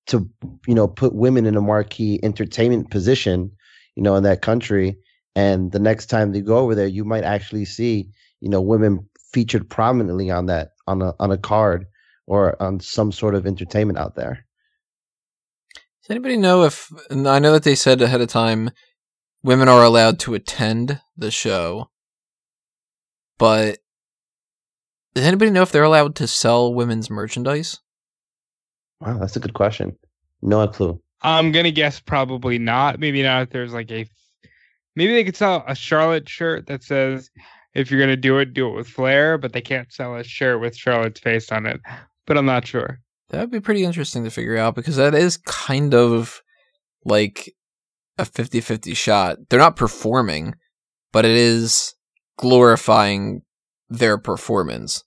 to, 0.08 0.28
you 0.66 0.74
know, 0.74 0.88
put 0.88 1.14
women 1.14 1.46
in 1.46 1.56
a 1.56 1.60
marquee 1.60 2.18
entertainment 2.22 2.90
position, 2.90 3.52
you 3.94 4.02
know, 4.02 4.16
in 4.16 4.24
that 4.24 4.42
country. 4.42 4.98
And 5.36 5.70
the 5.70 5.78
next 5.78 6.06
time 6.06 6.32
they 6.32 6.40
go 6.40 6.58
over 6.58 6.74
there, 6.74 6.86
you 6.86 7.04
might 7.04 7.24
actually 7.24 7.64
see, 7.64 8.10
you 8.40 8.48
know, 8.48 8.60
women 8.60 9.08
featured 9.32 9.68
prominently 9.68 10.30
on 10.30 10.46
that 10.46 10.70
on 10.86 11.02
a 11.02 11.14
on 11.18 11.30
a 11.30 11.38
card 11.38 11.86
or 12.26 12.60
on 12.62 12.80
some 12.80 13.12
sort 13.12 13.34
of 13.34 13.46
entertainment 13.46 13.98
out 13.98 14.14
there. 14.14 14.44
Does 16.02 16.10
anybody 16.10 16.36
know 16.36 16.64
if? 16.64 16.92
I 17.10 17.38
know 17.38 17.52
that 17.52 17.62
they 17.62 17.74
said 17.74 18.02
ahead 18.02 18.20
of 18.20 18.28
time 18.28 18.70
women 19.42 19.68
are 19.68 19.82
allowed 19.82 20.18
to 20.20 20.34
attend 20.34 21.00
the 21.16 21.30
show, 21.30 21.90
but 23.38 23.78
does 25.14 25.24
anybody 25.24 25.50
know 25.50 25.62
if 25.62 25.72
they're 25.72 25.82
allowed 25.82 26.16
to 26.16 26.26
sell 26.26 26.72
women's 26.72 27.10
merchandise? 27.10 27.80
Wow, 29.00 29.18
that's 29.18 29.36
a 29.36 29.40
good 29.40 29.54
question. 29.54 29.96
No 30.40 30.66
clue. 30.68 31.00
I'm 31.22 31.52
going 31.52 31.64
to 31.64 31.72
guess 31.72 32.00
probably 32.00 32.58
not. 32.58 32.98
Maybe 32.98 33.22
not 33.22 33.42
if 33.42 33.50
there's 33.50 33.72
like 33.72 33.90
a. 33.90 34.06
Maybe 34.96 35.12
they 35.12 35.24
could 35.24 35.36
sell 35.36 35.64
a 35.66 35.74
Charlotte 35.74 36.28
shirt 36.28 36.66
that 36.66 36.82
says, 36.82 37.30
if 37.74 37.90
you're 37.90 38.00
going 38.00 38.10
to 38.10 38.16
do 38.16 38.38
it, 38.38 38.52
do 38.52 38.68
it 38.68 38.76
with 38.76 38.88
flair, 38.88 39.38
but 39.38 39.52
they 39.52 39.60
can't 39.60 39.92
sell 39.92 40.16
a 40.16 40.24
shirt 40.24 40.60
with 40.60 40.76
Charlotte's 40.76 41.20
face 41.20 41.50
on 41.50 41.66
it. 41.66 41.80
But 42.26 42.36
I'm 42.36 42.46
not 42.46 42.66
sure. 42.66 42.98
That 43.30 43.40
would 43.40 43.50
be 43.50 43.60
pretty 43.60 43.84
interesting 43.84 44.24
to 44.24 44.30
figure 44.30 44.58
out 44.58 44.74
because 44.74 44.96
that 44.96 45.14
is 45.14 45.38
kind 45.38 45.94
of 45.94 46.42
like 47.04 47.54
a 48.18 48.24
50 48.24 48.60
50 48.60 48.94
shot. 48.94 49.38
They're 49.48 49.58
not 49.58 49.76
performing, 49.76 50.54
but 51.12 51.24
it 51.24 51.36
is 51.36 51.94
glorifying 52.38 53.42
their 53.88 54.18
performance. 54.18 55.04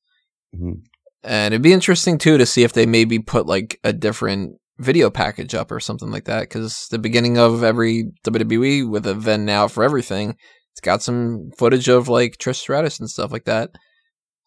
Mhm. 0.56 0.82
And 1.24 1.54
it'd 1.54 1.62
be 1.64 1.74
interesting 1.74 2.18
too 2.18 2.38
to 2.38 2.46
see 2.46 2.64
if 2.64 2.74
they 2.74 2.86
maybe 2.86 3.20
put 3.20 3.46
like 3.48 3.80
a 3.84 3.92
different 3.94 4.58
video 4.78 5.10
package 5.10 5.56
up 5.56 5.72
or 5.72 5.80
something 5.80 6.12
like 6.12 6.26
that 6.26 6.42
because 6.42 6.88
the 6.92 7.00
beginning 7.00 7.38
of 7.38 7.64
every 7.64 8.12
WWE 8.24 8.88
with 8.90 9.08
a 9.08 9.14
Then 9.14 9.46
Now 9.46 9.68
for 9.68 9.84
everything, 9.84 10.36
it's 10.74 10.82
got 10.82 11.02
some 11.02 11.50
footage 11.58 11.88
of 11.88 12.08
like 12.10 12.38
Trish 12.38 12.58
Stratus 12.58 13.00
and 13.00 13.10
stuff 13.10 13.32
like 13.32 13.46
that. 13.46 13.72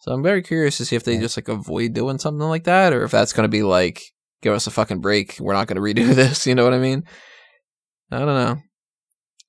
So 0.00 0.12
I'm 0.12 0.22
very 0.22 0.42
curious 0.42 0.76
to 0.76 0.84
see 0.84 0.94
if 0.96 1.02
they 1.02 1.14
Yeah. 1.14 1.20
just 1.22 1.36
like 1.36 1.48
avoid 1.48 1.94
doing 1.94 2.18
something 2.18 2.46
like 2.48 2.64
that 2.64 2.92
or 2.92 3.02
if 3.04 3.10
that's 3.10 3.32
going 3.32 3.44
to 3.44 3.48
be 3.48 3.62
like, 3.64 4.00
give 4.42 4.52
us 4.54 4.66
a 4.68 4.70
fucking 4.70 5.00
break. 5.00 5.36
We're 5.40 5.54
not 5.54 5.66
going 5.66 5.76
to 5.76 5.82
redo 6.02 6.06
this. 6.14 6.46
You 6.46 6.54
know 6.54 6.62
what 6.64 6.74
I 6.74 6.78
mean? 6.78 7.02
I 8.12 8.18
don't 8.20 8.26
know. 8.28 8.56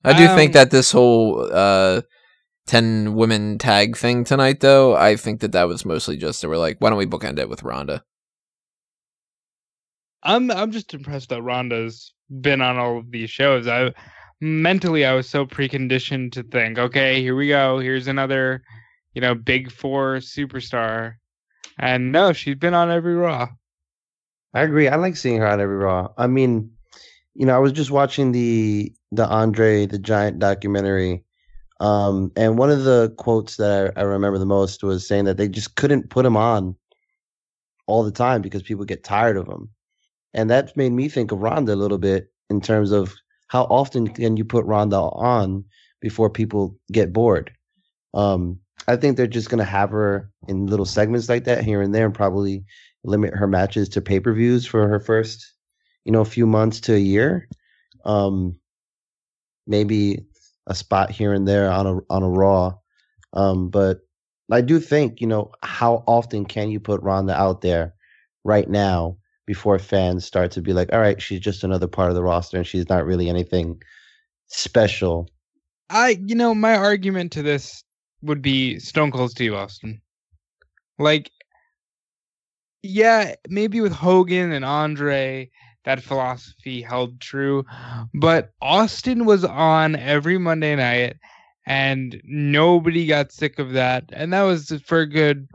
I 0.02 0.18
do 0.18 0.26
think 0.34 0.50
Um, 0.50 0.52
that 0.54 0.70
this 0.70 0.90
whole 0.92 1.48
uh, 1.52 2.00
10 2.66 3.14
women 3.14 3.58
tag 3.58 3.96
thing 3.96 4.24
tonight, 4.24 4.60
though, 4.60 4.96
I 4.96 5.16
think 5.16 5.40
that 5.40 5.52
that 5.52 5.68
was 5.68 5.84
mostly 5.84 6.16
just 6.16 6.42
they 6.42 6.48
were 6.48 6.58
like, 6.58 6.76
why 6.78 6.90
don't 6.90 6.98
we 6.98 7.06
bookend 7.06 7.38
it 7.38 7.48
with 7.48 7.62
Ronda? 7.62 8.04
I'm 10.22 10.50
I'm 10.50 10.70
just 10.70 10.92
impressed 10.92 11.30
that 11.30 11.42
Ronda's 11.42 12.12
been 12.40 12.60
on 12.60 12.76
all 12.76 12.98
of 12.98 13.10
these 13.10 13.30
shows. 13.30 13.66
I 13.66 13.92
mentally 14.40 15.04
I 15.04 15.14
was 15.14 15.28
so 15.28 15.46
preconditioned 15.46 16.32
to 16.32 16.42
think, 16.42 16.78
okay, 16.78 17.20
here 17.20 17.34
we 17.34 17.48
go. 17.48 17.78
Here's 17.78 18.06
another, 18.06 18.62
you 19.14 19.20
know, 19.20 19.34
big 19.34 19.72
four 19.72 20.16
superstar. 20.16 21.14
And 21.78 22.12
no, 22.12 22.32
she's 22.32 22.56
been 22.56 22.74
on 22.74 22.90
every 22.90 23.14
Raw. 23.14 23.48
I 24.52 24.62
agree. 24.62 24.88
I 24.88 24.96
like 24.96 25.16
seeing 25.16 25.38
her 25.38 25.46
on 25.46 25.60
every 25.60 25.76
Raw. 25.76 26.08
I 26.18 26.26
mean, 26.26 26.70
you 27.34 27.46
know, 27.46 27.54
I 27.54 27.58
was 27.58 27.72
just 27.72 27.90
watching 27.90 28.32
the 28.32 28.92
the 29.12 29.26
Andre 29.26 29.86
the 29.86 29.98
Giant 29.98 30.38
documentary, 30.38 31.24
um, 31.80 32.30
and 32.36 32.58
one 32.58 32.70
of 32.70 32.84
the 32.84 33.12
quotes 33.16 33.56
that 33.56 33.92
I, 33.96 34.00
I 34.00 34.04
remember 34.04 34.38
the 34.38 34.46
most 34.46 34.82
was 34.82 35.06
saying 35.06 35.24
that 35.24 35.38
they 35.38 35.48
just 35.48 35.76
couldn't 35.76 36.10
put 36.10 36.26
him 36.26 36.36
on 36.36 36.76
all 37.86 38.04
the 38.04 38.10
time 38.10 38.42
because 38.42 38.62
people 38.62 38.84
get 38.84 39.02
tired 39.02 39.36
of 39.36 39.48
him, 39.48 39.70
and 40.34 40.50
that 40.50 40.76
made 40.76 40.92
me 40.92 41.08
think 41.08 41.32
of 41.32 41.40
Ronda 41.40 41.74
a 41.74 41.76
little 41.76 41.98
bit 41.98 42.30
in 42.50 42.60
terms 42.60 42.92
of 42.92 43.14
how 43.48 43.64
often 43.64 44.08
can 44.08 44.36
you 44.36 44.44
put 44.44 44.64
Ronda 44.66 44.96
on 44.96 45.64
before 46.00 46.30
people 46.30 46.76
get 46.92 47.12
bored. 47.12 47.50
Um, 48.14 48.60
I 48.86 48.96
think 48.96 49.16
they're 49.16 49.26
just 49.26 49.50
gonna 49.50 49.64
have 49.64 49.90
her 49.90 50.30
in 50.48 50.66
little 50.66 50.86
segments 50.86 51.28
like 51.28 51.44
that 51.44 51.64
here 51.64 51.80
and 51.80 51.94
there, 51.94 52.04
and 52.04 52.14
probably 52.14 52.64
limit 53.04 53.34
her 53.34 53.46
matches 53.46 53.88
to 53.88 54.02
pay 54.02 54.20
per 54.20 54.34
views 54.34 54.66
for 54.66 54.86
her 54.86 55.00
first, 55.00 55.54
you 56.04 56.12
know, 56.12 56.24
few 56.24 56.46
months 56.46 56.80
to 56.80 56.94
a 56.94 56.98
year. 56.98 57.48
Um, 58.04 58.58
maybe 59.66 60.26
a 60.70 60.74
spot 60.74 61.10
here 61.10 61.34
and 61.34 61.46
there 61.46 61.70
on 61.70 61.86
a 61.86 61.98
on 62.08 62.22
a 62.22 62.30
Raw. 62.30 62.74
Um, 63.34 63.68
but 63.68 64.00
I 64.50 64.60
do 64.60 64.80
think, 64.80 65.20
you 65.20 65.26
know, 65.26 65.52
how 65.62 66.02
often 66.06 66.44
can 66.44 66.70
you 66.70 66.80
put 66.80 67.02
Ronda 67.02 67.38
out 67.38 67.60
there 67.60 67.94
right 68.44 68.68
now 68.68 69.16
before 69.46 69.78
fans 69.78 70.24
start 70.24 70.52
to 70.52 70.62
be 70.62 70.72
like, 70.72 70.92
all 70.92 71.00
right, 71.00 71.20
she's 71.20 71.40
just 71.40 71.64
another 71.64 71.86
part 71.86 72.08
of 72.08 72.14
the 72.14 72.22
roster 72.22 72.56
and 72.56 72.66
she's 72.66 72.88
not 72.88 73.04
really 73.04 73.28
anything 73.28 73.82
special. 74.46 75.28
I 75.90 76.20
you 76.24 76.36
know, 76.36 76.54
my 76.54 76.76
argument 76.76 77.32
to 77.32 77.42
this 77.42 77.82
would 78.22 78.40
be 78.40 78.78
Stone 78.78 79.10
Cold 79.10 79.32
Steve 79.32 79.54
Austin. 79.54 80.00
Like 80.98 81.32
yeah, 82.82 83.34
maybe 83.48 83.80
with 83.80 83.92
Hogan 83.92 84.52
and 84.52 84.64
Andre 84.64 85.50
that 85.84 86.02
philosophy 86.02 86.82
held 86.82 87.20
true, 87.20 87.64
but 88.14 88.52
Austin 88.60 89.24
was 89.24 89.44
on 89.44 89.96
every 89.96 90.38
Monday 90.38 90.76
night 90.76 91.16
and 91.66 92.20
nobody 92.24 93.06
got 93.06 93.32
sick 93.32 93.58
of 93.58 93.72
that. 93.72 94.04
And 94.12 94.32
that 94.32 94.42
was 94.42 94.72
for 94.84 95.00
a 95.00 95.06
good 95.06 95.48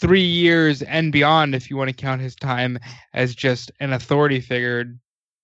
3 0.00 0.20
years 0.20 0.82
and 0.82 1.12
beyond 1.12 1.54
if 1.54 1.70
you 1.70 1.76
want 1.76 1.88
to 1.88 1.94
count 1.94 2.20
his 2.20 2.34
time 2.34 2.78
as 3.14 3.34
just 3.34 3.70
an 3.80 3.92
authority 3.92 4.40
figure, 4.40 4.94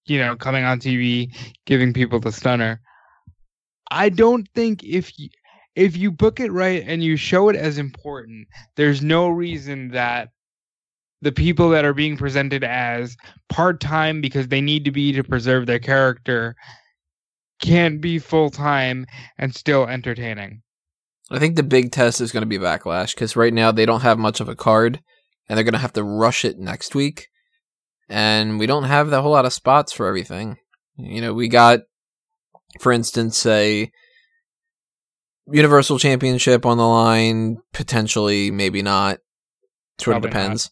you 0.07 0.19
know, 0.19 0.37
coming 0.37 0.65
on 0.65 0.81
TV 0.81 1.35
giving 1.65 1.93
people 1.93 2.19
the 2.19 2.33
stunner. 2.33 2.81
I 3.91 4.09
don't 4.09 4.49
think 4.55 4.83
if 4.85 5.19
you 5.19 5.29
if 5.77 5.97
you 5.97 6.11
book 6.11 6.41
it 6.41 6.51
right 6.51 6.83
and 6.87 7.05
you 7.05 7.17
show 7.17 7.49
it 7.49 7.57
as 7.57 7.79
important, 7.79 8.49
there's 8.75 9.01
no 9.01 9.29
reason 9.29 9.91
that 9.91 10.31
the 11.21 11.33
people 11.33 11.71
that 11.71 11.85
are 11.85 11.95
being 11.95 12.17
presented 12.17 12.63
as 12.65 13.17
part 13.49 13.81
time 13.81 14.21
because 14.21 14.49
they 14.49 14.61
need 14.61 14.85
to 14.85 14.93
be 14.93 15.13
to 15.13 15.25
preserve 15.25 15.67
their 15.67 15.79
character 15.79 16.55
can't 17.61 18.01
be 18.01 18.19
full 18.19 18.51
time 18.51 19.07
and 19.37 19.55
still 19.55 19.87
entertaining. 19.87 20.63
I 21.31 21.39
think 21.39 21.57
the 21.57 21.63
big 21.63 21.93
test 21.93 22.21
is 22.21 22.33
going 22.33 22.43
to 22.43 22.47
be 22.47 22.59
Backlash 22.59 23.15
because 23.15 23.37
right 23.37 23.53
now 23.53 23.73
they 23.73 23.85
don't 23.85 24.03
have 24.03 24.19
much 24.19 24.41
of 24.41 24.49
a 24.49 24.57
card, 24.57 25.01
and 25.49 25.57
they're 25.57 25.65
going 25.65 25.73
to 25.73 25.79
have 25.79 25.93
to 25.95 26.03
rush 26.03 26.45
it 26.45 26.59
next 26.59 26.95
week, 26.95 27.29
and 28.09 28.59
we 28.59 28.67
don't 28.67 28.85
have 28.85 29.11
that 29.11 29.21
whole 29.21 29.33
lot 29.33 29.45
of 29.45 29.53
spots 29.53 29.93
for 29.93 30.07
everything. 30.07 30.57
You 30.97 31.21
know, 31.21 31.35
we 31.35 31.49
got, 31.49 31.81
for 32.81 32.93
instance, 32.93 33.45
a 33.45 33.91
Universal 35.51 35.99
Championship 35.99 36.65
on 36.65 36.79
the 36.79 36.87
line, 36.87 37.59
potentially, 37.73 38.51
maybe 38.51 38.83
not. 38.83 39.19
Sort 39.99 40.17
of 40.17 40.23
Probably 40.23 40.49
not. 40.49 40.71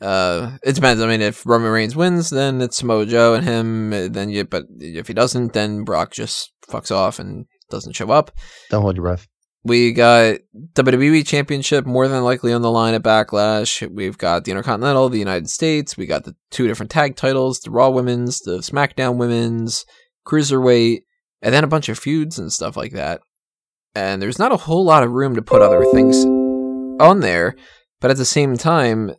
Uh, 0.00 0.56
it 0.62 0.74
depends. 0.74 1.02
I 1.02 1.06
mean, 1.08 1.20
if 1.22 1.44
Roman 1.44 1.70
Reigns 1.72 1.96
wins, 1.96 2.30
then 2.30 2.60
it's 2.60 2.76
Samoa 2.78 3.04
Joe 3.06 3.34
and 3.34 3.44
him. 3.44 3.92
uh, 3.92 4.08
Then 4.08 4.30
you, 4.30 4.44
but 4.44 4.64
if 4.78 5.08
he 5.08 5.14
doesn't, 5.14 5.52
then 5.54 5.84
Brock 5.84 6.12
just 6.12 6.52
fucks 6.68 6.94
off 6.94 7.18
and 7.18 7.46
doesn't 7.70 7.94
show 7.96 8.10
up. 8.10 8.30
Don't 8.70 8.82
hold 8.82 8.96
your 8.96 9.02
breath. 9.04 9.26
We 9.64 9.92
got 9.92 10.36
WWE 10.74 11.26
Championship 11.26 11.84
more 11.84 12.06
than 12.06 12.22
likely 12.22 12.52
on 12.52 12.62
the 12.62 12.70
line 12.70 12.94
at 12.94 13.02
Backlash. 13.02 13.86
We've 13.92 14.16
got 14.16 14.44
the 14.44 14.52
Intercontinental, 14.52 15.08
the 15.08 15.18
United 15.18 15.50
States. 15.50 15.96
We 15.96 16.06
got 16.06 16.24
the 16.24 16.36
two 16.50 16.68
different 16.68 16.90
tag 16.90 17.16
titles, 17.16 17.58
the 17.60 17.70
Raw 17.72 17.90
Women's, 17.90 18.38
the 18.40 18.58
SmackDown 18.58 19.16
Women's, 19.16 19.84
Cruiserweight, 20.26 21.00
and 21.42 21.52
then 21.52 21.64
a 21.64 21.68
bunch 21.68 21.88
of 21.88 21.98
feuds 21.98 22.38
and 22.38 22.52
stuff 22.52 22.76
like 22.76 22.92
that. 22.92 23.20
And 23.94 24.22
there's 24.22 24.38
not 24.38 24.52
a 24.52 24.56
whole 24.58 24.84
lot 24.84 25.02
of 25.02 25.10
room 25.10 25.34
to 25.34 25.42
put 25.42 25.60
other 25.60 25.84
things 25.92 26.24
on 27.00 27.20
there, 27.20 27.56
but 28.00 28.10
at 28.12 28.16
the 28.16 28.24
same 28.24 28.56
time, 28.56 29.12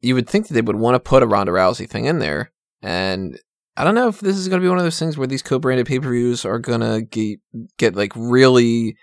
you 0.00 0.14
would 0.14 0.28
think 0.28 0.48
that 0.48 0.54
they 0.54 0.62
would 0.62 0.76
want 0.76 0.94
to 0.94 1.00
put 1.00 1.22
a 1.22 1.26
Ronda 1.26 1.52
Rousey 1.52 1.88
thing 1.88 2.06
in 2.06 2.18
there. 2.18 2.50
And 2.82 3.38
I 3.76 3.84
don't 3.84 3.94
know 3.94 4.08
if 4.08 4.20
this 4.20 4.36
is 4.36 4.48
going 4.48 4.60
to 4.60 4.64
be 4.64 4.68
one 4.68 4.78
of 4.78 4.84
those 4.84 4.98
things 4.98 5.16
where 5.16 5.26
these 5.26 5.42
co-branded 5.42 5.86
pay-per-views 5.86 6.44
are 6.44 6.58
going 6.58 6.80
to 6.80 7.02
get, 7.02 7.38
get 7.78 7.94
like 7.94 8.12
really 8.16 8.96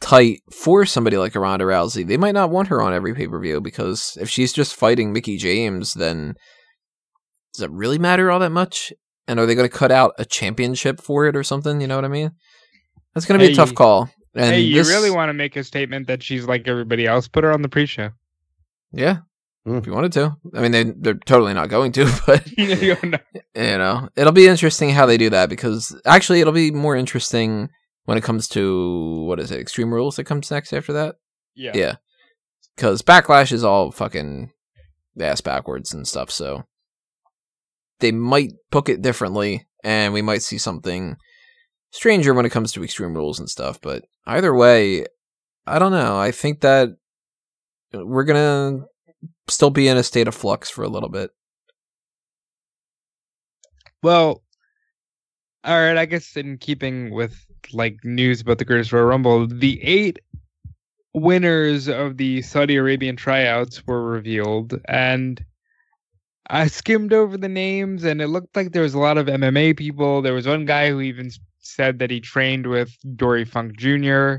tight 0.00 0.40
for 0.50 0.86
somebody 0.86 1.16
like 1.16 1.34
a 1.34 1.40
Ronda 1.40 1.64
Rousey. 1.64 2.06
They 2.06 2.16
might 2.16 2.34
not 2.34 2.50
want 2.50 2.68
her 2.68 2.82
on 2.82 2.94
every 2.94 3.14
pay-per-view 3.14 3.60
because 3.60 4.16
if 4.20 4.28
she's 4.28 4.52
just 4.52 4.74
fighting 4.74 5.12
Mickie 5.12 5.36
James, 5.36 5.94
then 5.94 6.34
does 7.52 7.62
it 7.62 7.70
really 7.70 7.98
matter 7.98 8.30
all 8.30 8.38
that 8.38 8.50
much? 8.50 8.92
And 9.28 9.38
are 9.38 9.46
they 9.46 9.54
going 9.54 9.68
to 9.68 9.76
cut 9.76 9.92
out 9.92 10.14
a 10.18 10.24
championship 10.24 11.00
for 11.00 11.26
it 11.26 11.36
or 11.36 11.42
something? 11.42 11.80
You 11.80 11.86
know 11.86 11.96
what 11.96 12.04
I 12.04 12.08
mean? 12.08 12.32
That's 13.14 13.26
going 13.26 13.38
to 13.38 13.46
be 13.46 13.52
a 13.52 13.56
tough 13.56 13.74
call. 13.74 14.08
And 14.34 14.54
hey, 14.54 14.60
you 14.60 14.76
this- 14.76 14.88
really 14.88 15.10
want 15.10 15.28
to 15.28 15.34
make 15.34 15.56
a 15.56 15.64
statement 15.64 16.06
that 16.06 16.22
she's 16.22 16.46
like 16.46 16.66
everybody 16.66 17.06
else? 17.06 17.28
Put 17.28 17.44
her 17.44 17.52
on 17.52 17.62
the 17.62 17.68
pre-show. 17.68 18.10
Yeah. 18.92 19.18
Mm. 19.66 19.78
If 19.78 19.86
you 19.86 19.92
wanted 19.92 20.12
to. 20.12 20.36
I 20.54 20.60
mean, 20.62 20.72
they, 20.72 20.84
they're 20.84 21.14
totally 21.14 21.52
not 21.52 21.68
going 21.68 21.92
to, 21.92 22.06
but 22.26 22.46
You 22.56 22.96
know, 23.02 23.18
you 23.54 23.78
know 23.78 24.08
it'll 24.16 24.32
be 24.32 24.46
interesting 24.46 24.90
how 24.90 25.06
they 25.06 25.18
do 25.18 25.30
that 25.30 25.48
because 25.48 25.98
actually 26.06 26.40
it'll 26.40 26.52
be 26.52 26.70
more 26.70 26.96
interesting 26.96 27.68
when 28.04 28.18
it 28.18 28.24
comes 28.24 28.48
to 28.48 29.24
what 29.26 29.40
is 29.40 29.50
it 29.50 29.60
extreme 29.60 29.92
rules 29.92 30.16
that 30.16 30.24
comes 30.24 30.50
next 30.50 30.72
after 30.72 30.92
that 30.92 31.16
yeah. 31.54 31.72
yeah 31.74 31.94
because 32.74 33.02
backlash 33.02 33.52
is 33.52 33.64
all 33.64 33.90
fucking 33.90 34.50
ass 35.20 35.40
backwards 35.40 35.92
and 35.92 36.08
stuff 36.08 36.30
so 36.30 36.64
they 38.00 38.10
might 38.10 38.52
book 38.70 38.88
it 38.88 39.02
differently 39.02 39.66
and 39.84 40.12
we 40.12 40.22
might 40.22 40.42
see 40.42 40.58
something 40.58 41.16
stranger 41.90 42.32
when 42.32 42.46
it 42.46 42.50
comes 42.50 42.72
to 42.72 42.82
extreme 42.82 43.14
rules 43.14 43.38
and 43.38 43.50
stuff 43.50 43.80
but 43.80 44.04
either 44.26 44.54
way 44.54 45.04
i 45.66 45.78
don't 45.78 45.92
know 45.92 46.18
i 46.18 46.30
think 46.30 46.60
that 46.62 46.88
we're 47.92 48.24
gonna 48.24 48.80
still 49.48 49.70
be 49.70 49.88
in 49.88 49.96
a 49.96 50.02
state 50.02 50.28
of 50.28 50.34
flux 50.34 50.70
for 50.70 50.82
a 50.82 50.88
little 50.88 51.08
bit 51.08 51.30
Well, 54.02 54.42
all 55.64 55.78
right. 55.78 55.96
I 55.96 56.06
guess 56.06 56.36
in 56.36 56.58
keeping 56.58 57.10
with 57.10 57.34
like 57.72 57.98
news 58.04 58.40
about 58.40 58.58
the 58.58 58.64
Greatest 58.64 58.92
Royal 58.92 59.06
Rumble, 59.06 59.46
the 59.46 59.82
eight 59.82 60.18
winners 61.12 61.88
of 61.88 62.16
the 62.16 62.42
Saudi 62.42 62.76
Arabian 62.76 63.16
tryouts 63.16 63.86
were 63.86 64.02
revealed, 64.02 64.80
and 64.88 65.44
I 66.48 66.66
skimmed 66.68 67.12
over 67.12 67.36
the 67.36 67.48
names, 67.48 68.04
and 68.04 68.22
it 68.22 68.28
looked 68.28 68.56
like 68.56 68.72
there 68.72 68.82
was 68.82 68.94
a 68.94 68.98
lot 68.98 69.18
of 69.18 69.26
MMA 69.26 69.76
people. 69.76 70.22
There 70.22 70.34
was 70.34 70.46
one 70.46 70.64
guy 70.64 70.90
who 70.90 71.00
even 71.00 71.30
said 71.58 71.98
that 71.98 72.10
he 72.10 72.20
trained 72.20 72.66
with 72.66 72.96
Dory 73.16 73.44
Funk 73.44 73.76
Jr. 73.76 74.36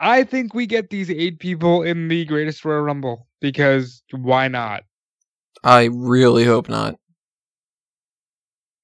I 0.00 0.24
think 0.24 0.54
we 0.54 0.66
get 0.66 0.90
these 0.90 1.10
eight 1.10 1.38
people 1.38 1.82
in 1.82 2.08
the 2.08 2.24
Greatest 2.24 2.64
Royal 2.64 2.82
Rumble 2.82 3.26
because 3.40 4.02
why 4.10 4.48
not? 4.48 4.82
I 5.62 5.84
really 5.92 6.44
hope 6.44 6.68
not. 6.68 6.96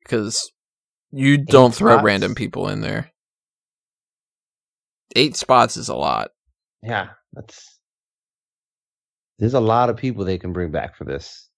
Because 0.02 0.50
you 1.12 1.38
don't 1.38 1.74
throw 1.74 1.94
spots? 1.94 2.04
random 2.04 2.34
people 2.34 2.68
in 2.68 2.80
there. 2.80 3.10
Eight 5.16 5.36
spots 5.36 5.76
is 5.76 5.88
a 5.88 5.94
lot. 5.94 6.30
Yeah, 6.82 7.10
that's. 7.32 7.78
There's 9.38 9.54
a 9.54 9.60
lot 9.60 9.90
of 9.90 9.96
people 9.96 10.24
they 10.24 10.38
can 10.38 10.52
bring 10.52 10.70
back 10.70 10.96
for 10.96 11.04
this, 11.04 11.48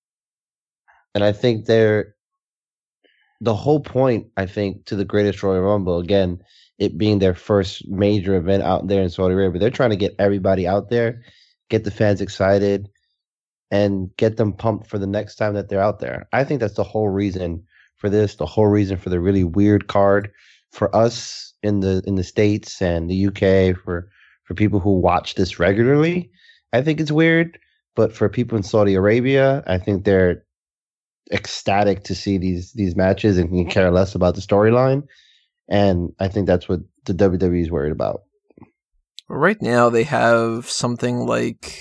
and 1.14 1.22
I 1.22 1.32
think 1.32 1.66
they're. 1.66 2.14
The 3.40 3.54
whole 3.54 3.80
point, 3.80 4.28
I 4.36 4.46
think, 4.46 4.86
to 4.86 4.96
the 4.96 5.04
Greatest 5.04 5.42
Royal 5.42 5.62
Rumble 5.62 5.98
again, 5.98 6.38
it 6.78 6.98
being 6.98 7.18
their 7.18 7.34
first 7.34 7.86
major 7.88 8.34
event 8.34 8.62
out 8.62 8.88
there 8.88 9.02
in 9.02 9.10
Saudi 9.10 9.34
Arabia, 9.34 9.60
they're 9.60 9.70
trying 9.70 9.90
to 9.90 9.96
get 9.96 10.14
everybody 10.18 10.66
out 10.66 10.90
there, 10.90 11.22
get 11.70 11.84
the 11.84 11.90
fans 11.90 12.20
excited, 12.20 12.88
and 13.70 14.14
get 14.16 14.36
them 14.36 14.52
pumped 14.52 14.86
for 14.86 14.98
the 14.98 15.06
next 15.06 15.36
time 15.36 15.54
that 15.54 15.68
they're 15.68 15.80
out 15.82 16.00
there. 16.00 16.28
I 16.32 16.44
think 16.44 16.60
that's 16.60 16.74
the 16.74 16.84
whole 16.84 17.08
reason 17.08 17.64
for 17.96 18.10
this, 18.10 18.36
the 18.36 18.46
whole 18.46 18.66
reason 18.66 18.96
for 18.96 19.10
the 19.10 19.20
really 19.20 19.44
weird 19.44 19.86
card 19.86 20.30
for 20.72 20.94
us 20.94 21.52
in 21.62 21.80
the 21.80 22.02
in 22.06 22.16
the 22.16 22.24
states 22.24 22.82
and 22.82 23.08
the 23.08 23.26
UK 23.26 23.76
for 23.76 24.10
for 24.44 24.54
people 24.54 24.80
who 24.80 24.98
watch 24.98 25.36
this 25.36 25.58
regularly. 25.58 26.30
I 26.72 26.82
think 26.82 27.00
it's 27.00 27.12
weird, 27.12 27.58
but 27.94 28.12
for 28.12 28.28
people 28.28 28.56
in 28.56 28.62
Saudi 28.62 28.94
Arabia, 28.94 29.62
I 29.66 29.78
think 29.78 30.04
they're 30.04 30.44
ecstatic 31.32 32.04
to 32.04 32.14
see 32.14 32.38
these 32.38 32.72
these 32.72 32.96
matches 32.96 33.38
and 33.38 33.48
can 33.50 33.68
care 33.68 33.90
less 33.90 34.14
about 34.14 34.34
the 34.34 34.40
storyline. 34.40 35.04
And 35.68 36.10
I 36.18 36.28
think 36.28 36.46
that's 36.46 36.68
what 36.68 36.80
the 37.04 37.14
WWE 37.14 37.62
is 37.62 37.70
worried 37.70 37.92
about. 37.92 38.22
Right 39.28 39.60
now, 39.62 39.88
they 39.88 40.04
have 40.04 40.68
something 40.68 41.26
like. 41.26 41.80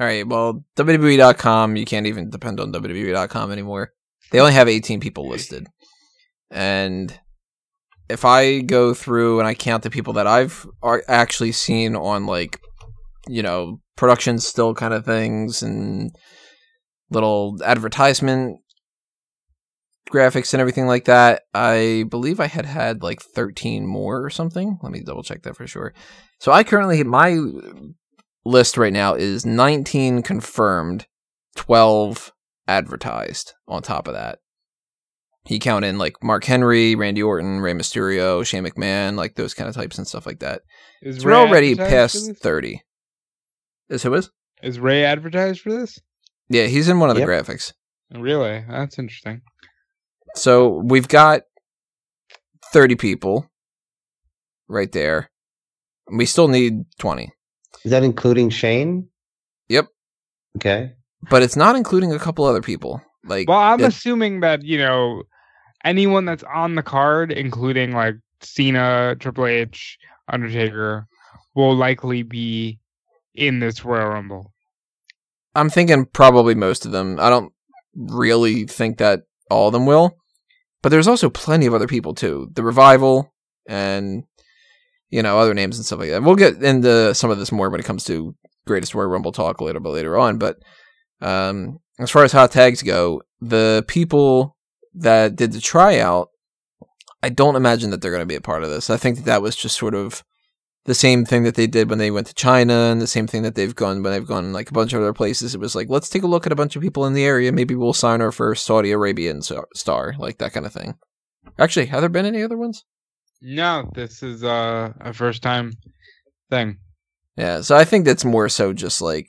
Alright, 0.00 0.28
well, 0.28 0.64
WWE.com, 0.76 1.76
you 1.76 1.84
can't 1.84 2.06
even 2.06 2.30
depend 2.30 2.60
on 2.60 2.72
WWE.com 2.72 3.50
anymore. 3.50 3.92
They 4.30 4.38
only 4.38 4.52
have 4.52 4.68
18 4.68 5.00
people 5.00 5.28
listed. 5.28 5.66
And 6.50 7.18
if 8.08 8.24
I 8.24 8.60
go 8.60 8.94
through 8.94 9.40
and 9.40 9.48
I 9.48 9.54
count 9.54 9.82
the 9.82 9.90
people 9.90 10.12
that 10.14 10.26
I've 10.26 10.66
actually 11.08 11.52
seen 11.52 11.96
on, 11.96 12.26
like, 12.26 12.60
you 13.26 13.42
know, 13.42 13.80
production 13.96 14.38
still 14.38 14.72
kind 14.72 14.94
of 14.94 15.04
things 15.04 15.62
and 15.62 16.10
little 17.10 17.58
advertisement 17.64 18.60
graphics 20.10 20.52
and 20.52 20.60
everything 20.60 20.86
like 20.86 21.04
that, 21.06 21.42
I 21.54 22.04
believe 22.08 22.40
I 22.40 22.46
had 22.46 22.66
had 22.66 23.02
like 23.02 23.20
13 23.20 23.86
more 23.86 24.24
or 24.24 24.30
something. 24.30 24.78
Let 24.82 24.92
me 24.92 25.02
double 25.02 25.22
check 25.22 25.42
that 25.42 25.56
for 25.56 25.66
sure. 25.66 25.94
So 26.40 26.52
I 26.52 26.64
currently, 26.64 27.02
my 27.04 27.38
list 28.44 28.76
right 28.76 28.92
now 28.92 29.14
is 29.14 29.44
19 29.44 30.22
confirmed, 30.22 31.06
12 31.56 32.32
advertised 32.66 33.54
on 33.66 33.82
top 33.82 34.08
of 34.08 34.14
that. 34.14 34.38
He 35.44 35.58
count 35.58 35.84
in 35.84 35.96
like 35.96 36.22
Mark 36.22 36.44
Henry, 36.44 36.94
Randy 36.94 37.22
Orton, 37.22 37.60
Rey 37.60 37.72
Mysterio, 37.72 38.44
Shane 38.44 38.64
McMahon, 38.64 39.16
like 39.16 39.34
those 39.34 39.54
kind 39.54 39.68
of 39.68 39.74
types 39.74 39.96
and 39.96 40.06
stuff 40.06 40.26
like 40.26 40.40
that. 40.40 40.60
Is 41.00 41.20
So 41.20 41.24
we're 41.24 41.30
Ray 41.32 41.38
already 41.38 41.74
past 41.74 42.36
30. 42.36 42.82
Is 43.88 44.02
who 44.02 44.12
is? 44.14 44.30
Is 44.62 44.78
Ray 44.78 45.04
advertised 45.04 45.60
for 45.60 45.72
this? 45.72 45.98
Yeah, 46.50 46.66
he's 46.66 46.88
in 46.88 47.00
one 47.00 47.08
of 47.08 47.16
the 47.16 47.22
graphics. 47.22 47.72
Really? 48.14 48.64
That's 48.68 48.98
interesting. 48.98 49.40
So 50.34 50.80
we've 50.84 51.08
got 51.08 51.42
30 52.72 52.96
people 52.96 53.48
right 54.68 54.90
there. 54.92 55.30
We 56.10 56.26
still 56.26 56.48
need 56.48 56.84
20, 56.98 57.32
Is 57.84 57.90
that 57.90 58.02
including 58.02 58.50
Shane? 58.50 59.08
Yep. 59.68 59.86
Okay. 60.56 60.92
but 61.30 61.42
it's 61.42 61.56
not 61.56 61.76
including 61.76 62.12
a 62.12 62.18
couple 62.18 62.44
other 62.44 62.62
people. 62.62 63.02
Like, 63.24 63.48
Well, 63.48 63.58
I'm 63.58 63.80
it- 63.80 63.86
assuming 63.86 64.40
that 64.40 64.62
you 64.64 64.78
know 64.78 65.24
anyone 65.84 66.24
that's 66.24 66.44
on 66.44 66.74
the 66.76 66.82
card, 66.82 67.30
including 67.32 67.92
like 67.92 68.14
Cena, 68.40 69.16
Triple 69.18 69.46
H, 69.46 69.98
Undertaker, 70.32 71.06
will 71.54 71.74
likely 71.74 72.22
be 72.22 72.78
in 73.34 73.58
this 73.60 73.84
Royal 73.84 74.08
Rumble. 74.08 74.52
I'm 75.54 75.68
thinking 75.70 76.06
probably 76.06 76.54
most 76.54 76.86
of 76.86 76.92
them. 76.92 77.18
I 77.20 77.28
don't 77.30 77.52
really 77.94 78.64
think 78.64 78.98
that 78.98 79.22
all 79.50 79.68
of 79.68 79.72
them 79.72 79.86
will, 79.86 80.16
but 80.82 80.90
there's 80.90 81.08
also 81.08 81.30
plenty 81.30 81.66
of 81.66 81.74
other 81.74 81.86
people 81.86 82.14
too. 82.14 82.50
The 82.54 82.62
revival 82.62 83.32
and 83.68 84.24
you 85.10 85.22
know 85.22 85.38
other 85.38 85.54
names 85.54 85.76
and 85.76 85.86
stuff 85.86 86.00
like 86.00 86.10
that. 86.10 86.22
We'll 86.22 86.36
get 86.36 86.62
into 86.62 87.14
some 87.14 87.30
of 87.30 87.38
this 87.38 87.52
more 87.52 87.70
when 87.70 87.80
it 87.80 87.86
comes 87.86 88.04
to 88.04 88.34
greatest 88.66 88.94
Royal 88.94 89.08
Rumble 89.08 89.32
talk 89.32 89.60
a 89.60 89.64
little 89.64 89.80
bit 89.80 89.88
later 89.88 90.16
on. 90.16 90.38
But 90.38 90.58
um, 91.20 91.78
as 91.98 92.10
far 92.10 92.24
as 92.24 92.32
hot 92.32 92.52
tags 92.52 92.82
go, 92.82 93.22
the 93.40 93.84
people 93.88 94.56
that 94.94 95.36
did 95.36 95.52
the 95.52 95.60
tryout, 95.60 96.28
I 97.22 97.30
don't 97.30 97.56
imagine 97.56 97.90
that 97.90 98.00
they're 98.00 98.12
going 98.12 98.22
to 98.22 98.26
be 98.26 98.36
a 98.36 98.40
part 98.40 98.62
of 98.62 98.70
this. 98.70 98.90
I 98.90 98.96
think 98.96 99.16
that 99.16 99.24
that 99.24 99.42
was 99.42 99.56
just 99.56 99.76
sort 99.76 99.94
of 99.94 100.22
the 100.88 100.94
same 100.94 101.26
thing 101.26 101.42
that 101.42 101.54
they 101.54 101.66
did 101.66 101.90
when 101.90 101.98
they 101.98 102.10
went 102.10 102.26
to 102.26 102.34
China 102.34 102.72
and 102.72 102.98
the 102.98 103.06
same 103.06 103.26
thing 103.26 103.42
that 103.42 103.54
they've 103.54 103.74
gone 103.74 104.02
when 104.02 104.10
they've 104.10 104.26
gone 104.26 104.54
like 104.54 104.70
a 104.70 104.72
bunch 104.72 104.94
of 104.94 105.02
other 105.02 105.12
places. 105.12 105.54
It 105.54 105.60
was 105.60 105.74
like, 105.74 105.90
let's 105.90 106.08
take 106.08 106.22
a 106.22 106.26
look 106.26 106.46
at 106.46 106.52
a 106.52 106.56
bunch 106.56 106.76
of 106.76 106.82
people 106.82 107.04
in 107.04 107.12
the 107.12 107.26
area. 107.26 107.52
Maybe 107.52 107.74
we'll 107.74 107.92
sign 107.92 108.22
our 108.22 108.32
first 108.32 108.64
Saudi 108.64 108.90
Arabian 108.90 109.42
star, 109.42 110.14
like 110.18 110.38
that 110.38 110.54
kind 110.54 110.64
of 110.64 110.72
thing. 110.72 110.94
Actually, 111.58 111.86
have 111.86 112.00
there 112.00 112.08
been 112.08 112.24
any 112.24 112.42
other 112.42 112.56
ones? 112.56 112.86
No, 113.42 113.90
this 113.94 114.22
is 114.22 114.42
uh, 114.42 114.94
a 114.98 115.12
first 115.12 115.42
time 115.42 115.74
thing. 116.48 116.78
Yeah, 117.36 117.60
so 117.60 117.76
I 117.76 117.84
think 117.84 118.06
that's 118.06 118.24
more 118.24 118.48
so 118.48 118.72
just 118.72 119.02
like 119.02 119.28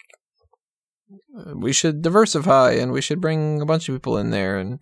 we 1.53 1.74
should 1.74 2.01
diversify 2.01 2.72
and 2.72 2.93
we 2.93 3.01
should 3.01 3.20
bring 3.20 3.62
a 3.62 3.66
bunch 3.66 3.89
of 3.89 3.95
people 3.95 4.18
in 4.18 4.30
there 4.30 4.57
and 4.57 4.82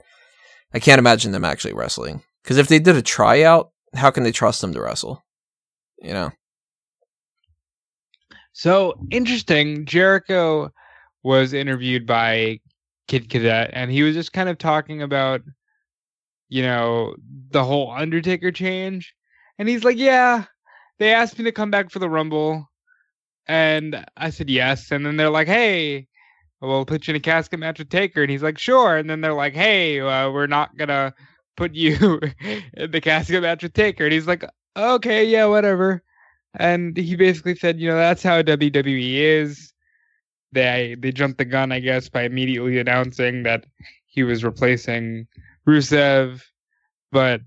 I 0.76 0.80
can't 0.80 1.00
imagine 1.00 1.32
them 1.32 1.44
actually 1.44 1.74
wrestling. 1.74 2.22
Because 2.44 2.60
if 2.60 2.68
they 2.68 2.78
did 2.78 2.96
a 2.96 3.02
tryout, 3.02 3.72
how 3.96 4.12
can 4.12 4.22
they 4.22 4.32
trust 4.32 4.62
them 4.62 4.76
to 4.76 4.82
wrestle? 4.82 5.24
You 6.04 6.14
know? 6.14 6.32
So 8.58 8.96
interesting. 9.12 9.86
Jericho 9.86 10.72
was 11.22 11.54
interviewed 11.54 12.08
by 12.08 12.60
Kid 13.08 13.30
Cadet, 13.30 13.70
and 13.72 13.92
he 13.92 14.02
was 14.02 14.16
just 14.16 14.34
kind 14.34 14.50
of 14.50 14.58
talking 14.58 15.04
about, 15.04 15.42
you 16.50 16.64
know, 16.64 17.16
the 17.52 17.64
whole 17.64 17.92
Undertaker 17.92 18.52
change. 18.52 19.14
And 19.60 19.70
he's 19.70 19.84
like, 19.84 19.98
Yeah, 19.98 20.46
they 20.98 21.14
asked 21.14 21.38
me 21.38 21.44
to 21.44 21.52
come 21.52 21.70
back 21.70 21.92
for 21.92 22.00
the 22.00 22.10
Rumble. 22.10 22.68
And 23.48 24.04
I 24.18 24.32
said 24.32 24.50
yes. 24.50 24.90
And 24.90 25.06
then 25.06 25.18
they're 25.18 25.30
like, 25.30 25.48
Hey, 25.48 26.08
we'll 26.60 26.84
put 26.84 27.08
you 27.08 27.12
in 27.12 27.18
a 27.18 27.20
casket 27.20 27.60
match 27.60 27.78
with 27.78 27.90
Taker. 27.90 28.24
And 28.24 28.32
he's 28.32 28.42
like, 28.42 28.58
Sure. 28.58 28.98
And 28.98 29.08
then 29.08 29.22
they're 29.22 29.34
like, 29.34 29.54
Hey, 29.54 30.00
uh, 30.00 30.32
we're 30.32 30.48
not 30.48 30.76
going 30.78 30.90
to 30.90 31.14
put 31.58 31.76
you 31.76 32.20
in 32.74 32.90
the 32.90 33.02
casket 33.02 33.44
match 33.44 33.62
with 33.62 33.74
Taker. 33.74 34.06
And 34.06 34.14
he's 34.14 34.28
like, 34.28 34.44
Okay, 34.76 35.26
yeah, 35.26 35.46
whatever. 35.46 36.02
And 36.56 36.98
he 36.98 37.16
basically 37.16 37.56
said, 37.56 37.80
you 37.80 37.90
know, 37.90 37.96
that's 37.98 38.24
how 38.24 38.42
WWE 38.42 39.14
is. 39.16 39.74
They 40.54 40.96
they 40.98 41.12
jumped 41.12 41.38
the 41.38 41.46
gun, 41.46 41.72
I 41.72 41.80
guess, 41.80 42.10
by 42.10 42.24
immediately 42.24 42.80
announcing 42.80 43.44
that 43.44 43.66
he 44.06 44.24
was 44.24 44.44
replacing 44.44 45.28
Rusev. 45.68 46.42
But 47.12 47.42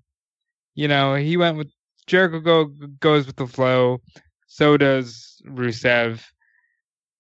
you 0.75 0.87
know, 0.87 1.15
he 1.15 1.37
went 1.37 1.57
with 1.57 1.71
Jericho 2.07 2.41
go, 2.41 2.67
goes 3.01 3.27
with 3.27 3.37
the 3.37 3.47
flow. 3.47 4.01
So 4.47 4.77
does 4.77 5.41
Rusev. 5.47 6.23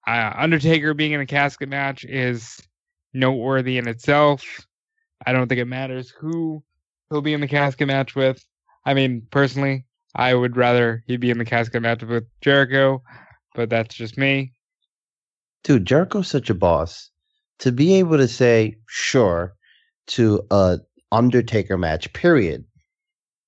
Uh, 0.06 0.32
Undertaker 0.36 0.94
being 0.94 1.12
in 1.12 1.20
a 1.20 1.26
casket 1.26 1.68
match 1.68 2.04
is 2.04 2.60
noteworthy 3.12 3.78
in 3.78 3.88
itself. 3.88 4.44
I 5.26 5.32
don't 5.32 5.48
think 5.48 5.60
it 5.60 5.66
matters 5.66 6.10
who 6.10 6.62
he'll 7.10 7.20
be 7.20 7.34
in 7.34 7.40
the 7.40 7.48
casket 7.48 7.86
match 7.86 8.14
with. 8.14 8.44
I 8.84 8.94
mean, 8.94 9.26
personally, 9.30 9.84
I 10.14 10.34
would 10.34 10.56
rather 10.56 11.02
he 11.06 11.16
be 11.16 11.30
in 11.30 11.38
the 11.38 11.44
casket 11.44 11.82
match 11.82 12.02
with 12.02 12.24
Jericho, 12.40 13.02
but 13.54 13.70
that's 13.70 13.94
just 13.94 14.18
me. 14.18 14.52
Dude, 15.62 15.86
Jericho's 15.86 16.28
such 16.28 16.50
a 16.50 16.54
boss. 16.54 17.10
To 17.60 17.72
be 17.72 17.94
able 17.96 18.16
to 18.16 18.28
say 18.28 18.76
sure 18.88 19.54
to 20.08 20.42
a 20.50 20.78
Undertaker 21.12 21.76
match, 21.76 22.12
period, 22.12 22.64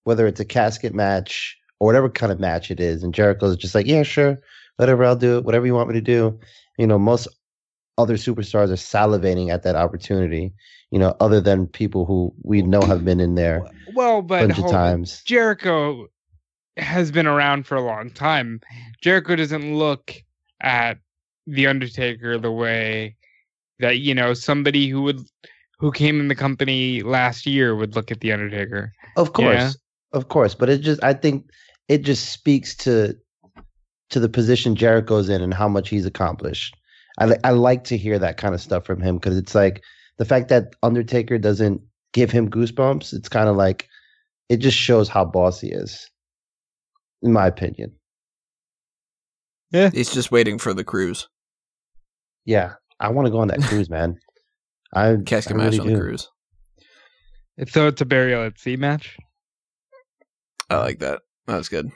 whether 0.05 0.27
it's 0.27 0.41
a 0.41 0.45
casket 0.45 0.95
match 0.95 1.57
or 1.81 1.87
whatever 1.87 2.11
kind 2.11 2.33
of 2.33 2.39
match 2.41 2.71
it 2.71 2.81
is, 2.81 3.03
and 3.03 3.15
Jericho's 3.15 3.57
just 3.57 3.75
like, 3.75 3.87
yeah, 3.87 4.03
sure, 4.03 4.39
whatever, 4.77 5.05
I'll 5.05 5.17
do 5.17 5.39
it, 5.39 5.45
whatever 5.45 5.65
you 5.65 5.75
want 5.75 5.89
me 5.89 5.95
to 5.95 6.01
do. 6.01 6.39
You 6.79 6.87
know, 6.87 6.99
most 6.99 7.29
other 7.99 8.17
superstars 8.17 8.69
are 8.69 8.75
salivating 8.75 9.51
at 9.51 9.63
that 9.63 9.77
opportunity. 9.77 10.53
You 10.91 10.99
know, 10.99 11.17
other 11.21 11.41
than 11.41 11.67
people 11.67 12.05
who 12.05 12.35
we 12.43 12.61
know 12.61 12.83
have 12.83 13.05
been 13.05 13.21
in 13.21 13.35
there. 13.35 13.65
Well, 13.95 14.21
but 14.21 14.49
bunch 14.49 14.59
of 14.59 14.71
times. 14.71 15.23
Jericho 15.25 16.09
has 16.77 17.11
been 17.11 17.27
around 17.27 17.67
for 17.67 17.77
a 17.77 17.83
long 17.83 18.11
time. 18.11 18.61
Jericho 19.01 19.37
doesn't 19.37 19.77
look 19.77 20.15
at 20.61 20.99
the 21.47 21.67
Undertaker 21.67 22.39
the 22.39 22.53
way 22.53 23.17
that 23.81 23.99
you 23.99 24.15
know 24.15 24.35
somebody 24.35 24.89
who 24.89 25.03
would 25.03 25.21
who 25.79 25.91
came 25.91 26.21
in 26.21 26.29
the 26.29 26.35
company 26.35 27.03
last 27.03 27.47
year 27.47 27.75
would 27.75 27.95
look 27.95 28.11
at 28.11 28.21
the 28.21 28.33
Undertaker. 28.33 28.93
Of 29.17 29.33
course, 29.33 29.57
yeah? 29.57 29.71
of 30.13 30.29
course, 30.29 30.55
but 30.55 30.71
it 30.71 30.79
just 30.79 31.03
I 31.03 31.15
think 31.15 31.51
it 31.89 32.03
just 32.03 32.31
speaks 32.31 32.75
to 32.77 33.17
to 34.11 34.21
the 34.21 34.29
position 34.29 34.77
Jericho's 34.77 35.29
in 35.29 35.43
and 35.43 35.55
how 35.55 35.69
much 35.69 35.89
he's 35.89 36.07
accomplished. 36.07 36.77
I 37.19 37.37
I 37.45 37.51
like 37.51 37.85
to 37.85 37.97
hear 37.97 38.19
that 38.19 38.37
kind 38.37 38.55
of 38.55 38.61
stuff 38.61 38.87
from 38.87 39.01
him 39.01 39.17
because 39.17 39.37
it's 39.37 39.55
like 39.55 39.83
the 40.19 40.25
fact 40.25 40.49
that 40.49 40.75
Undertaker 40.83 41.39
doesn't 41.39 41.83
give 42.13 42.31
him 42.31 42.49
goosebumps. 42.49 43.13
It's 43.13 43.29
kind 43.29 43.49
of 43.49 43.57
like 43.57 43.89
it 44.49 44.59
just 44.59 44.77
shows 44.79 45.09
how 45.09 45.25
bossy 45.25 45.69
he 45.69 45.75
is 45.75 46.09
in 47.23 47.33
my 47.33 47.47
opinion. 47.47 47.93
Yeah, 49.71 49.91
he's 49.91 50.13
just 50.13 50.31
waiting 50.31 50.59
for 50.59 50.75
the 50.75 50.85
cruise. 50.85 51.29
Yeah, 52.45 52.75
I 53.01 53.09
want 53.09 53.27
to 53.27 53.33
go 53.33 53.39
on 53.39 53.49
that 53.49 53.63
cruise, 53.63 53.89
man. 53.89 54.19
I 54.95 55.17
casket 55.25 55.57
match 55.57 55.79
on 55.79 55.87
the 55.87 55.99
cruise. 55.99 56.29
So 57.69 57.87
it's 57.87 58.01
a 58.01 58.05
burial 58.07 58.45
at 58.45 58.59
sea 58.59 58.77
match. 58.77 59.17
I 60.69 60.77
like 60.79 60.99
that. 61.01 61.21
That 61.47 61.57
was 61.57 61.69
good. 61.69 61.91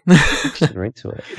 right 0.75 0.95
to 0.97 1.11
it. 1.11 1.25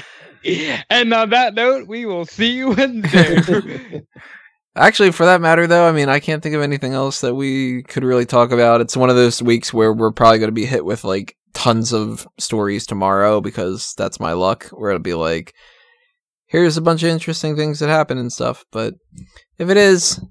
And 0.89 1.13
on 1.13 1.31
that 1.31 1.55
note, 1.55 1.87
we 1.87 2.05
will 2.05 2.25
see 2.25 2.53
you 2.53 2.69
Wednesday. 2.69 4.03
Actually, 4.77 5.11
for 5.11 5.25
that 5.25 5.41
matter, 5.41 5.67
though, 5.67 5.85
I 5.85 5.91
mean, 5.91 6.07
I 6.07 6.19
can't 6.21 6.41
think 6.41 6.55
of 6.55 6.61
anything 6.61 6.93
else 6.93 7.19
that 7.19 7.33
we 7.35 7.83
could 7.83 8.05
really 8.05 8.25
talk 8.25 8.51
about. 8.51 8.79
It's 8.79 8.95
one 8.95 9.09
of 9.09 9.17
those 9.17 9.41
weeks 9.41 9.73
where 9.73 9.91
we're 9.91 10.11
probably 10.11 10.37
going 10.37 10.49
to 10.49 10.53
be 10.53 10.65
hit 10.65 10.85
with 10.85 11.03
like 11.03 11.35
tons 11.57 11.91
of 11.91 12.27
stories 12.37 12.85
tomorrow 12.85 13.41
because 13.41 13.95
that's 13.97 14.19
my 14.19 14.33
luck, 14.33 14.67
where 14.67 14.91
it'll 14.91 15.01
be 15.01 15.15
like, 15.15 15.55
here's 16.45 16.77
a 16.77 16.81
bunch 16.81 17.01
of 17.01 17.09
interesting 17.09 17.55
things 17.55 17.79
that 17.79 17.89
happen 17.89 18.19
and 18.19 18.31
stuff. 18.31 18.63
But 18.71 18.93
if 19.57 19.67
it 19.71 19.75
is, 19.75 20.21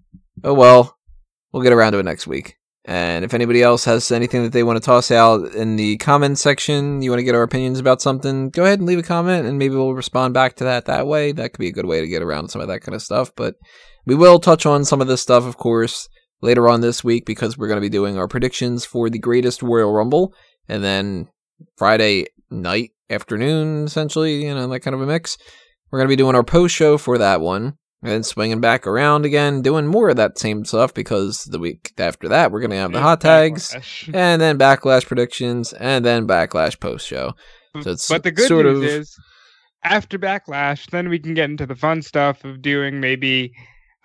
oh 0.45 0.55
well, 0.55 0.97
we'll 1.53 1.65
get 1.65 1.73
around 1.73 1.93
to 1.93 1.99
it 1.99 2.05
next 2.05 2.29
week. 2.29 2.55
And 2.85 3.25
if 3.25 3.35
anybody 3.35 3.61
else 3.61 3.85
has 3.87 4.13
anything 4.13 4.45
that 4.45 4.53
they 4.53 4.63
want 4.63 4.77
to 4.77 4.87
toss 4.87 5.11
out 5.11 5.53
in 5.53 5.75
the 5.75 5.97
comment 5.97 6.39
section, 6.39 7.03
you 7.03 7.11
want 7.11 7.19
to 7.19 7.25
get 7.25 7.35
our 7.35 7.43
opinions 7.43 7.81
about 7.81 8.01
something, 8.01 8.51
go 8.51 8.63
ahead 8.63 8.79
and 8.79 8.87
leave 8.87 9.01
a 9.01 9.03
comment 9.03 9.47
and 9.49 9.59
maybe 9.59 9.75
we'll 9.75 9.95
respond 9.95 10.33
back 10.33 10.55
to 10.57 10.65
that 10.65 10.85
that 10.85 11.09
way. 11.09 11.33
That 11.33 11.53
could 11.53 11.59
be 11.59 11.67
a 11.67 11.73
good 11.73 11.87
way 11.87 12.01
to 12.01 12.07
get 12.07 12.23
around 12.23 12.51
some 12.51 12.61
of 12.61 12.69
that 12.69 12.83
kind 12.83 12.95
of 12.95 13.03
stuff. 13.03 13.33
But 13.35 13.57
we 14.07 14.15
will 14.15 14.39
touch 14.39 14.65
on 14.65 14.85
some 14.85 15.01
of 15.01 15.09
this 15.09 15.23
stuff, 15.23 15.45
of 15.45 15.57
course, 15.57 16.09
later 16.41 16.69
on 16.69 16.83
this 16.83 17.03
week 17.03 17.27
because 17.27 17.59
we're 17.59 17.67
going 17.67 17.79
to 17.79 17.81
be 17.81 17.89
doing 17.89 18.17
our 18.17 18.29
predictions 18.29 18.85
for 18.85 19.11
the 19.11 19.19
greatest 19.19 19.61
Royal 19.61 19.93
Rumble 19.93 20.33
and 20.69 20.83
then 20.83 21.29
Friday 21.77 22.27
night, 22.51 22.91
afternoon, 23.11 23.85
essentially, 23.85 24.45
you 24.45 24.55
know, 24.55 24.67
that 24.69 24.81
kind 24.81 24.95
of 24.95 25.01
a 25.01 25.07
mix. 25.07 25.39
We're 25.91 25.99
going 25.99 26.09
to 26.09 26.13
be 26.13 26.17
doing 26.17 26.35
our 26.35 26.45
post 26.45 26.75
show 26.75 26.99
for 26.99 27.19
that 27.19 27.41
one 27.41 27.77
and 28.03 28.11
then 28.11 28.23
swinging 28.23 28.61
back 28.61 28.87
around 28.87 29.25
again, 29.25 29.63
doing 29.63 29.87
more 29.87 30.11
of 30.11 30.17
that 30.17 30.39
same 30.39 30.65
stuff 30.65 30.93
because 30.93 31.45
the 31.45 31.59
week 31.59 31.93
after 31.99 32.29
that, 32.29 32.51
we're 32.51 32.61
going 32.61 32.71
to 32.71 32.77
have 32.77 32.93
the 32.93 33.01
hot 33.01 33.21
tags 33.21 33.75
and 34.13 34.41
then 34.41 34.59
backlash 34.59 35.07
predictions 35.07 35.73
and 35.73 36.05
then 36.05 36.27
backlash 36.27 36.79
post 36.79 37.07
show. 37.07 37.33
So 37.83 37.95
but 38.09 38.23
the 38.23 38.33
good 38.33 38.51
news 38.51 38.79
of... 38.79 38.85
is 38.85 39.17
after 39.85 40.19
backlash, 40.19 40.91
then 40.91 41.09
we 41.09 41.19
can 41.19 41.35
get 41.35 41.51
into 41.51 41.67
the 41.67 41.77
fun 41.77 42.03
stuff 42.03 42.45
of 42.45 42.63
doing 42.63 43.01
maybe 43.01 43.53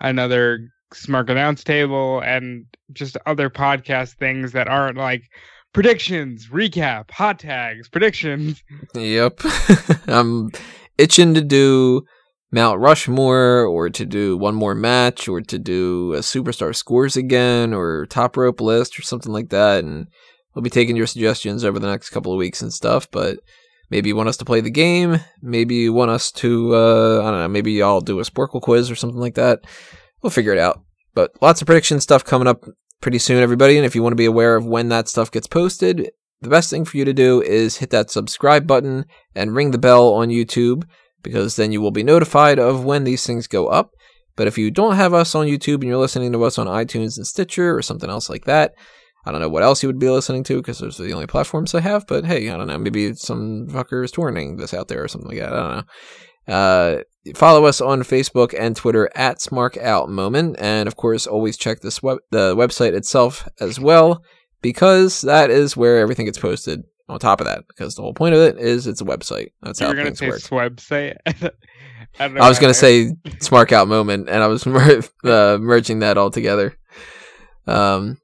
another 0.00 0.68
smart 0.92 1.30
announce 1.30 1.64
table 1.64 2.20
and 2.20 2.66
just 2.92 3.16
other 3.26 3.48
podcast 3.48 4.16
things 4.18 4.52
that 4.52 4.68
aren't 4.68 4.98
like 4.98 5.22
predictions, 5.72 6.48
recap, 6.48 7.10
hot 7.10 7.38
tags, 7.38 7.88
predictions. 7.88 8.62
Yep. 8.94 9.40
I'm 10.06 10.50
itching 10.98 11.34
to 11.34 11.40
do 11.40 12.04
Mount 12.50 12.80
Rushmore 12.80 13.64
or 13.64 13.88
to 13.88 14.04
do 14.04 14.36
one 14.36 14.54
more 14.54 14.74
match 14.74 15.26
or 15.28 15.40
to 15.40 15.58
do 15.58 16.12
a 16.14 16.18
superstar 16.18 16.74
scores 16.74 17.16
again 17.16 17.72
or 17.72 18.06
top 18.06 18.36
rope 18.36 18.60
list 18.60 18.98
or 18.98 19.02
something 19.02 19.32
like 19.32 19.48
that. 19.48 19.84
And 19.84 20.08
we'll 20.54 20.62
be 20.62 20.70
taking 20.70 20.96
your 20.96 21.06
suggestions 21.06 21.64
over 21.64 21.78
the 21.78 21.88
next 21.90 22.10
couple 22.10 22.32
of 22.32 22.38
weeks 22.38 22.60
and 22.60 22.72
stuff. 22.72 23.10
But 23.10 23.38
maybe 23.90 24.10
you 24.10 24.16
want 24.16 24.28
us 24.28 24.36
to 24.38 24.44
play 24.44 24.60
the 24.60 24.70
game. 24.70 25.20
Maybe 25.40 25.76
you 25.76 25.94
want 25.94 26.10
us 26.10 26.30
to, 26.32 26.74
uh, 26.74 27.20
I 27.22 27.30
don't 27.30 27.40
know, 27.40 27.48
maybe 27.48 27.82
I'll 27.82 28.02
do 28.02 28.20
a 28.20 28.24
Sporcle 28.24 28.60
quiz 28.60 28.90
or 28.90 28.94
something 28.94 29.20
like 29.20 29.34
that. 29.36 29.60
We'll 30.22 30.30
figure 30.30 30.52
it 30.52 30.58
out. 30.58 30.82
But 31.14 31.32
lots 31.40 31.60
of 31.60 31.66
prediction 31.66 32.00
stuff 32.00 32.24
coming 32.24 32.48
up 32.48 32.64
pretty 33.02 33.18
soon, 33.18 33.42
everybody. 33.42 33.76
And 33.76 33.84
if 33.84 33.94
you 33.94 34.02
want 34.02 34.12
to 34.12 34.16
be 34.16 34.24
aware 34.24 34.56
of 34.56 34.64
when 34.64 34.88
that 34.88 35.08
stuff 35.08 35.30
gets 35.30 35.46
posted, 35.46 36.10
the 36.40 36.48
best 36.48 36.70
thing 36.70 36.84
for 36.84 36.96
you 36.96 37.04
to 37.04 37.12
do 37.12 37.42
is 37.42 37.76
hit 37.76 37.90
that 37.90 38.10
subscribe 38.10 38.66
button 38.66 39.04
and 39.34 39.54
ring 39.54 39.72
the 39.72 39.78
bell 39.78 40.14
on 40.14 40.28
YouTube 40.28 40.84
because 41.22 41.56
then 41.56 41.72
you 41.72 41.80
will 41.80 41.90
be 41.90 42.02
notified 42.02 42.58
of 42.58 42.84
when 42.84 43.04
these 43.04 43.26
things 43.26 43.46
go 43.46 43.68
up. 43.68 43.90
But 44.34 44.46
if 44.46 44.56
you 44.56 44.70
don't 44.70 44.96
have 44.96 45.12
us 45.12 45.34
on 45.34 45.46
YouTube 45.46 45.74
and 45.74 45.84
you're 45.84 45.98
listening 45.98 46.32
to 46.32 46.42
us 46.44 46.58
on 46.58 46.66
iTunes 46.66 47.16
and 47.16 47.26
Stitcher 47.26 47.76
or 47.76 47.82
something 47.82 48.08
else 48.08 48.30
like 48.30 48.44
that, 48.46 48.72
I 49.24 49.30
don't 49.30 49.40
know 49.40 49.48
what 49.48 49.62
else 49.62 49.82
you 49.82 49.88
would 49.88 49.98
be 49.98 50.08
listening 50.08 50.42
to 50.44 50.56
because 50.56 50.78
those 50.78 50.98
are 50.98 51.04
the 51.04 51.12
only 51.12 51.26
platforms 51.26 51.74
I 51.74 51.80
have. 51.80 52.06
But 52.06 52.24
hey, 52.24 52.48
I 52.48 52.56
don't 52.56 52.66
know. 52.66 52.78
Maybe 52.78 53.14
some 53.14 53.68
fucker 53.68 54.04
is 54.04 54.10
touring 54.10 54.56
this 54.56 54.74
out 54.74 54.88
there 54.88 55.04
or 55.04 55.08
something 55.08 55.28
like 55.28 55.38
that. 55.38 55.52
I 55.52 55.56
don't 55.56 55.76
know. 55.76 56.54
Uh, 56.54 57.02
follow 57.34 57.64
us 57.66 57.80
on 57.80 58.00
Facebook 58.02 58.54
and 58.58 58.74
Twitter 58.76 59.08
at 59.14 59.38
SmarkOutMoment, 59.38 60.56
and 60.58 60.86
of 60.88 60.96
course, 60.96 61.26
always 61.26 61.56
check 61.56 61.80
this 61.80 62.02
web- 62.02 62.18
the 62.30 62.54
website 62.56 62.94
itself 62.94 63.48
as 63.60 63.78
well 63.80 64.22
because 64.60 65.20
that 65.22 65.50
is 65.50 65.76
where 65.76 65.98
everything 65.98 66.26
gets 66.26 66.38
posted. 66.38 66.82
On 67.08 67.18
top 67.18 67.40
of 67.40 67.46
that, 67.46 67.64
because 67.68 67.94
the 67.94 68.00
whole 68.00 68.14
point 68.14 68.34
of 68.34 68.40
it 68.40 68.58
is 68.58 68.86
it's 68.86 69.02
a 69.02 69.04
website. 69.04 69.48
That's 69.60 69.80
You 69.80 69.88
how 69.88 69.92
things 69.92 70.22
work. 70.22 70.40
website. 70.40 71.16
I, 72.18 72.24
I 72.24 72.48
was 72.48 72.58
gonna 72.58 72.72
say 72.72 73.12
Smark 73.40 73.72
Out 73.72 73.86
Moment, 73.88 74.28
and 74.30 74.42
I 74.42 74.46
was 74.46 74.64
mer- 74.66 75.02
uh, 75.24 75.58
merging 75.60 75.98
that 75.98 76.16
all 76.16 76.30
together. 76.30 76.74
Um, 77.66 78.18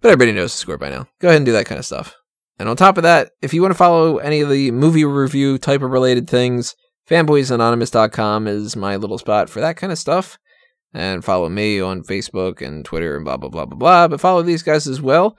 but 0.00 0.08
everybody 0.08 0.32
knows 0.32 0.52
the 0.52 0.58
score 0.58 0.78
by 0.78 0.88
now. 0.90 1.06
Go 1.20 1.28
ahead 1.28 1.36
and 1.36 1.46
do 1.46 1.52
that 1.52 1.66
kind 1.66 1.78
of 1.78 1.84
stuff. 1.84 2.14
And 2.58 2.68
on 2.68 2.76
top 2.76 2.96
of 2.96 3.02
that, 3.04 3.30
if 3.42 3.54
you 3.54 3.62
want 3.62 3.72
to 3.72 3.78
follow 3.78 4.18
any 4.18 4.40
of 4.40 4.48
the 4.50 4.70
movie 4.72 5.04
review 5.04 5.58
type 5.58 5.82
of 5.82 5.90
related 5.90 6.28
things, 6.28 6.74
fanboysanonymous.com 7.08 8.46
is 8.46 8.76
my 8.76 8.96
little 8.96 9.18
spot 9.18 9.50
for 9.50 9.60
that 9.60 9.76
kind 9.76 9.92
of 9.92 9.98
stuff. 9.98 10.38
And 10.94 11.24
follow 11.24 11.48
me 11.48 11.80
on 11.80 12.02
Facebook 12.02 12.60
and 12.60 12.84
Twitter 12.84 13.16
and 13.16 13.24
blah 13.24 13.38
blah 13.38 13.48
blah 13.48 13.64
blah 13.64 13.78
blah. 13.78 14.08
But 14.08 14.20
follow 14.20 14.42
these 14.42 14.62
guys 14.62 14.86
as 14.86 15.00
well. 15.00 15.38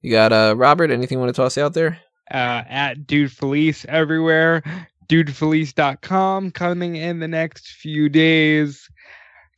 You 0.00 0.12
got 0.12 0.32
uh 0.32 0.54
Robert, 0.56 0.90
anything 0.90 1.18
you 1.18 1.22
want 1.22 1.34
to 1.34 1.40
toss 1.40 1.58
out 1.58 1.74
there? 1.74 1.98
uh, 2.30 2.62
at 2.68 3.06
Dude 3.06 3.32
Felice 3.32 3.84
everywhere. 3.88 4.62
DudeFelice.com 5.08 6.52
coming 6.52 6.96
in 6.96 7.18
the 7.18 7.28
next 7.28 7.68
few 7.68 8.08
days. 8.08 8.88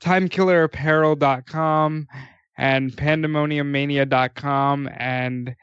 TimekillerApparel.com 0.02 2.06
and 2.56 2.92
PandemoniumMania.com 2.92 4.88
and 4.96 5.54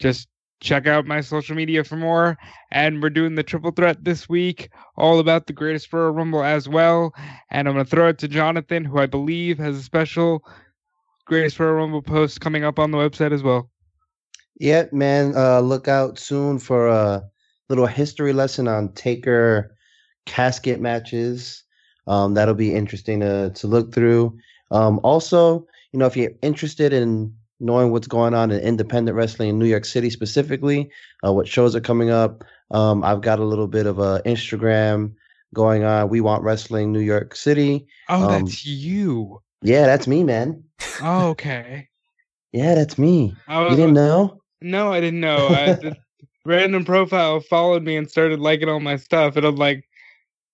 just 0.00 0.28
check 0.64 0.86
out 0.86 1.06
my 1.06 1.20
social 1.20 1.54
media 1.54 1.84
for 1.84 1.96
more. 1.96 2.36
And 2.72 3.02
we're 3.02 3.10
doing 3.10 3.34
the 3.34 3.42
triple 3.42 3.70
threat 3.70 4.02
this 4.02 4.28
week, 4.28 4.70
all 4.96 5.20
about 5.20 5.46
the 5.46 5.52
greatest 5.52 5.92
Royal 5.92 6.10
Rumble 6.10 6.42
as 6.42 6.68
well. 6.68 7.14
And 7.50 7.68
I'm 7.68 7.74
gonna 7.74 7.84
throw 7.84 8.08
it 8.08 8.18
to 8.18 8.28
Jonathan, 8.28 8.84
who 8.84 8.98
I 8.98 9.06
believe 9.06 9.58
has 9.58 9.76
a 9.76 9.82
special 9.82 10.44
greatest 11.26 11.60
Royal 11.60 11.74
Rumble 11.74 12.02
post 12.02 12.40
coming 12.40 12.64
up 12.64 12.78
on 12.78 12.90
the 12.90 12.98
website 12.98 13.32
as 13.32 13.42
well. 13.42 13.70
Yeah, 14.58 14.84
man. 14.92 15.36
Uh, 15.36 15.60
look 15.60 15.86
out 15.86 16.18
soon 16.18 16.58
for 16.58 16.88
a 16.88 17.24
little 17.68 17.86
history 17.86 18.32
lesson 18.32 18.66
on 18.66 18.92
Taker 18.92 19.76
casket 20.26 20.80
matches. 20.80 21.62
Um, 22.06 22.34
that'll 22.34 22.54
be 22.54 22.74
interesting 22.74 23.20
to 23.20 23.50
to 23.50 23.66
look 23.66 23.94
through. 23.94 24.36
Um, 24.70 25.00
also, 25.02 25.66
you 25.92 25.98
know, 25.98 26.06
if 26.06 26.16
you're 26.16 26.32
interested 26.42 26.92
in 26.92 27.34
knowing 27.64 27.90
what's 27.90 28.06
going 28.06 28.34
on 28.34 28.50
in 28.50 28.60
independent 28.60 29.16
wrestling 29.16 29.48
in 29.48 29.58
New 29.58 29.66
York 29.66 29.84
City 29.84 30.10
specifically, 30.10 30.90
uh, 31.26 31.32
what 31.32 31.48
shows 31.48 31.74
are 31.74 31.80
coming 31.80 32.10
up, 32.10 32.44
um, 32.70 33.02
I've 33.02 33.22
got 33.22 33.38
a 33.38 33.44
little 33.44 33.66
bit 33.66 33.86
of 33.86 33.98
a 33.98 34.20
Instagram 34.26 35.14
going 35.54 35.84
on. 35.84 36.08
We 36.08 36.20
want 36.20 36.42
wrestling 36.42 36.92
New 36.92 37.00
York 37.00 37.34
City. 37.34 37.86
Oh, 38.08 38.24
Um, 38.24 38.44
that's 38.44 38.66
you. 38.66 39.40
Yeah, 39.62 39.86
that's 39.86 40.06
me, 40.06 40.24
man. 40.24 40.62
Oh, 41.02 41.28
okay. 41.30 41.88
Yeah, 42.52 42.76
that's 42.76 42.96
me. 42.98 43.34
I 43.48 43.68
You 43.68 43.70
didn't 43.70 43.94
know? 43.94 44.40
no, 44.62 44.92
I 44.92 45.00
didn't 45.00 45.18
know. 45.18 45.48
I, 45.48 45.76
random 46.44 46.84
profile 46.84 47.40
followed 47.40 47.82
me 47.82 47.96
and 47.96 48.08
started 48.08 48.38
liking 48.38 48.68
all 48.68 48.78
my 48.78 48.94
stuff, 48.94 49.34
and 49.34 49.44
I'm 49.44 49.56
like, 49.56 49.84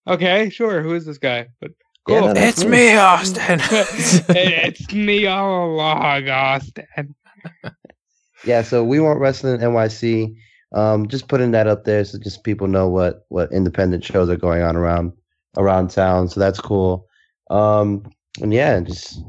okay, 0.08 0.48
sure. 0.48 0.80
Who 0.80 0.94
is 0.94 1.04
this 1.04 1.18
guy? 1.18 1.48
But 1.60 1.72
Yeah, 2.08 2.20
no, 2.20 2.32
it's 2.34 2.64
me. 2.64 2.70
me, 2.70 2.96
Austin. 2.96 3.60
it's 4.34 4.92
me 4.92 5.26
all 5.26 5.66
along, 5.72 6.28
Austin. 6.28 7.14
Yeah, 8.44 8.62
so 8.62 8.82
we 8.84 9.00
want 9.00 9.20
wrestling 9.20 9.60
NYC. 9.60 10.34
Um, 10.72 11.08
just 11.08 11.28
putting 11.28 11.50
that 11.50 11.66
up 11.66 11.84
there 11.84 12.04
so 12.04 12.16
just 12.18 12.44
people 12.44 12.68
know 12.68 12.88
what 12.88 13.26
what 13.28 13.52
independent 13.52 14.04
shows 14.04 14.28
are 14.30 14.36
going 14.36 14.62
on 14.62 14.76
around 14.76 15.12
around 15.58 15.90
town. 15.90 16.28
So 16.28 16.40
that's 16.40 16.60
cool. 16.60 17.06
Um, 17.50 18.10
and 18.40 18.52
yeah, 18.54 18.78
just 18.80 19.20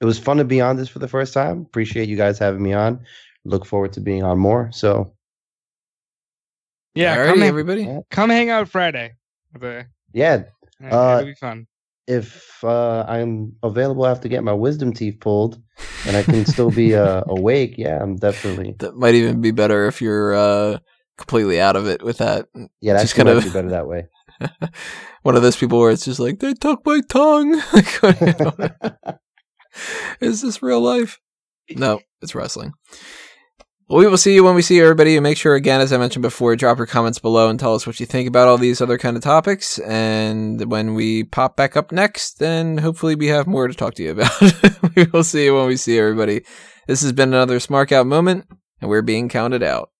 it 0.00 0.04
was 0.04 0.18
fun 0.18 0.38
to 0.38 0.44
be 0.44 0.60
on 0.60 0.76
this 0.76 0.88
for 0.88 0.98
the 1.00 1.08
first 1.08 1.34
time. 1.34 1.60
Appreciate 1.62 2.08
you 2.08 2.16
guys 2.16 2.38
having 2.38 2.62
me 2.62 2.72
on. 2.72 3.00
Look 3.44 3.66
forward 3.66 3.92
to 3.94 4.00
being 4.00 4.22
on 4.22 4.38
more. 4.38 4.70
So 4.72 5.12
Yeah, 6.94 7.16
Alrighty, 7.16 7.28
come, 7.28 7.42
everybody. 7.42 7.98
come 8.10 8.30
hang 8.30 8.50
out 8.50 8.68
Friday. 8.68 9.14
The- 9.58 9.86
yeah, 10.12 10.44
uh, 10.82 10.86
Uh, 10.94 11.16
it'll 11.20 11.26
be 11.30 11.34
fun. 11.34 11.66
if 12.06 12.62
uh, 12.64 13.04
I'm 13.08 13.54
available, 13.62 14.04
I 14.04 14.08
have 14.10 14.20
to 14.22 14.28
get 14.28 14.42
my 14.44 14.52
wisdom 14.52 14.92
teeth 14.92 15.18
pulled, 15.20 15.60
and 16.06 16.16
I 16.16 16.22
can 16.22 16.44
still 16.46 16.70
be 16.70 16.94
uh, 16.94 17.22
awake. 17.28 17.74
Yeah, 17.78 18.02
I'm 18.02 18.16
definitely. 18.16 18.74
That 18.78 18.96
might 18.96 19.14
even 19.14 19.40
be 19.40 19.50
better 19.50 19.86
if 19.86 20.00
you're 20.02 20.34
uh, 20.34 20.78
completely 21.18 21.60
out 21.60 21.76
of 21.76 21.86
it 21.86 22.02
with 22.02 22.18
that. 22.18 22.46
Yeah, 22.80 22.92
that's 22.94 23.04
Just 23.04 23.16
gonna 23.16 23.32
kind 23.32 23.42
be 23.42 23.48
of- 23.48 23.54
better 23.54 23.70
that 23.70 23.86
way. 23.86 24.08
One 25.22 25.36
of 25.36 25.42
those 25.42 25.56
people 25.56 25.78
where 25.78 25.90
it's 25.90 26.04
just 26.06 26.18
like 26.18 26.38
they 26.38 26.54
took 26.54 26.84
my 26.86 27.00
tongue. 27.08 27.60
Like, 27.72 28.20
you 28.20 28.34
know, 28.40 28.70
Is 30.20 30.42
this 30.42 30.62
real 30.62 30.80
life? 30.80 31.20
No, 31.70 32.00
it's 32.22 32.34
wrestling. 32.34 32.72
We 33.90 34.06
will 34.06 34.16
see 34.16 34.34
you 34.34 34.44
when 34.44 34.54
we 34.54 34.62
see 34.62 34.80
everybody. 34.80 35.16
And 35.16 35.24
make 35.24 35.36
sure, 35.36 35.56
again, 35.56 35.80
as 35.80 35.92
I 35.92 35.98
mentioned 35.98 36.22
before, 36.22 36.54
drop 36.54 36.78
your 36.78 36.86
comments 36.86 37.18
below 37.18 37.50
and 37.50 37.58
tell 37.58 37.74
us 37.74 37.88
what 37.88 37.98
you 37.98 38.06
think 38.06 38.28
about 38.28 38.46
all 38.46 38.56
these 38.56 38.80
other 38.80 38.96
kind 38.98 39.16
of 39.16 39.22
topics. 39.24 39.80
And 39.80 40.70
when 40.70 40.94
we 40.94 41.24
pop 41.24 41.56
back 41.56 41.76
up 41.76 41.90
next, 41.90 42.38
then 42.38 42.78
hopefully 42.78 43.16
we 43.16 43.26
have 43.26 43.48
more 43.48 43.66
to 43.66 43.74
talk 43.74 43.94
to 43.94 44.04
you 44.04 44.12
about. 44.12 44.30
we 44.96 45.04
will 45.12 45.24
see 45.24 45.44
you 45.44 45.56
when 45.56 45.66
we 45.66 45.76
see 45.76 45.98
everybody. 45.98 46.42
This 46.86 47.02
has 47.02 47.12
been 47.12 47.30
another 47.30 47.58
Smark 47.58 47.90
Out 47.90 48.06
moment, 48.06 48.46
and 48.80 48.88
we're 48.88 49.02
being 49.02 49.28
counted 49.28 49.64
out. 49.64 49.90